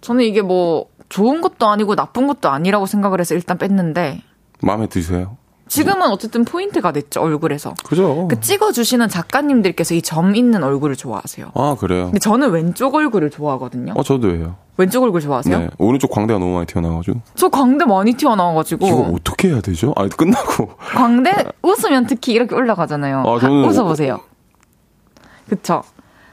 저는 0.00 0.24
이게 0.24 0.42
뭐, 0.42 0.86
좋은 1.08 1.40
것도 1.40 1.66
아니고 1.68 1.96
나쁜 1.96 2.26
것도 2.26 2.48
아니라고 2.50 2.86
생각을 2.86 3.20
해서 3.20 3.34
일단 3.34 3.58
뺐는데. 3.58 4.22
마음에 4.60 4.86
드세요? 4.86 5.36
지금은 5.68 6.08
어쨌든 6.10 6.44
포인트가 6.46 6.92
됐죠 6.92 7.20
얼굴에서. 7.20 7.74
그죠. 7.84 8.26
그 8.28 8.40
찍어주시는 8.40 9.08
작가님들께서 9.08 9.94
이 9.94 10.00
점 10.00 10.34
있는 10.34 10.62
얼굴을 10.64 10.96
좋아하세요. 10.96 11.52
아 11.54 11.76
그래요. 11.78 12.06
근데 12.06 12.18
저는 12.18 12.50
왼쪽 12.50 12.94
얼굴을 12.94 13.28
좋아하거든요. 13.30 13.92
어 13.94 14.02
저도예요. 14.02 14.56
왼쪽 14.78 15.02
얼굴 15.02 15.20
좋아하세요? 15.20 15.58
네. 15.58 15.68
오른쪽 15.76 16.10
광대가 16.10 16.38
너무 16.38 16.54
많이 16.54 16.66
튀어나와가지고. 16.66 17.20
저 17.34 17.48
광대 17.50 17.84
많이 17.84 18.14
튀어나와가지고. 18.14 18.86
이거 18.86 18.96
어떻게 19.14 19.48
해야 19.48 19.60
되죠? 19.60 19.92
아 19.96 20.08
끝나고. 20.08 20.70
광대 20.94 21.34
웃으면 21.62 22.06
특히 22.06 22.32
이렇게 22.32 22.54
올라가잖아요. 22.54 23.24
아 23.26 23.38
저는 23.38 23.64
웃어보세요. 23.66 24.20
그쵸. 25.50 25.82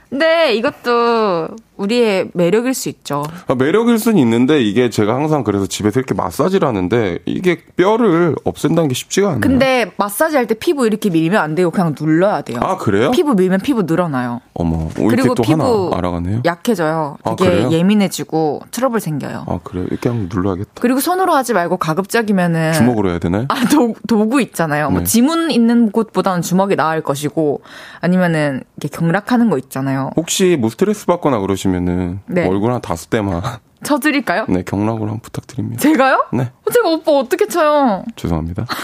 근데 0.10 0.54
이것도 0.56 1.48
우리의 1.78 2.30
매력일 2.34 2.74
수 2.74 2.90
있죠. 2.90 3.24
아, 3.48 3.56
매력일 3.56 4.00
수는 4.00 4.18
있는데 4.20 4.62
이게 4.62 4.90
제가 4.90 5.14
항상 5.16 5.44
그래서 5.44 5.66
집에서 5.68 6.00
이렇게 6.00 6.14
마사지를 6.14 6.68
하는데 6.68 7.20
이게 7.26 7.60
뼈를 7.76 8.36
없앤다는 8.44 8.88
게 8.88 8.94
쉽지가 8.96 9.28
않아요. 9.28 9.42
근데 9.42 9.92
마사지 9.98 10.36
할 10.38 10.46
때 10.46 10.54
피부 10.54 10.86
이렇게 10.86 11.10
밀면 11.10 11.42
안 11.42 11.56
되고 11.56 11.72
그냥 11.72 11.96
눌러야 12.00 12.42
돼요. 12.44 12.60
아 12.62 12.78
그래요? 12.78 13.10
피부 13.12 13.34
밀면 13.34 13.62
피부 13.62 13.82
늘어나요. 13.84 14.42
어머, 14.54 14.90
그리고 14.96 15.34
피부 15.34 15.92
알아가네요. 15.94 16.42
약해져요. 16.46 17.18
아, 17.24 17.36
되게 17.36 17.64
아, 17.66 17.72
예민해지고 17.72 18.62
트러블 18.72 19.00
생겨요. 19.00 19.46
아 19.48 19.60
그래요? 19.64 19.86
이렇게 19.90 20.10
한번 20.10 20.30
눌러야겠다. 20.32 20.70
그리고 20.82 21.00
손으로 21.00 21.34
하지 21.34 21.54
말고 21.54 21.78
가급적이면은 21.78 22.74
주먹으로 22.74 23.10
해야 23.10 23.20
되나요? 23.20 23.46
아 23.50 23.66
도, 23.66 23.96
도구 24.08 24.40
있잖아요. 24.42 24.86
뭐 24.86 24.92
네. 24.92 24.98
뭐 25.00 25.04
지문 25.04 25.50
있는 25.52 25.92
곳보다는 25.92 26.42
주먹이 26.44 26.76
나을 26.76 27.02
것이고 27.02 27.62
아니면은 28.02 28.64
이렇게 28.78 28.96
경락하는 28.96 29.50
거 29.50 29.58
있잖아요. 29.58 30.12
혹시 30.16 30.58
뭐 30.60 30.70
스트레스 30.70 31.06
받거나 31.08 31.40
그러시 31.40 31.65
면은 31.68 32.20
네. 32.28 32.48
얼굴 32.48 32.72
한 32.72 32.82
다섯 32.82 33.10
대만 33.10 33.42
쳐드릴까요? 33.84 34.46
네, 34.50 34.64
경락으로 34.64 35.04
한번 35.04 35.20
부탁드립니다. 35.20 35.80
제가요? 35.82 36.26
네. 36.34 36.52
어, 36.66 36.72
제가 36.72 36.90
오빠 36.90 37.12
어떻게 37.14 37.48
쳐요? 37.48 38.04
죄송합니다. 38.16 38.66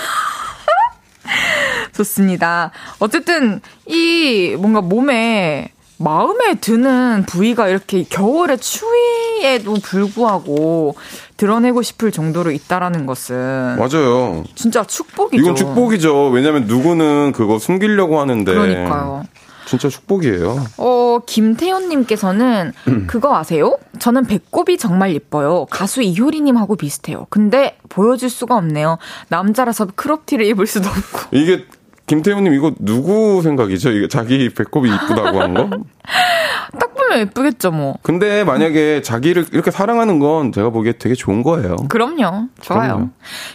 좋습니다. 1.94 2.72
어쨌든 3.00 3.62
이 3.86 4.56
뭔가 4.58 4.82
몸에 4.82 5.72
마음에 5.98 6.56
드는 6.56 7.26
부위가 7.28 7.68
이렇게 7.68 8.04
겨울의 8.04 8.58
추위에도 8.58 9.76
불구하고 9.84 10.96
드러내고 11.38 11.84
싶을 11.84 12.12
정도로 12.12 12.52
있다라는 12.52 13.06
것은 13.06 13.78
맞아요. 13.78 14.44
진짜 14.56 14.84
축복이죠. 14.84 15.42
이건 15.42 15.56
축복이죠. 15.56 16.30
왜냐면 16.30 16.66
누구는 16.66 17.34
그거 17.34 17.60
숨기려고 17.60 18.20
하는데 18.20 18.52
그러니까요. 18.52 19.24
진짜 19.72 19.88
축복이에요. 19.88 20.66
어, 20.80 21.20
김태훈님께서는 21.26 22.74
음. 22.90 23.08
그거 23.08 23.38
아세요? 23.38 23.78
저는 24.00 24.26
배꼽이 24.26 24.78
정말 24.78 25.14
예뻐요. 25.14 25.66
가수 25.70 26.02
이효리님하고 26.02 26.76
비슷해요. 26.76 27.26
근데 27.30 27.78
보여줄 27.88 28.30
수가 28.30 28.58
없네요. 28.58 28.98
남자라서 29.30 29.88
크롭티를 29.96 30.46
입을 30.48 30.68
수도 30.68 30.90
없고. 30.90 31.38
이게 31.38 31.66
김태훈님 32.08 32.54
이거 32.54 32.74
누구 32.80 33.42
생각이죠? 33.42 33.92
이게 33.92 34.10
자기 34.10 34.50
배꼽이 34.54 34.90
이쁘다고 34.94 35.42
한 35.42 35.54
거? 35.54 35.70
딱 36.78 36.94
보면 36.94 37.20
예쁘겠죠, 37.20 37.72
뭐. 37.72 37.98
근데 38.02 38.44
만약에 38.44 39.02
자기를 39.02 39.46
이렇게 39.54 39.72
사랑하는 39.72 40.20
건 40.20 40.52
제가 40.52 40.72
보기에 40.72 40.94
되게 41.00 41.16
좋은 41.16 41.44
거예요. 41.44 41.78
그럼요. 41.88 42.50
좋아요. 42.60 42.92
그럼요. 42.96 43.10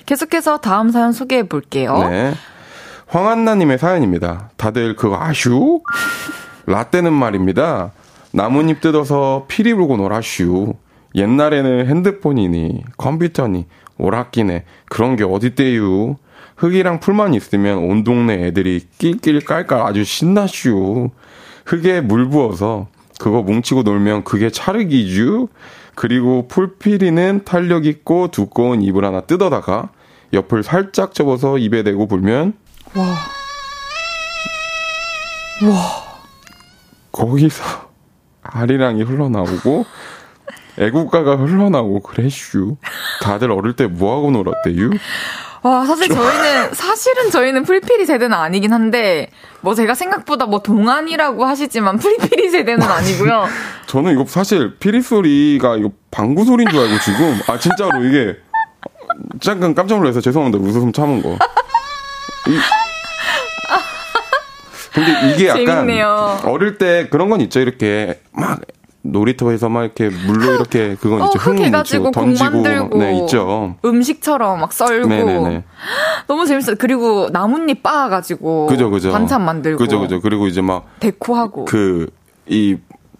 계속해서 0.06 0.58
다음 0.58 0.90
사연 0.90 1.12
소개해 1.12 1.42
볼게요. 1.42 2.08
네. 2.08 2.32
황한나님의 3.06 3.78
사연입니다. 3.78 4.50
다들 4.56 4.96
그거 4.96 5.16
아슈? 5.16 5.80
라떼는 6.66 7.12
말입니다. 7.12 7.92
나뭇잎 8.32 8.80
뜯어서 8.80 9.46
피리 9.48 9.74
불고 9.74 9.96
놀아슈. 9.96 10.74
옛날에는 11.14 11.86
핸드폰이니 11.86 12.82
컴퓨터니 12.96 13.66
오락기네 13.98 14.64
그런 14.86 15.16
게 15.16 15.24
어딨대유. 15.24 16.16
흙이랑 16.56 17.00
풀만 17.00 17.34
있으면 17.34 17.78
온 17.78 18.02
동네 18.02 18.44
애들이 18.46 18.80
낄낄 18.98 19.44
깔깔 19.44 19.82
아주 19.82 20.02
신나슈. 20.02 21.10
흙에 21.64 22.00
물 22.00 22.28
부어서 22.28 22.88
그거 23.20 23.42
뭉치고 23.42 23.84
놀면 23.84 24.24
그게 24.24 24.50
차르기쥬. 24.50 25.48
그리고 25.94 26.48
풀피리는 26.48 27.42
탄력 27.44 27.86
있고 27.86 28.30
두꺼운 28.30 28.82
잎을 28.82 29.04
하나 29.04 29.20
뜯어다가 29.20 29.90
옆을 30.32 30.64
살짝 30.64 31.14
접어서 31.14 31.56
입에 31.56 31.84
대고 31.84 32.08
불면 32.08 32.52
와. 32.96 33.04
와. 35.70 36.06
거기서 37.12 37.62
아리랑이 38.42 39.02
흘러나오고 39.02 39.84
애국가가 40.78 41.36
흘러나오고 41.36 42.00
그랬슈. 42.02 42.76
다들 43.22 43.50
어릴 43.50 43.74
때 43.74 43.86
뭐하고 43.86 44.30
놀았대유? 44.30 44.90
와, 45.62 45.84
사실 45.84 46.08
저희는, 46.08 46.74
사실은 46.74 47.30
저희는 47.30 47.64
풀피리 47.64 48.06
세대는 48.06 48.36
아니긴 48.36 48.72
한데, 48.72 49.30
뭐 49.62 49.74
제가 49.74 49.94
생각보다 49.94 50.46
뭐 50.46 50.60
동안이라고 50.60 51.44
하시지만 51.44 51.98
풀피리 51.98 52.50
세대는 52.50 52.82
아니고요. 52.86 53.46
저는 53.86 54.12
이거 54.12 54.24
사실 54.28 54.76
피리 54.78 55.00
소리가 55.02 55.76
이거 55.76 55.90
방구 56.10 56.44
소리인 56.44 56.68
줄 56.70 56.78
알고 56.80 56.98
지금, 57.00 57.40
아, 57.48 57.58
진짜로 57.58 58.04
이게, 58.04 58.36
잠깐 59.40 59.74
깜짝 59.74 59.98
놀라서 59.98 60.20
죄송합니다. 60.20 60.62
웃음 60.62 60.92
참은 60.92 61.22
거. 61.22 61.30
이, 61.30 62.58
근데 64.96 65.30
이게 65.34 65.48
약간 65.48 65.66
재밌네요. 65.66 66.38
어릴 66.44 66.78
때 66.78 67.06
그런 67.10 67.28
건 67.30 67.40
있죠. 67.42 67.60
이렇게 67.60 68.18
막 68.32 68.60
놀이터에서 69.02 69.68
막 69.68 69.84
이렇게 69.84 70.08
물로 70.08 70.54
이렇게 70.54 70.96
그건 71.00 71.22
어, 71.22 71.26
있죠. 71.26 71.38
흙 71.38 71.60
해가지고 71.60 72.10
던지고 72.10 72.50
만들고 72.50 72.98
네 72.98 73.18
있죠. 73.20 73.76
음식처럼 73.84 74.58
막 74.60 74.72
썰고 74.72 75.06
네네네. 75.06 75.62
너무 76.26 76.44
재밌어요. 76.46 76.74
그리고 76.78 77.28
나뭇잎 77.30 77.82
빻아가지고 77.84 78.66
그죠 78.66 78.90
그죠 78.90 79.12
반찬 79.12 79.44
만들고 79.44 79.78
그죠 79.78 80.00
그죠 80.00 80.20
그리고 80.20 80.48
이제 80.48 80.60
막 80.60 80.86
데코하고 80.98 81.66
그이 81.66 82.78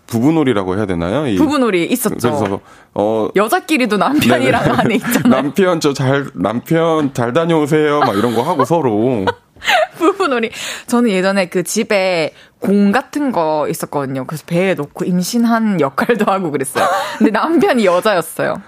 부부놀이라고 0.09 0.77
해야 0.77 0.87
되나요? 0.87 1.27
이, 1.27 1.37
부부놀이 1.37 1.85
있었죠. 1.87 2.17
그래서 2.17 2.61
어 2.95 3.29
여자끼리도 3.37 3.97
남편이랑 3.97 4.63
네네. 4.65 4.77
안에 4.79 4.95
있잖아요. 4.97 5.43
남편 5.43 5.81
저 5.81 5.93
잘 5.93 6.27
남편 6.35 7.13
잘 7.15 7.33
다녀오세요. 7.33 8.01
막 8.01 8.17
이런 8.17 8.35
거 8.35 8.43
하고 8.43 8.65
서로 8.65 9.25
부부놀이. 9.99 10.51
저는 10.87 11.11
예전에 11.11 11.47
그 11.47 11.63
집에 11.63 12.33
공 12.59 12.93
같은 12.93 13.33
거 13.33 13.67
있었거든요. 13.69 14.25
그래서 14.27 14.45
배에 14.47 14.75
놓고 14.75 15.05
임신한 15.05 15.81
역할도 15.81 16.25
하고 16.31 16.51
그랬어요. 16.51 16.87
근데 17.19 17.31
남편이 17.31 17.85
여자였어요. 17.85 18.61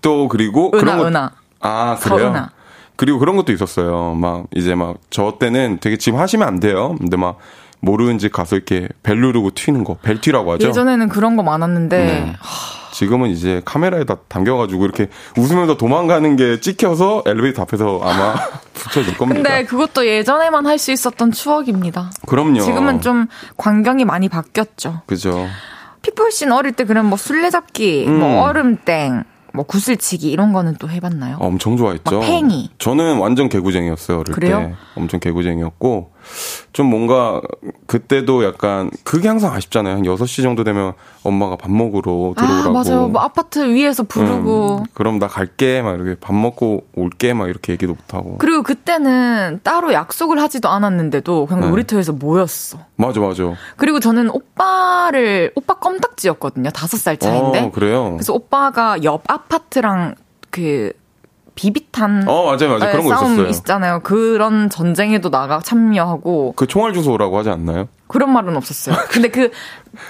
또 0.00 0.28
그리고 0.28 0.70
은하, 0.74 0.80
그런 0.84 0.98
거 0.98 1.06
은하. 1.08 1.30
아 1.60 1.96
그래요. 2.00 2.18
서은하. 2.18 2.50
그리고 2.96 3.18
그런 3.18 3.36
것도 3.36 3.52
있었어요. 3.52 4.14
막 4.14 4.44
이제 4.54 4.74
막 4.74 4.96
저 5.10 5.36
때는 5.38 5.78
되게 5.80 5.96
지금 5.96 6.18
하시면 6.18 6.46
안 6.46 6.60
돼요. 6.60 6.94
근데 6.98 7.16
막 7.16 7.38
모르는 7.80 8.18
집 8.18 8.32
가서 8.32 8.56
이렇게 8.56 8.88
벨 9.02 9.20
누르고 9.20 9.50
튀는 9.54 9.84
거, 9.84 9.94
벨 10.02 10.20
튀라고 10.20 10.52
하죠. 10.52 10.68
예전에는 10.68 11.08
그런 11.08 11.36
거 11.36 11.42
많았는데. 11.42 11.98
네. 11.98 12.32
지금은 12.94 13.30
이제 13.30 13.60
카메라에다 13.64 14.18
담겨가지고 14.28 14.84
이렇게 14.84 15.08
웃으면서 15.36 15.76
도망가는 15.76 16.36
게 16.36 16.60
찍혀서 16.60 17.24
엘리베이터 17.26 17.62
앞에서 17.62 18.00
아마 18.02 18.34
붙여질 18.72 19.18
겁니다. 19.18 19.42
근데 19.42 19.64
그것도 19.64 20.06
예전에만 20.06 20.64
할 20.66 20.78
수 20.78 20.92
있었던 20.92 21.32
추억입니다. 21.32 22.10
그럼요. 22.26 22.60
지금은 22.60 23.00
좀 23.00 23.26
광경이 23.56 24.04
많이 24.04 24.28
바뀌었죠. 24.28 25.02
그죠. 25.06 25.46
피플 26.02 26.30
씨는 26.30 26.52
어릴 26.52 26.72
때 26.72 26.84
그럼 26.84 27.06
뭐 27.06 27.16
술래잡기, 27.18 28.04
뭐 28.06 28.12
음. 28.14 28.20
뭐 28.20 28.42
얼음땡, 28.44 29.24
뭐 29.54 29.64
구슬치기 29.64 30.30
이런 30.30 30.52
거는 30.52 30.76
또 30.78 30.88
해봤나요? 30.90 31.38
엄청 31.40 31.76
좋아했죠. 31.76 32.20
팽이. 32.20 32.70
저는 32.78 33.18
완전 33.18 33.48
개구쟁이였어요 33.48 34.20
어릴 34.20 34.34
그래요? 34.34 34.58
때. 34.58 34.74
엄청 34.94 35.18
개구쟁이였고 35.20 36.12
좀 36.72 36.86
뭔가 36.86 37.40
그때도 37.86 38.44
약간 38.44 38.90
그게 39.04 39.28
항상 39.28 39.52
아쉽잖아요. 39.52 39.96
한 39.96 40.02
6시 40.02 40.42
정도 40.42 40.64
되면 40.64 40.92
엄마가 41.22 41.56
밥 41.56 41.70
먹으러 41.70 42.34
들어오라고. 42.36 42.78
아, 42.78 42.82
맞아요. 42.82 43.08
뭐 43.08 43.22
아파트 43.22 43.60
위에서 43.72 44.02
부르고. 44.02 44.78
음, 44.78 44.84
그럼 44.94 45.18
나 45.18 45.26
갈게. 45.26 45.82
막 45.82 45.94
이렇게 45.94 46.14
밥 46.20 46.34
먹고 46.34 46.84
올게. 46.94 47.32
막 47.32 47.48
이렇게 47.48 47.72
얘기도 47.72 47.94
못하고. 47.94 48.38
그리고 48.38 48.62
그때는 48.62 49.60
따로 49.62 49.92
약속을 49.92 50.40
하지도 50.40 50.68
않았는데도 50.68 51.46
그냥 51.46 51.62
네. 51.62 51.68
놀이터에서 51.70 52.12
모였어. 52.12 52.78
맞아, 52.96 53.20
맞아. 53.20 53.54
그리고 53.76 54.00
저는 54.00 54.30
오빠를, 54.30 55.52
오빠 55.54 55.74
껌딱지였거든요. 55.74 56.70
5살 56.70 57.20
차인데. 57.20 57.60
어, 57.60 57.70
그래요? 57.70 58.12
그래서 58.12 58.32
오빠가 58.34 59.02
옆 59.04 59.22
아파트랑 59.26 60.14
그 60.50 60.92
비비탄 61.54 62.24
어 62.28 62.44
맞아요 62.46 62.78
맞아요 62.78 62.92
그런 62.92 63.04
거 63.06 63.14
있었어요. 63.14 63.46
있잖아요. 63.48 64.00
그런 64.00 64.68
전쟁에도 64.70 65.30
나가 65.30 65.60
참여하고 65.60 66.54
그 66.56 66.66
총알 66.66 66.92
주소라고 66.94 67.38
하지 67.38 67.50
않나요? 67.50 67.88
그런 68.06 68.32
말은 68.32 68.56
없었어요. 68.56 68.96
근데 69.10 69.28
그 69.28 69.50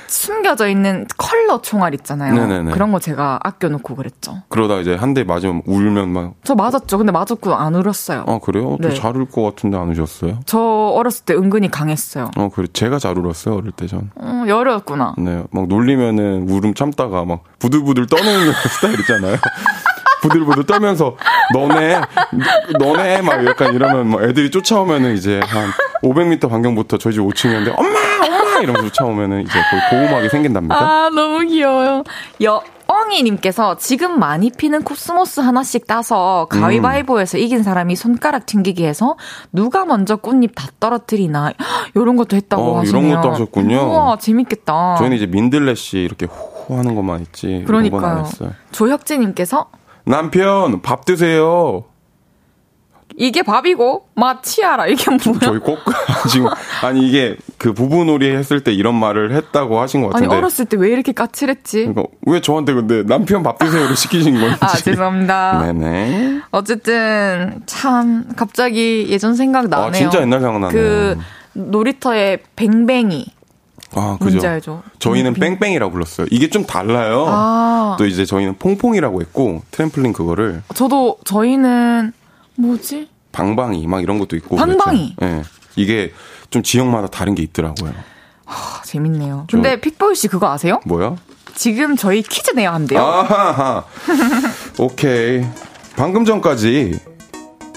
숨겨져 0.08 0.68
있는 0.68 1.06
컬러 1.16 1.60
총알 1.62 1.94
있잖아요. 1.94 2.34
네네네. 2.34 2.72
그런 2.72 2.92
거 2.92 2.98
제가 2.98 3.38
아껴놓고 3.42 3.94
그랬죠. 3.94 4.42
그러다 4.48 4.76
이제 4.80 4.94
한 4.94 5.14
대 5.14 5.22
맞으면 5.22 5.62
울면 5.66 6.08
막. 6.08 6.32
저 6.42 6.54
맞았죠. 6.56 6.98
근데 6.98 7.12
맞았고 7.12 7.54
안 7.54 7.74
울었어요. 7.76 8.24
아, 8.26 8.38
그래요? 8.42 8.76
네. 8.80 8.92
잘울 8.94 9.26
것 9.26 9.42
같은데 9.42 9.76
안 9.78 9.90
우셨어요? 9.90 10.40
저 10.44 10.58
어렸을 10.58 11.24
때 11.24 11.34
은근히 11.34 11.70
강했어요. 11.70 12.30
어, 12.36 12.48
그래. 12.52 12.66
제가 12.72 12.98
잘 12.98 13.16
울었어요, 13.16 13.56
어릴 13.56 13.70
때 13.70 13.86
전. 13.86 14.10
어, 14.16 14.44
여려였구나. 14.48 15.14
네. 15.18 15.44
막 15.52 15.68
놀리면은 15.68 16.48
울음 16.50 16.74
참다가 16.74 17.24
막 17.24 17.44
부들부들 17.60 18.06
떠는 18.06 18.52
스타일 18.74 18.98
있잖아요. 19.00 19.36
부들부들 20.24 20.64
떨면서 20.64 21.16
너네 21.52 22.00
너네 22.78 23.22
막 23.22 23.44
약간 23.46 23.74
이러면 23.74 24.08
뭐 24.08 24.22
애들이 24.22 24.50
쫓아오면은 24.50 25.14
이제 25.14 25.40
한 25.44 25.70
500m 26.02 26.48
반경부터 26.48 26.98
저희 26.98 27.14
집 27.14 27.20
5층이었는데 27.20 27.78
엄마 27.78 27.98
엄마 28.54 28.60
이러면서 28.60 28.88
쫓아오면은 28.88 29.42
이제 29.42 29.52
거의 29.70 29.82
보호막이 29.90 30.28
생긴답니다. 30.28 30.76
아 30.76 31.10
너무 31.10 31.44
귀여워요. 31.46 32.04
여 32.42 32.62
엉이님께서 32.86 33.76
지금 33.76 34.18
많이 34.18 34.50
피는 34.50 34.82
코스모스 34.82 35.40
하나씩 35.40 35.86
따서 35.86 36.46
가위바위보해서 36.50 37.38
음. 37.38 37.42
이긴 37.42 37.62
사람이 37.62 37.96
손가락 37.96 38.46
튕기기 38.46 38.84
해서 38.84 39.16
누가 39.52 39.84
먼저 39.84 40.16
꽃잎 40.16 40.54
다 40.54 40.68
떨어뜨리나 40.80 41.52
이런 41.94 42.16
것도 42.16 42.36
했다고 42.36 42.62
어, 42.62 42.80
하시네요. 42.80 43.06
이런 43.06 43.20
것도 43.22 43.32
하셨군요. 43.32 43.76
우와 43.88 44.18
재밌겠다. 44.18 44.96
저희는 44.98 45.16
이제 45.16 45.26
민들레 45.26 45.74
씨 45.74 45.98
이렇게 45.98 46.26
호 46.26 46.76
하는 46.76 46.94
것만 46.94 47.22
있지. 47.22 47.64
그러니까요. 47.66 48.26
조혁재님께서 48.72 49.66
남편 50.04 50.82
밥 50.82 51.04
드세요. 51.04 51.84
이게 53.16 53.42
밥이고 53.42 54.08
마치아라 54.16 54.88
이게 54.88 55.04
뭐야? 55.08 55.38
저희 55.40 55.58
꼭 55.60 55.78
지금 56.28 56.48
아니 56.82 57.06
이게 57.06 57.36
그 57.58 57.72
부부놀이 57.72 58.28
했을 58.34 58.64
때 58.64 58.72
이런 58.72 58.96
말을 58.96 59.32
했다고 59.36 59.80
하신 59.80 60.00
것 60.02 60.08
같은데 60.08 60.26
아니 60.26 60.36
어렸을 60.36 60.64
때 60.64 60.76
왜 60.76 60.88
이렇게 60.90 61.12
까칠했지? 61.12 61.86
그러니까 61.86 62.02
왜 62.26 62.40
저한테 62.40 62.72
근데 62.74 63.04
남편 63.04 63.44
밥 63.44 63.58
드세요를 63.58 63.94
시키신 63.94 64.40
건지 64.40 64.56
아 64.60 64.66
죄송합니다. 64.74 65.62
네네. 65.64 66.40
어쨌든 66.50 67.62
참 67.66 68.26
갑자기 68.34 69.06
예전 69.08 69.36
생각 69.36 69.68
나네요. 69.68 69.86
아, 69.88 69.92
진짜 69.92 70.20
옛날 70.20 70.40
생각 70.40 70.58
나네요. 70.58 70.70
그 70.72 71.18
놀이터에 71.52 72.38
뱅뱅이 72.56 73.26
아, 73.96 74.16
그죠. 74.20 74.46
알죠? 74.46 74.82
저희는 74.98 75.34
빙. 75.34 75.40
뺑뺑이라고 75.58 75.92
불렀어요. 75.92 76.26
이게 76.30 76.48
좀 76.50 76.64
달라요. 76.66 77.26
아. 77.28 77.96
또 77.98 78.06
이제 78.06 78.24
저희는 78.24 78.56
퐁퐁이라고 78.58 79.20
했고 79.20 79.62
트램플린 79.70 80.12
그거를. 80.12 80.62
저도 80.74 81.18
저희는 81.24 82.12
뭐지? 82.56 83.08
방방이 83.32 83.86
막 83.86 84.02
이런 84.02 84.18
것도 84.18 84.36
있고. 84.36 84.56
방방이. 84.56 85.16
예. 85.22 85.24
네. 85.26 85.42
이게 85.76 86.12
좀 86.50 86.62
지역마다 86.62 87.08
다른 87.08 87.34
게 87.34 87.42
있더라고요. 87.42 87.92
하, 88.44 88.82
재밌네요. 88.82 89.46
근데 89.50 89.80
픽보이 89.80 90.14
씨 90.14 90.28
그거 90.28 90.50
아세요? 90.52 90.80
뭐야? 90.86 91.16
지금 91.54 91.96
저희 91.96 92.22
퀴즈 92.22 92.50
내야 92.52 92.74
한대요. 92.74 93.00
아하하. 93.00 93.84
오케이. 94.78 95.44
방금 95.96 96.24
전까지 96.24 96.98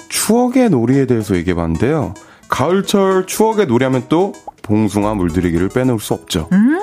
추억의 0.10 0.70
놀이에 0.70 1.06
대해서 1.06 1.36
얘기해 1.36 1.56
봤는데요. 1.56 2.14
가을철 2.50 3.28
추억의 3.28 3.68
놀이하면 3.68 4.06
또 4.10 4.34
봉숭아 4.72 5.14
물들이기를 5.16 5.70
빼놓을 5.70 6.00
수 6.00 6.14
없죠. 6.14 6.50
음~ 6.52 6.78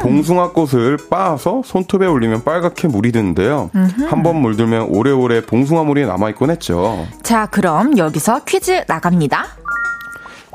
봉숭아 0.00 0.50
꽃을 0.52 0.96
빻아서 1.10 1.62
손톱에 1.64 2.06
올리면 2.06 2.44
빨갛게 2.44 2.88
물이 2.88 3.12
드는데요. 3.12 3.70
한 4.08 4.22
번 4.22 4.36
물들면 4.36 4.88
오래오래 4.90 5.44
봉숭아 5.46 5.84
물이 5.84 6.06
남아있곤 6.06 6.50
했죠. 6.50 7.06
자, 7.22 7.46
그럼 7.46 7.96
여기서 7.98 8.44
퀴즈 8.44 8.84
나갑니다. 8.86 9.46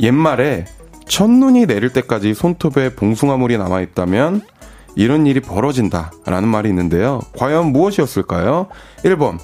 옛말에 0.02 0.66
첫눈이 1.08 1.66
내릴 1.66 1.90
때까지 1.92 2.34
손톱에 2.34 2.96
봉숭아 2.96 3.38
물이 3.38 3.58
남아있다면 3.58 4.42
이런 4.96 5.26
일이 5.28 5.40
벌어진다. 5.40 6.12
라는 6.26 6.48
말이 6.50 6.70
있는데요. 6.70 7.22
과연 7.38 7.72
무엇이었을까요? 7.72 8.68
1번. 9.04 9.38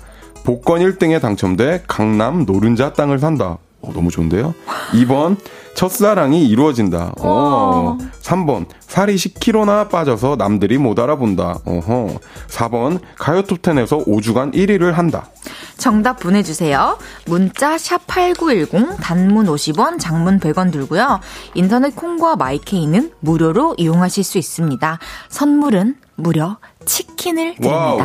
복권 0.44 0.80
1등에 0.82 1.20
당첨돼 1.22 1.84
강남 1.88 2.46
노른자 2.46 2.94
땅을 2.94 3.20
산다. 3.20 3.58
어, 3.82 3.92
너무 3.94 4.10
좋은데요? 4.10 4.54
2번, 4.94 5.38
첫사랑이 5.78 6.48
이루어진다. 6.48 7.14
어. 7.20 8.00
3번, 8.24 8.66
살이 8.80 9.14
10kg나 9.16 9.90
빠져서 9.90 10.36
남들이 10.36 10.80
못 10.80 10.98
알아본다. 10.98 11.60
어허. 11.66 12.18
4번, 12.48 13.00
가요 13.16 13.44
톱텐에서 13.44 14.00
5주간 14.00 14.56
1위를 14.56 14.94
한다. 14.94 15.30
정답 15.78 16.20
보내주세요. 16.20 16.98
문자 17.28 17.76
샵8910 17.76 18.98
단문 19.00 19.46
50원, 19.46 20.00
장문 20.00 20.40
100원 20.40 20.72
들고요. 20.72 21.20
인터넷 21.54 21.96
콩과 21.96 22.38
마이케이는 22.38 23.12
무료로 23.20 23.76
이용하실 23.78 24.24
수 24.24 24.40
있습니다. 24.40 24.98
선물은 25.30 25.98
무려 26.16 26.58
치킨을 26.88 27.56
드립니다. 27.56 27.76
와우. 27.78 28.00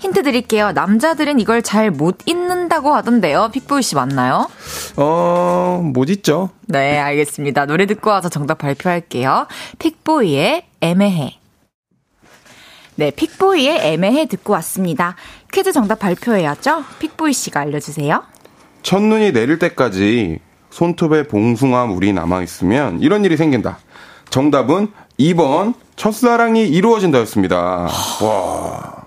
힌트 0.00 0.22
드릴게요. 0.22 0.72
남자들은 0.72 1.40
이걸 1.40 1.62
잘 1.62 1.90
못 1.90 2.18
잊는다고 2.26 2.94
하던데요. 2.94 3.48
픽보이 3.52 3.82
씨 3.82 3.94
맞나요? 3.94 4.48
어, 4.96 5.80
못 5.82 6.10
잊죠. 6.10 6.50
네, 6.66 6.98
알겠습니다. 6.98 7.64
노래 7.66 7.86
듣고 7.86 8.10
와서 8.10 8.28
정답 8.28 8.58
발표할게요. 8.58 9.46
픽보이의 9.78 10.64
애매해. 10.80 11.38
네, 12.96 13.10
픽보이의 13.10 13.78
애매해 13.92 14.26
듣고 14.26 14.52
왔습니다. 14.54 15.14
퀴즈 15.52 15.72
정답 15.72 16.00
발표해야죠? 16.00 16.84
픽보이 16.98 17.32
씨가 17.32 17.60
알려주세요. 17.60 18.22
첫눈이 18.82 19.32
내릴 19.32 19.58
때까지 19.58 20.40
손톱에 20.70 21.26
봉숭아 21.28 21.86
물이 21.86 22.12
남아있으면 22.12 23.00
이런 23.00 23.24
일이 23.24 23.36
생긴다. 23.36 23.78
정답은 24.30 24.88
2번 25.18 25.74
첫사랑이 25.96 26.68
이루어진다였습니다. 26.68 27.88
와. 28.22 28.98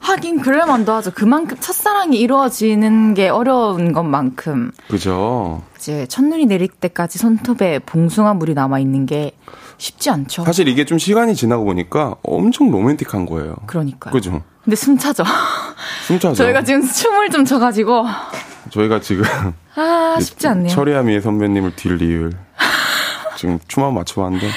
하긴 0.00 0.40
그럴만도 0.40 0.92
하죠. 0.94 1.10
그만큼 1.12 1.56
첫사랑이 1.58 2.18
이루어지는 2.18 3.14
게 3.14 3.28
어려운 3.28 3.92
것만큼. 3.92 4.70
그죠. 4.88 5.62
이제 5.76 6.06
첫눈이 6.06 6.46
내릴 6.46 6.68
때까지 6.68 7.18
손톱에 7.18 7.80
봉숭아 7.80 8.34
물이 8.34 8.54
남아 8.54 8.78
있는 8.78 9.04
게 9.06 9.32
쉽지 9.78 10.10
않죠. 10.10 10.44
사실 10.44 10.68
이게 10.68 10.84
좀 10.84 10.98
시간이 10.98 11.34
지나고 11.34 11.64
보니까 11.64 12.14
엄청 12.22 12.70
로맨틱한 12.70 13.26
거예요. 13.26 13.56
그러니까요. 13.66 14.12
그죠. 14.12 14.42
근데 14.62 14.76
숨차죠. 14.76 15.24
숨차죠. 16.06 16.34
저희가 16.34 16.62
지금 16.62 16.82
춤을 16.86 17.30
좀 17.30 17.44
춰가지고. 17.44 18.06
저희가 18.70 19.00
지금. 19.00 19.24
아, 19.74 20.16
쉽지 20.20 20.46
않네요. 20.48 20.68
철이야미의 20.68 21.20
선배님을 21.20 21.76
딜 21.76 22.00
이을. 22.00 22.32
지금 23.36 23.58
춤 23.68 23.82
한번 23.82 24.00
맞춰봤는데. 24.00 24.48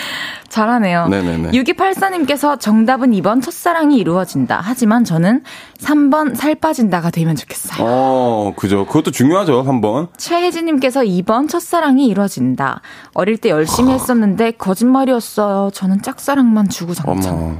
잘하네요. 0.59 1.07
네네네. 1.07 1.51
6284님께서 1.51 2.59
정답은 2.59 3.11
2번 3.11 3.41
첫사랑이 3.41 3.97
이루어진다. 3.97 4.59
하지만 4.61 5.05
저는 5.05 5.43
3번 5.79 6.35
살 6.35 6.55
빠진다가 6.55 7.09
되면 7.11 7.35
좋겠어요. 7.37 7.77
어, 7.87 8.53
그죠. 8.57 8.85
그것도 8.85 9.11
중요하죠, 9.11 9.63
3번. 9.63 10.09
최혜진님께서 10.17 11.01
2번 11.01 11.47
첫사랑이 11.47 12.05
이루어진다. 12.07 12.81
어릴 13.13 13.37
때 13.37 13.49
열심히 13.49 13.93
했었는데 13.93 14.51
거짓말이었어요. 14.51 15.71
저는 15.73 16.01
짝사랑만 16.01 16.67
주고 16.69 16.93
장창. 16.93 17.33
어머. 17.33 17.55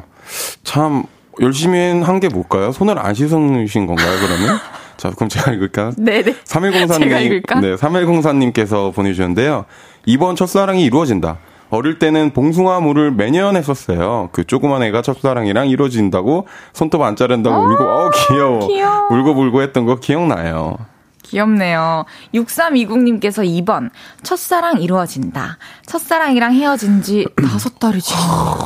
참, 0.63 1.03
열심히 1.39 2.01
한 2.01 2.19
게 2.19 2.27
뭘까요? 2.27 2.73
손을 2.73 2.99
안 2.99 3.13
씻으신 3.13 3.87
건가요, 3.87 4.11
그러면? 4.21 4.59
자, 4.97 5.09
그럼 5.11 5.29
제가 5.29 5.53
읽을까요? 5.53 5.93
네네. 5.97 6.33
3104님. 6.43 6.99
제가 6.99 7.19
읽을까? 7.19 7.61
네, 7.61 7.75
3104님께서 7.75 8.93
보내주셨는데요. 8.93 9.63
2번 10.05 10.35
첫사랑이 10.35 10.83
이루어진다. 10.83 11.37
어릴 11.69 11.99
때는 11.99 12.31
봉숭아물을 12.31 13.11
매년 13.11 13.55
했었어요. 13.55 14.29
그 14.31 14.45
조그만 14.45 14.81
애가 14.83 15.01
첫사랑이랑 15.01 15.69
이루어진다고 15.69 16.47
손톱 16.73 17.01
안 17.01 17.15
자른다고 17.15 17.55
아~ 17.55 17.59
울고, 17.59 17.83
어, 17.83 18.09
귀여워. 18.09 18.67
귀여워. 18.67 19.07
울고 19.11 19.35
불고 19.35 19.61
했던 19.61 19.85
거 19.85 19.99
기억나요. 19.99 20.77
귀엽네요. 21.23 22.05
6320님께서 22.33 23.45
2번. 23.63 23.91
첫사랑 24.23 24.81
이루어진다. 24.81 25.57
첫사랑이랑 25.85 26.53
헤어진 26.53 27.01
지 27.03 27.27
다섯 27.37 27.77
달이 27.77 28.01
지났다. 28.01 28.65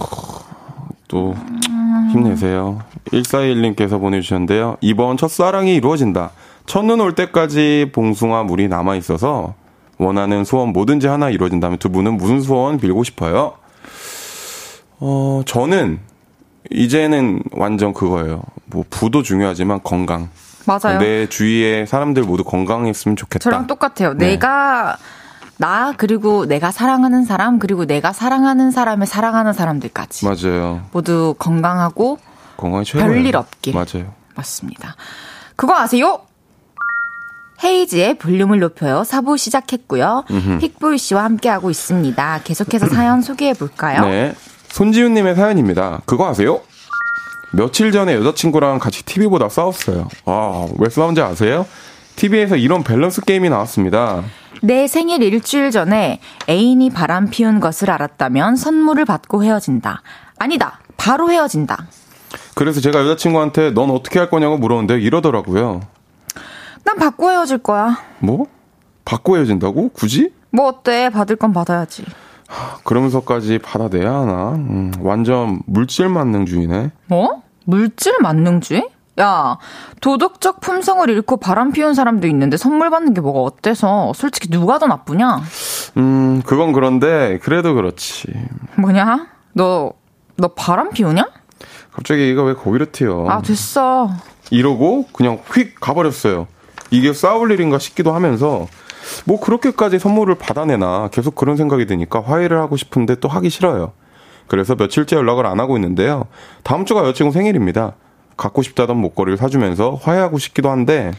또, 1.10 1.36
힘내세요. 2.12 2.80
1421님께서 3.12 3.99
보내주셨는데요. 3.99 4.78
2번. 4.82 5.18
첫사랑이 5.18 5.76
이루어진다. 5.76 6.32
첫눈 6.66 7.01
올 7.01 7.14
때까지 7.14 7.89
봉숭아 7.93 8.43
물이 8.43 8.70
남아있어서 8.70 9.56
원하는 10.04 10.43
소원 10.43 10.70
뭐든지 10.70 11.08
하나 11.08 11.30
이루어진다면 11.30 11.78
두 11.80 11.89
분은 11.89 12.18
무슨 12.18 12.41
소원 12.41 12.78
빌고 12.78 13.04
싶어요? 13.04 13.54
어, 14.99 15.41
저는 15.45 15.99
이제는 16.72 17.41
완전 17.51 17.93
그거예요. 17.93 18.41
뭐 18.66 18.84
부도 18.89 19.22
중요하지만 19.24 19.82
건강. 19.84 20.30
맞아요. 20.66 20.97
내 20.99 21.28
주위에 21.28 21.86
사람들 21.86 22.24
모두 22.24 22.43
건강했으면 22.43 23.16
좋겠다. 23.18 23.43
저랑 23.43 23.68
똑같아요. 23.68 24.14
네. 24.14 24.28
내가 24.32 24.97
나 25.58 25.93
그리고 25.97 26.45
내가 26.45 26.72
사랑하는 26.72 27.26
사람 27.26 27.60
그리고 27.60 27.86
내가 27.86 28.14
사랑하는 28.14 28.72
사람을 28.72 29.06
사랑하는 29.06 29.54
사람들까지. 29.54 30.26
맞아요. 30.26 30.82
모두 30.91 31.36
건강하고 31.38 32.18
건강이 32.58 32.86
최고예요. 32.86 33.12
별일 33.14 33.36
없길. 33.36 33.74
맞아요. 33.74 34.14
맞습니다. 34.36 34.95
그거 35.56 35.76
아세요? 35.76 36.22
헤이지의 37.64 38.16
볼륨을 38.18 38.59
높여요. 38.59 39.03
사부 39.03 39.38
시작했고요. 39.38 40.26
픽보이 40.59 40.97
씨와 40.97 41.24
함께하고 41.24 41.70
있습니다. 41.70 42.41
계속해서 42.43 42.88
사연 42.93 43.22
소개해 43.22 43.53
볼까요? 43.53 44.01
네. 44.05 44.36
손지훈님의 44.70 45.36
사연입니다. 45.36 46.01
그거 46.05 46.28
아세요? 46.28 46.61
며칠 47.53 47.91
전에 47.91 48.16
여자친구랑 48.16 48.80
같이 48.80 49.03
TV 49.05 49.28
보다 49.28 49.47
싸웠어요. 49.47 50.07
아, 50.26 50.68
왜 50.80 50.89
싸운지 50.89 51.22
아세요? 51.22 51.66
TV에서 52.16 52.55
이런 52.55 52.84
밸런스 52.84 53.22
게임이 53.22 53.49
나왔습니다. 53.49 54.24
내 54.61 54.88
생일 54.88 55.22
일주일 55.22 55.72
전에 55.72 56.20
애인이 56.49 56.89
바람 56.91 57.30
피운 57.30 57.59
것을 57.59 57.91
알았다면 57.91 58.55
선물을 58.55 59.05
받고 59.05 59.43
헤어진다. 59.43 60.01
아니다. 60.39 60.80
바로 60.97 61.30
헤어진다. 61.32 61.88
그래서 62.55 62.82
제가 62.82 62.99
여자친구한테 63.01 63.72
넌 63.72 63.89
어떻게 63.91 64.20
할 64.20 64.30
거냐고 64.30 64.57
물었는데 64.57 64.99
이러더라고요. 64.99 65.82
난 66.84 66.97
받고 66.97 67.31
헤어질 67.31 67.59
거야. 67.59 67.97
뭐? 68.19 68.47
받고 69.05 69.38
헤어진다고? 69.38 69.89
굳이? 69.89 70.34
뭐 70.51 70.67
어때? 70.67 71.09
받을 71.09 71.36
건 71.36 71.53
받아야지. 71.53 72.05
그러면서까지 72.84 73.59
받아내야 73.59 74.11
하나? 74.13 74.51
음, 74.51 74.91
완전 74.99 75.61
물질 75.65 76.09
만능주의네. 76.09 76.91
뭐? 77.07 77.41
물질 77.65 78.15
만능주의? 78.21 78.89
야, 79.19 79.57
도덕적 80.01 80.59
품성을 80.59 81.07
잃고 81.09 81.38
바람 81.38 81.71
피운 81.71 81.93
사람도 81.93 82.27
있는데 82.27 82.57
선물 82.57 82.89
받는 82.89 83.13
게 83.13 83.21
뭐가 83.21 83.39
어때서? 83.41 84.11
솔직히 84.15 84.49
누가 84.49 84.79
더 84.79 84.88
나쁘냐? 84.88 85.41
음, 85.97 86.41
그건 86.45 86.73
그런데 86.73 87.39
그래도 87.43 87.73
그렇지. 87.75 88.27
뭐냐? 88.77 89.27
너, 89.53 89.93
너 90.36 90.47
바람 90.49 90.89
피우냐? 90.91 91.27
갑자기 91.91 92.21
얘가 92.23 92.43
왜 92.43 92.53
거기로 92.55 92.91
튀어? 92.91 93.27
아, 93.29 93.41
됐어. 93.41 94.09
이러고 94.49 95.05
그냥 95.13 95.39
휙 95.53 95.79
가버렸어요. 95.79 96.47
이게 96.94 97.12
싸울 97.12 97.52
일인가 97.52 97.80
싶기도 97.80 98.14
하면서 98.14 98.68
뭐 99.26 99.39
그렇게까지 99.39 99.98
선물을 99.98 100.36
받아내나 100.36 101.10
계속 101.12 101.34
그런 101.34 101.58
생각이 101.58 101.88
드니까 101.88 102.22
화해를 102.22 102.60
하고 102.60 102.78
싶은데 102.78 103.16
또 103.16 103.28
하기 103.28 103.50
싫어요. 103.50 103.94
그래서 104.48 104.76
며칠째 104.76 105.16
연락을 105.16 105.48
안 105.48 105.60
하고 105.60 105.76
있는데요. 105.78 106.26
다음 106.62 106.86
주가 106.86 107.02
여자친구 107.02 107.34
생일입니다. 107.34 107.94
갖고 108.38 108.62
싶다던 108.62 108.96
목걸이를 108.98 109.38
사주면서 109.38 109.98
화해하고 110.04 110.38
싶기도 110.38 110.70
한데 110.70 111.12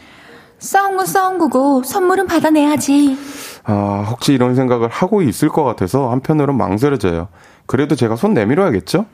싸운 0.59 0.95
건 0.95 1.05
싸운 1.05 1.37
거고 1.37 1.83
선물은 1.83 2.27
받아내야지. 2.27 3.17
아 3.65 4.05
혹시 4.09 4.31
이런 4.31 4.55
생각을 4.55 4.87
하고 4.87 5.21
있을 5.21 5.49
것 5.49 5.65
같아서 5.65 6.09
한편으로는 6.09 6.57
망설여져요. 6.57 7.27
그래도 7.65 7.95
제가 7.95 8.15
손 8.15 8.33
내밀어야겠죠? 8.33 9.05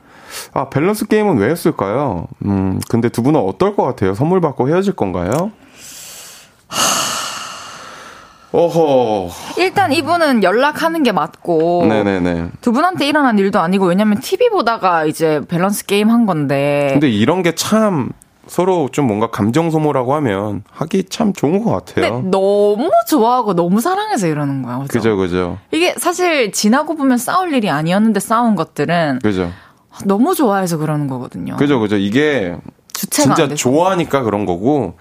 아 0.54 0.68
밸런스 0.68 1.08
게임은 1.08 1.38
왜 1.38 1.50
했을까요? 1.50 2.28
음 2.44 2.78
근데 2.88 3.08
두 3.08 3.24
분은 3.24 3.40
어떨 3.40 3.74
것 3.74 3.82
같아요? 3.82 4.14
선물 4.14 4.40
받고 4.40 4.68
헤어질 4.68 4.92
건가요? 4.94 5.50
어허. 8.52 9.30
일단 9.58 9.92
이분은 9.92 10.42
연락하는 10.42 11.02
게 11.02 11.10
맞고. 11.12 11.86
네네네. 11.88 12.50
두 12.60 12.72
분한테 12.72 13.06
일어난 13.08 13.38
일도 13.38 13.58
아니고, 13.58 13.86
왜냐면 13.86 14.20
TV 14.20 14.50
보다가 14.50 15.06
이제 15.06 15.40
밸런스 15.48 15.86
게임 15.86 16.10
한 16.10 16.26
건데. 16.26 16.90
근데 16.92 17.08
이런 17.08 17.42
게 17.42 17.54
참 17.54 18.10
서로 18.46 18.88
좀 18.92 19.06
뭔가 19.06 19.30
감정 19.30 19.70
소모라고 19.70 20.14
하면 20.16 20.64
하기 20.70 21.04
참 21.08 21.32
좋은 21.32 21.62
것 21.64 21.70
같아요. 21.72 22.14
근데 22.22 22.28
너무 22.36 22.90
좋아하고 23.08 23.54
너무 23.54 23.80
사랑해서 23.80 24.26
이러는 24.26 24.62
거야. 24.62 24.78
그죠, 24.88 25.16
그죠. 25.16 25.16
그죠. 25.16 25.58
이게 25.70 25.94
사실 25.96 26.52
지나고 26.52 26.96
보면 26.96 27.16
싸울 27.18 27.54
일이 27.54 27.70
아니었는데 27.70 28.20
싸운 28.20 28.54
것들은. 28.54 29.20
그죠. 29.22 29.50
너무 30.04 30.34
좋아해서 30.34 30.76
그러는 30.76 31.06
거거든요. 31.06 31.56
그죠, 31.56 31.78
그죠. 31.78 31.96
이게 31.96 32.56
진짜 32.92 33.48
좋아하니까 33.48 34.22
그런 34.22 34.44
거고 34.44 34.98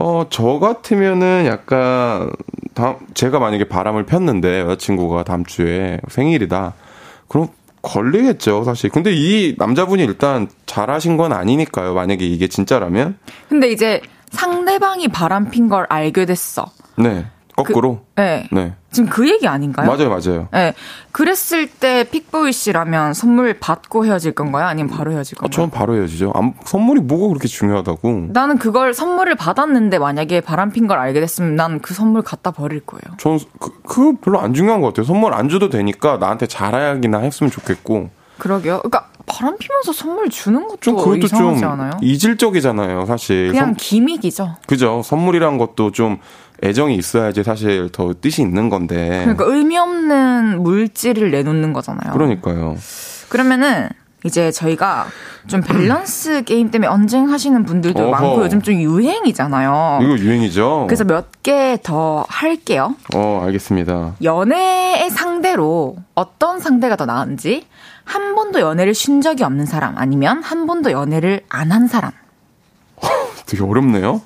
어, 0.00 0.26
저 0.30 0.58
같으면은 0.58 1.44
약간, 1.44 2.32
다음, 2.72 2.96
제가 3.12 3.38
만약에 3.38 3.68
바람을 3.68 4.06
폈는데 4.06 4.60
여자친구가 4.60 5.24
다음 5.24 5.44
주에 5.44 6.00
생일이다. 6.08 6.72
그럼 7.28 7.48
걸리겠죠, 7.82 8.64
사실. 8.64 8.88
근데 8.88 9.12
이 9.12 9.54
남자분이 9.58 10.02
일단 10.02 10.48
잘하신 10.64 11.18
건 11.18 11.34
아니니까요. 11.34 11.92
만약에 11.92 12.24
이게 12.26 12.48
진짜라면. 12.48 13.18
근데 13.50 13.70
이제 13.70 14.00
상대방이 14.30 15.08
바람 15.08 15.50
핀 15.50 15.68
걸 15.68 15.84
알게 15.90 16.24
됐어. 16.24 16.70
네. 16.96 17.26
거꾸로? 17.64 18.00
그, 18.14 18.20
네. 18.20 18.48
네. 18.52 18.72
지금 18.92 19.08
그 19.08 19.28
얘기 19.28 19.46
아닌가요? 19.46 19.86
맞아요, 19.86 20.08
맞아요. 20.08 20.48
네. 20.52 20.74
그랬을 21.12 21.68
때 21.68 22.04
픽보이 22.10 22.52
씨라면 22.52 23.14
선물 23.14 23.58
받고 23.58 24.04
헤어질 24.06 24.32
건가요? 24.32 24.66
아니면 24.66 24.90
바로 24.90 25.12
헤어질 25.12 25.38
건가요? 25.38 25.48
아, 25.48 25.54
저는 25.54 25.70
바로 25.70 25.94
헤어지죠. 25.96 26.32
안, 26.34 26.54
선물이 26.64 27.02
뭐가 27.02 27.28
그렇게 27.28 27.46
중요하다고? 27.48 28.28
나는 28.32 28.58
그걸 28.58 28.92
선물을 28.94 29.34
받았는데 29.36 29.98
만약에 29.98 30.40
바람핀 30.40 30.86
걸 30.86 30.98
알게 30.98 31.20
됐으면 31.20 31.56
난 31.56 31.80
그 31.82 31.94
선물 31.94 32.22
갖다 32.22 32.50
버릴 32.50 32.80
거예요. 32.80 33.16
전 33.18 33.38
그, 33.58 33.70
그 33.82 34.12
별로 34.20 34.40
안 34.40 34.54
중요한 34.54 34.80
것 34.80 34.88
같아요. 34.88 35.04
선물 35.06 35.32
안 35.34 35.48
줘도 35.48 35.70
되니까 35.70 36.16
나한테 36.18 36.46
잘하기나 36.46 37.18
했으면 37.20 37.50
좋겠고. 37.50 38.10
그러게요. 38.38 38.78
그러니까 38.78 39.06
바람 39.26 39.56
피면서 39.58 39.92
선물 39.92 40.28
주는 40.30 40.62
것도 40.66 40.78
좀 40.80 40.96
그것도 40.96 41.16
이상하지 41.18 41.60
좀 41.60 41.70
않아요? 41.70 41.92
이질적이잖아요, 42.02 43.06
사실. 43.06 43.48
그냥 43.50 43.66
선, 43.66 43.74
기믹이죠. 43.76 44.56
그죠. 44.66 45.02
선물이란 45.04 45.58
것도 45.58 45.92
좀 45.92 46.18
애정이 46.62 46.94
있어야지 46.96 47.42
사실 47.42 47.88
더 47.90 48.12
뜻이 48.20 48.42
있는 48.42 48.68
건데. 48.68 49.20
그러니까 49.24 49.44
의미 49.46 49.78
없는 49.78 50.62
물질을 50.62 51.30
내놓는 51.30 51.72
거잖아요. 51.72 52.12
그러니까요. 52.12 52.76
그러면은 53.28 53.88
이제 54.24 54.50
저희가 54.50 55.06
좀 55.46 55.62
밸런스 55.62 56.42
게임 56.44 56.70
때문에 56.70 56.88
언쟁하시는 56.88 57.64
분들도 57.64 57.98
어허. 58.02 58.10
많고 58.10 58.42
요즘 58.44 58.60
좀 58.60 58.74
유행이잖아요. 58.74 60.00
이거 60.02 60.18
유행이죠. 60.18 60.84
그래서 60.88 61.04
몇 61.04 61.28
개 61.42 61.78
더 61.82 62.26
할게요. 62.28 62.94
어, 63.14 63.40
알겠습니다. 63.46 64.16
연애의 64.22 65.08
상대로 65.08 65.96
어떤 66.14 66.60
상대가 66.60 66.96
더 66.96 67.06
나은지 67.06 67.66
한 68.04 68.34
번도 68.34 68.60
연애를 68.60 68.92
쉰 68.94 69.22
적이 69.22 69.44
없는 69.44 69.64
사람 69.64 69.96
아니면 69.96 70.42
한 70.42 70.66
번도 70.66 70.90
연애를 70.90 71.40
안 71.48 71.72
한 71.72 71.86
사람. 71.88 72.10
되게 73.46 73.62
어렵네요. 73.62 74.20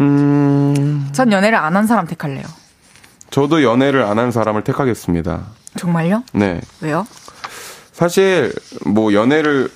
음. 0.00 1.08
전 1.12 1.32
연애를 1.32 1.58
안 1.58 1.76
한 1.76 1.86
사람 1.86 2.06
택할래요. 2.06 2.44
저도 3.30 3.62
연애를 3.62 4.02
안 4.02 4.18
한 4.18 4.30
사람을 4.32 4.64
택하겠습니다. 4.64 5.40
정말요? 5.76 6.24
네. 6.32 6.60
왜요? 6.80 7.06
사실 7.92 8.52
뭐 8.86 9.12
연애를 9.12 9.68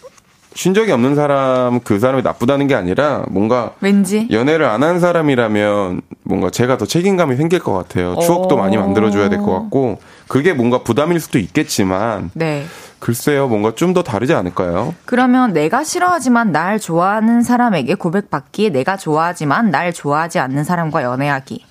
쉰 0.56 0.72
적이 0.72 0.92
없는 0.92 1.14
사람 1.16 1.80
그 1.80 1.98
사람이 1.98 2.22
나쁘다는 2.22 2.68
게 2.68 2.74
아니라 2.76 3.24
뭔가 3.28 3.72
왠지 3.80 4.28
연애를 4.30 4.66
안 4.66 4.82
한 4.82 5.00
사람이라면 5.00 6.00
뭔가 6.22 6.50
제가 6.50 6.78
더 6.78 6.86
책임감이 6.86 7.36
생길 7.36 7.58
것 7.58 7.72
같아요. 7.74 8.16
추억도 8.20 8.56
많이 8.56 8.76
만들어줘야 8.76 9.28
될 9.28 9.40
것 9.40 9.52
같고 9.52 9.98
그게 10.28 10.52
뭔가 10.52 10.82
부담일 10.82 11.20
수도 11.20 11.38
있겠지만 11.38 12.30
네. 12.34 12.64
글쎄요, 13.08 13.48
뭔가 13.48 13.74
좀 13.74 13.92
더 13.92 14.02
다르지 14.02 14.32
않을까요? 14.32 14.94
그러면 15.04 15.52
내가 15.52 15.84
싫어하지만 15.84 16.52
날 16.52 16.80
좋아하는 16.80 17.42
사람에게 17.42 17.96
고백받기, 17.96 18.70
내가 18.70 18.96
좋아하지만 18.96 19.70
날 19.70 19.92
좋아하지 19.92 20.38
않는 20.38 20.64
사람과 20.64 21.02
연애하기. 21.02 21.64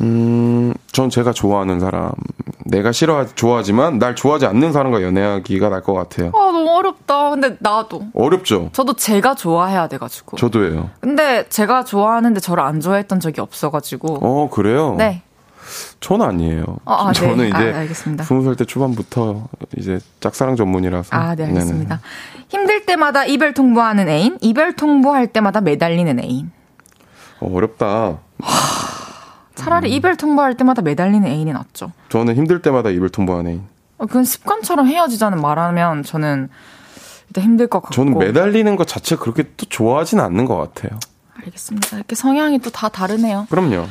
음, 0.00 0.72
전 0.90 1.10
제가 1.10 1.32
좋아하는 1.32 1.78
사람, 1.80 2.10
내가 2.64 2.92
싫어 2.92 3.26
좋아하지만 3.26 3.98
날 3.98 4.16
좋아하지 4.16 4.46
않는 4.46 4.72
사람과 4.72 5.02
연애하기가 5.02 5.68
날 5.68 5.82
것 5.82 5.92
같아요. 5.92 6.28
아 6.34 6.50
너무 6.50 6.68
어렵다. 6.70 7.30
근데 7.30 7.56
나도 7.60 8.06
어렵죠. 8.14 8.70
저도 8.72 8.94
제가 8.94 9.34
좋아해야 9.34 9.86
돼가지고. 9.88 10.38
저도예요. 10.38 10.88
근데 11.00 11.46
제가 11.50 11.84
좋아하는데 11.84 12.40
저를 12.40 12.62
안 12.64 12.80
좋아했던 12.80 13.20
적이 13.20 13.42
없어가지고. 13.42 14.18
어 14.22 14.48
그래요? 14.50 14.94
네. 14.96 15.22
저는 16.02 16.26
아니에요. 16.26 16.64
아, 16.84 17.08
아, 17.08 17.12
저는 17.12 17.36
네. 17.38 17.48
이제 17.48 17.56
아, 17.72 17.78
알겠습니다. 17.78 18.24
20살 18.24 18.58
때 18.58 18.64
초반부터 18.66 19.48
이제 19.78 19.98
짝사랑 20.20 20.56
전문이라서. 20.56 21.08
아, 21.16 21.34
네, 21.34 21.44
알겠습니다. 21.46 22.00
네네. 22.00 22.46
힘들 22.48 22.84
때마다 22.84 23.24
이별 23.24 23.54
통보하는 23.54 24.08
애인, 24.08 24.36
이별 24.42 24.74
통보할 24.74 25.28
때마다 25.28 25.60
매달리는 25.62 26.18
애인. 26.20 26.50
어, 27.40 27.50
어렵다. 27.54 28.18
차라리 29.54 29.88
음. 29.90 29.92
이별 29.92 30.16
통보할 30.16 30.56
때마다 30.56 30.82
매달리는 30.82 31.26
애인이 31.26 31.52
낫죠. 31.52 31.92
저는 32.08 32.34
힘들 32.36 32.60
때마다 32.62 32.90
이별 32.90 33.08
통보하는 33.08 33.50
애인. 33.50 33.62
어, 33.98 34.06
그건 34.06 34.24
습관처럼 34.24 34.86
헤어지자는 34.88 35.40
말하면 35.40 36.02
저는 36.02 36.48
일단 37.28 37.44
힘들 37.44 37.68
것 37.68 37.80
같고. 37.80 37.94
저는 37.94 38.18
매달리는 38.18 38.74
것 38.76 38.86
자체 38.88 39.16
그렇게 39.16 39.44
또 39.56 39.66
좋아하지는 39.66 40.22
않는 40.24 40.44
것 40.46 40.56
같아요. 40.56 40.98
알겠습니다. 41.44 41.96
이렇게 41.96 42.14
성향이 42.16 42.58
또 42.58 42.70
다 42.70 42.88
다르네요. 42.88 43.46
그럼요. 43.50 43.86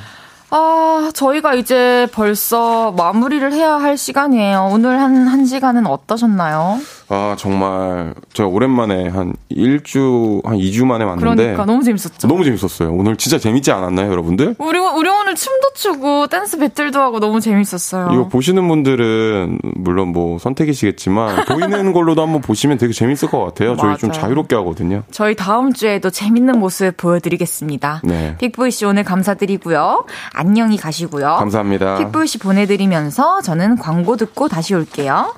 아, 0.54 1.12
저희가 1.14 1.54
이제 1.54 2.08
벌써 2.12 2.92
마무리를 2.92 3.54
해야 3.54 3.76
할 3.76 3.98
시간이에요. 3.98 4.70
오늘 4.74 5.00
한, 5.00 5.26
한 5.28 5.46
시간은 5.46 5.88
어떠셨나요? 5.88 6.78
아, 7.14 7.36
정말, 7.38 8.14
제가 8.32 8.48
오랜만에 8.48 9.10
한 9.10 9.34
1주, 9.52 10.46
한 10.46 10.58
2주 10.58 10.86
만에 10.86 11.04
왔는데. 11.04 11.36
그러니까, 11.44 11.66
너무 11.66 11.84
재밌었죠? 11.84 12.26
너무 12.30 12.46
재밌었어요. 12.46 12.94
오늘 12.94 13.18
진짜 13.18 13.38
재밌지 13.38 13.70
않았나요, 13.70 14.10
여러분들? 14.10 14.56
우리, 14.58 14.80
우리 14.80 15.10
오늘 15.10 15.36
춤도 15.36 15.74
추고, 15.76 16.28
댄스 16.28 16.58
배틀도 16.58 17.02
하고 17.02 17.20
너무 17.20 17.42
재밌었어요. 17.42 18.12
이거 18.14 18.30
보시는 18.30 18.66
분들은, 18.66 19.60
물론 19.76 20.14
뭐 20.14 20.40
선택이시겠지만, 20.40 21.44
보이는 21.52 21.92
걸로도 21.92 22.22
한번 22.22 22.40
보시면 22.40 22.78
되게 22.78 22.94
재밌을 22.94 23.30
것 23.30 23.44
같아요. 23.44 23.76
저희 23.76 23.98
좀 23.98 24.14
자유롭게 24.14 24.56
하거든요. 24.56 25.04
저희 25.12 25.36
다음 25.36 25.74
주에도 25.74 26.10
재밌는 26.12 26.60
모습 26.60 26.96
보여드리겠습니다. 26.96 28.04
네. 28.06 28.38
픽보이 28.38 28.72
씨 28.72 28.86
오늘 28.86 29.04
감사드리고요. 29.04 30.06
안녕히 30.34 30.78
가시고요. 30.78 31.36
감사합니다. 31.40 31.98
픽보이 31.98 32.28
씨 32.28 32.38
보내드리면서 32.38 33.42
저는 33.42 33.76
광고 33.76 34.16
듣고 34.16 34.48
다시 34.48 34.74
올게요. 34.76 35.34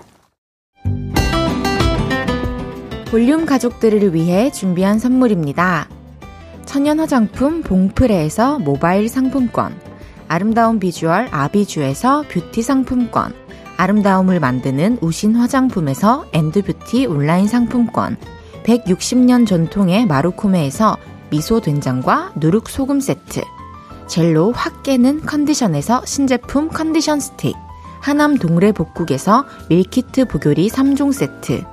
볼륨 3.13 3.45
가족들을 3.45 4.15
위해 4.15 4.51
준비한 4.51 4.97
선물입니다. 4.97 5.87
천연 6.65 6.99
화장품 6.99 7.61
봉프레에서 7.61 8.57
모바일 8.57 9.07
상품권, 9.07 9.79
아름다운 10.27 10.79
비주얼 10.79 11.27
아비주에서 11.29 12.23
뷰티 12.27 12.63
상품권, 12.63 13.31
아름다움을 13.77 14.39
만드는 14.39 14.97
우신 14.99 15.35
화장품에서 15.35 16.25
엔드뷰티 16.33 17.05
온라인 17.05 17.47
상품권, 17.47 18.17
160년 18.63 19.45
전통의 19.45 20.07
마루코메에서 20.07 20.97
미소 21.29 21.59
된장과 21.61 22.31
누룩 22.37 22.67
소금 22.67 22.99
세트, 22.99 23.43
젤로 24.07 24.53
확 24.53 24.81
깨는 24.81 25.27
컨디션에서 25.27 26.03
신제품 26.03 26.69
컨디션 26.69 27.19
스틱, 27.19 27.55
하남 28.01 28.39
동래 28.39 28.71
복국에서 28.71 29.45
밀키트 29.69 30.25
복요리 30.25 30.67
3종 30.69 31.13
세트, 31.13 31.72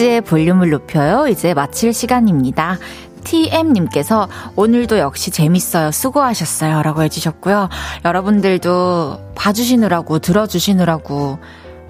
헤이즈의 0.00 0.22
볼륨을 0.22 0.70
높여요. 0.70 1.28
이제 1.28 1.52
마칠 1.52 1.92
시간입니다. 1.92 2.78
TM님께서 3.22 4.28
오늘도 4.56 4.98
역시 4.98 5.30
재밌어요. 5.30 5.90
수고하셨어요. 5.90 6.82
라고 6.82 7.02
해주셨고요. 7.02 7.68
여러분들도 8.06 9.34
봐주시느라고, 9.34 10.18
들어주시느라고, 10.20 11.38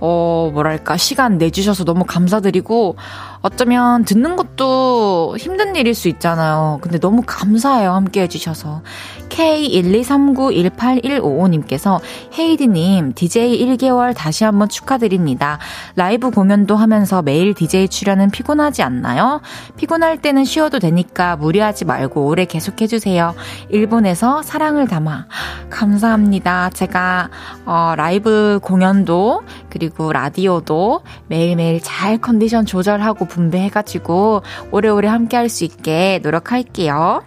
어, 0.01 0.51
뭐랄까, 0.53 0.97
시간 0.97 1.39
내주셔서 1.39 1.85
너무 1.85 2.05
감사드리고, 2.05 2.97
어쩌면 3.43 4.05
듣는 4.05 4.35
것도 4.35 5.37
힘든 5.39 5.77
일일 5.77 5.95
수 5.95 6.09
있잖아요. 6.09 6.79
근데 6.83 6.99
너무 6.99 7.23
감사해요. 7.25 7.93
함께 7.93 8.23
해주셔서. 8.23 8.83
K123918155님께서 9.31 12.01
헤이디님, 12.39 13.15
DJ 13.15 13.67
1개월 13.67 14.15
다시 14.15 14.45
한번 14.45 14.69
축하드립니다. 14.69 15.59
라이브 15.97 16.31
공연도 16.31 16.77
하면서 16.77 17.23
매일 17.23 17.55
DJ 17.55 17.89
출연은 17.89 18.31
피곤하지 18.31 18.83
않나요? 18.83 19.41
피곤할 19.77 20.21
때는 20.21 20.45
쉬어도 20.45 20.79
되니까 20.79 21.37
무리하지 21.37 21.85
말고 21.85 22.27
오래 22.27 22.45
계속해주세요. 22.45 23.35
일본에서 23.69 24.43
사랑을 24.43 24.89
담아. 24.89 25.27
감사합니다. 25.71 26.71
제가, 26.71 27.31
어, 27.67 27.95
라이브 27.97 28.59
공연도, 28.63 29.43
그리고 29.69 30.13
라디오도 30.13 31.03
매일매일 31.29 31.81
잘 31.83 32.19
컨디션 32.19 32.67
조절하고 32.67 33.27
분배해가지고 33.27 34.43
오래오래 34.71 35.09
함께 35.09 35.37
할 35.37 35.51
수 35.51 35.65
있게 35.65 36.21
노력할게요. 36.23 37.23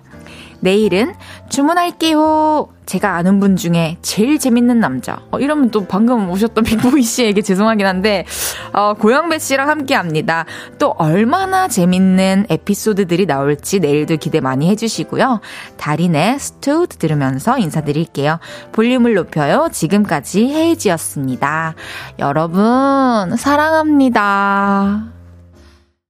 내일은 0.64 1.14
주문할게요. 1.50 2.70
제가 2.86 3.16
아는 3.16 3.40
분 3.40 3.56
중에 3.56 3.98
제일 4.02 4.40
재밌는 4.40 4.80
남자. 4.80 5.20
어, 5.32 5.40
이러면 5.40 5.72
또 5.72 5.86
방금 5.86 6.30
오셨던 6.30 6.64
빅보이 6.64 7.02
씨에게 7.02 7.42
죄송하긴 7.42 7.86
한데, 7.86 8.26
어, 8.74 8.94
고영배 8.94 9.40
씨랑 9.40 9.70
함께 9.70 9.96
합니다. 9.96 10.46
또 10.80 10.94
얼마나 10.98 11.68
재밌는 11.68 12.48
에피소드들이 12.50 13.26
나올지 13.26 13.80
내일도 13.80 14.18
기대 14.18 14.42
많이 14.42 14.70
해주시고요. 14.70 15.42
달인의 15.78 16.40
스투드 16.40 16.98
들으면서 16.98 17.58
인사드릴게요. 17.58 18.40
볼륨을 18.72 19.14
높여요. 19.14 19.70
지금까지 19.72 20.54
헤이지였습니다. 20.54 21.76
여러분, 22.20 23.36
사랑합니다. 23.38 25.23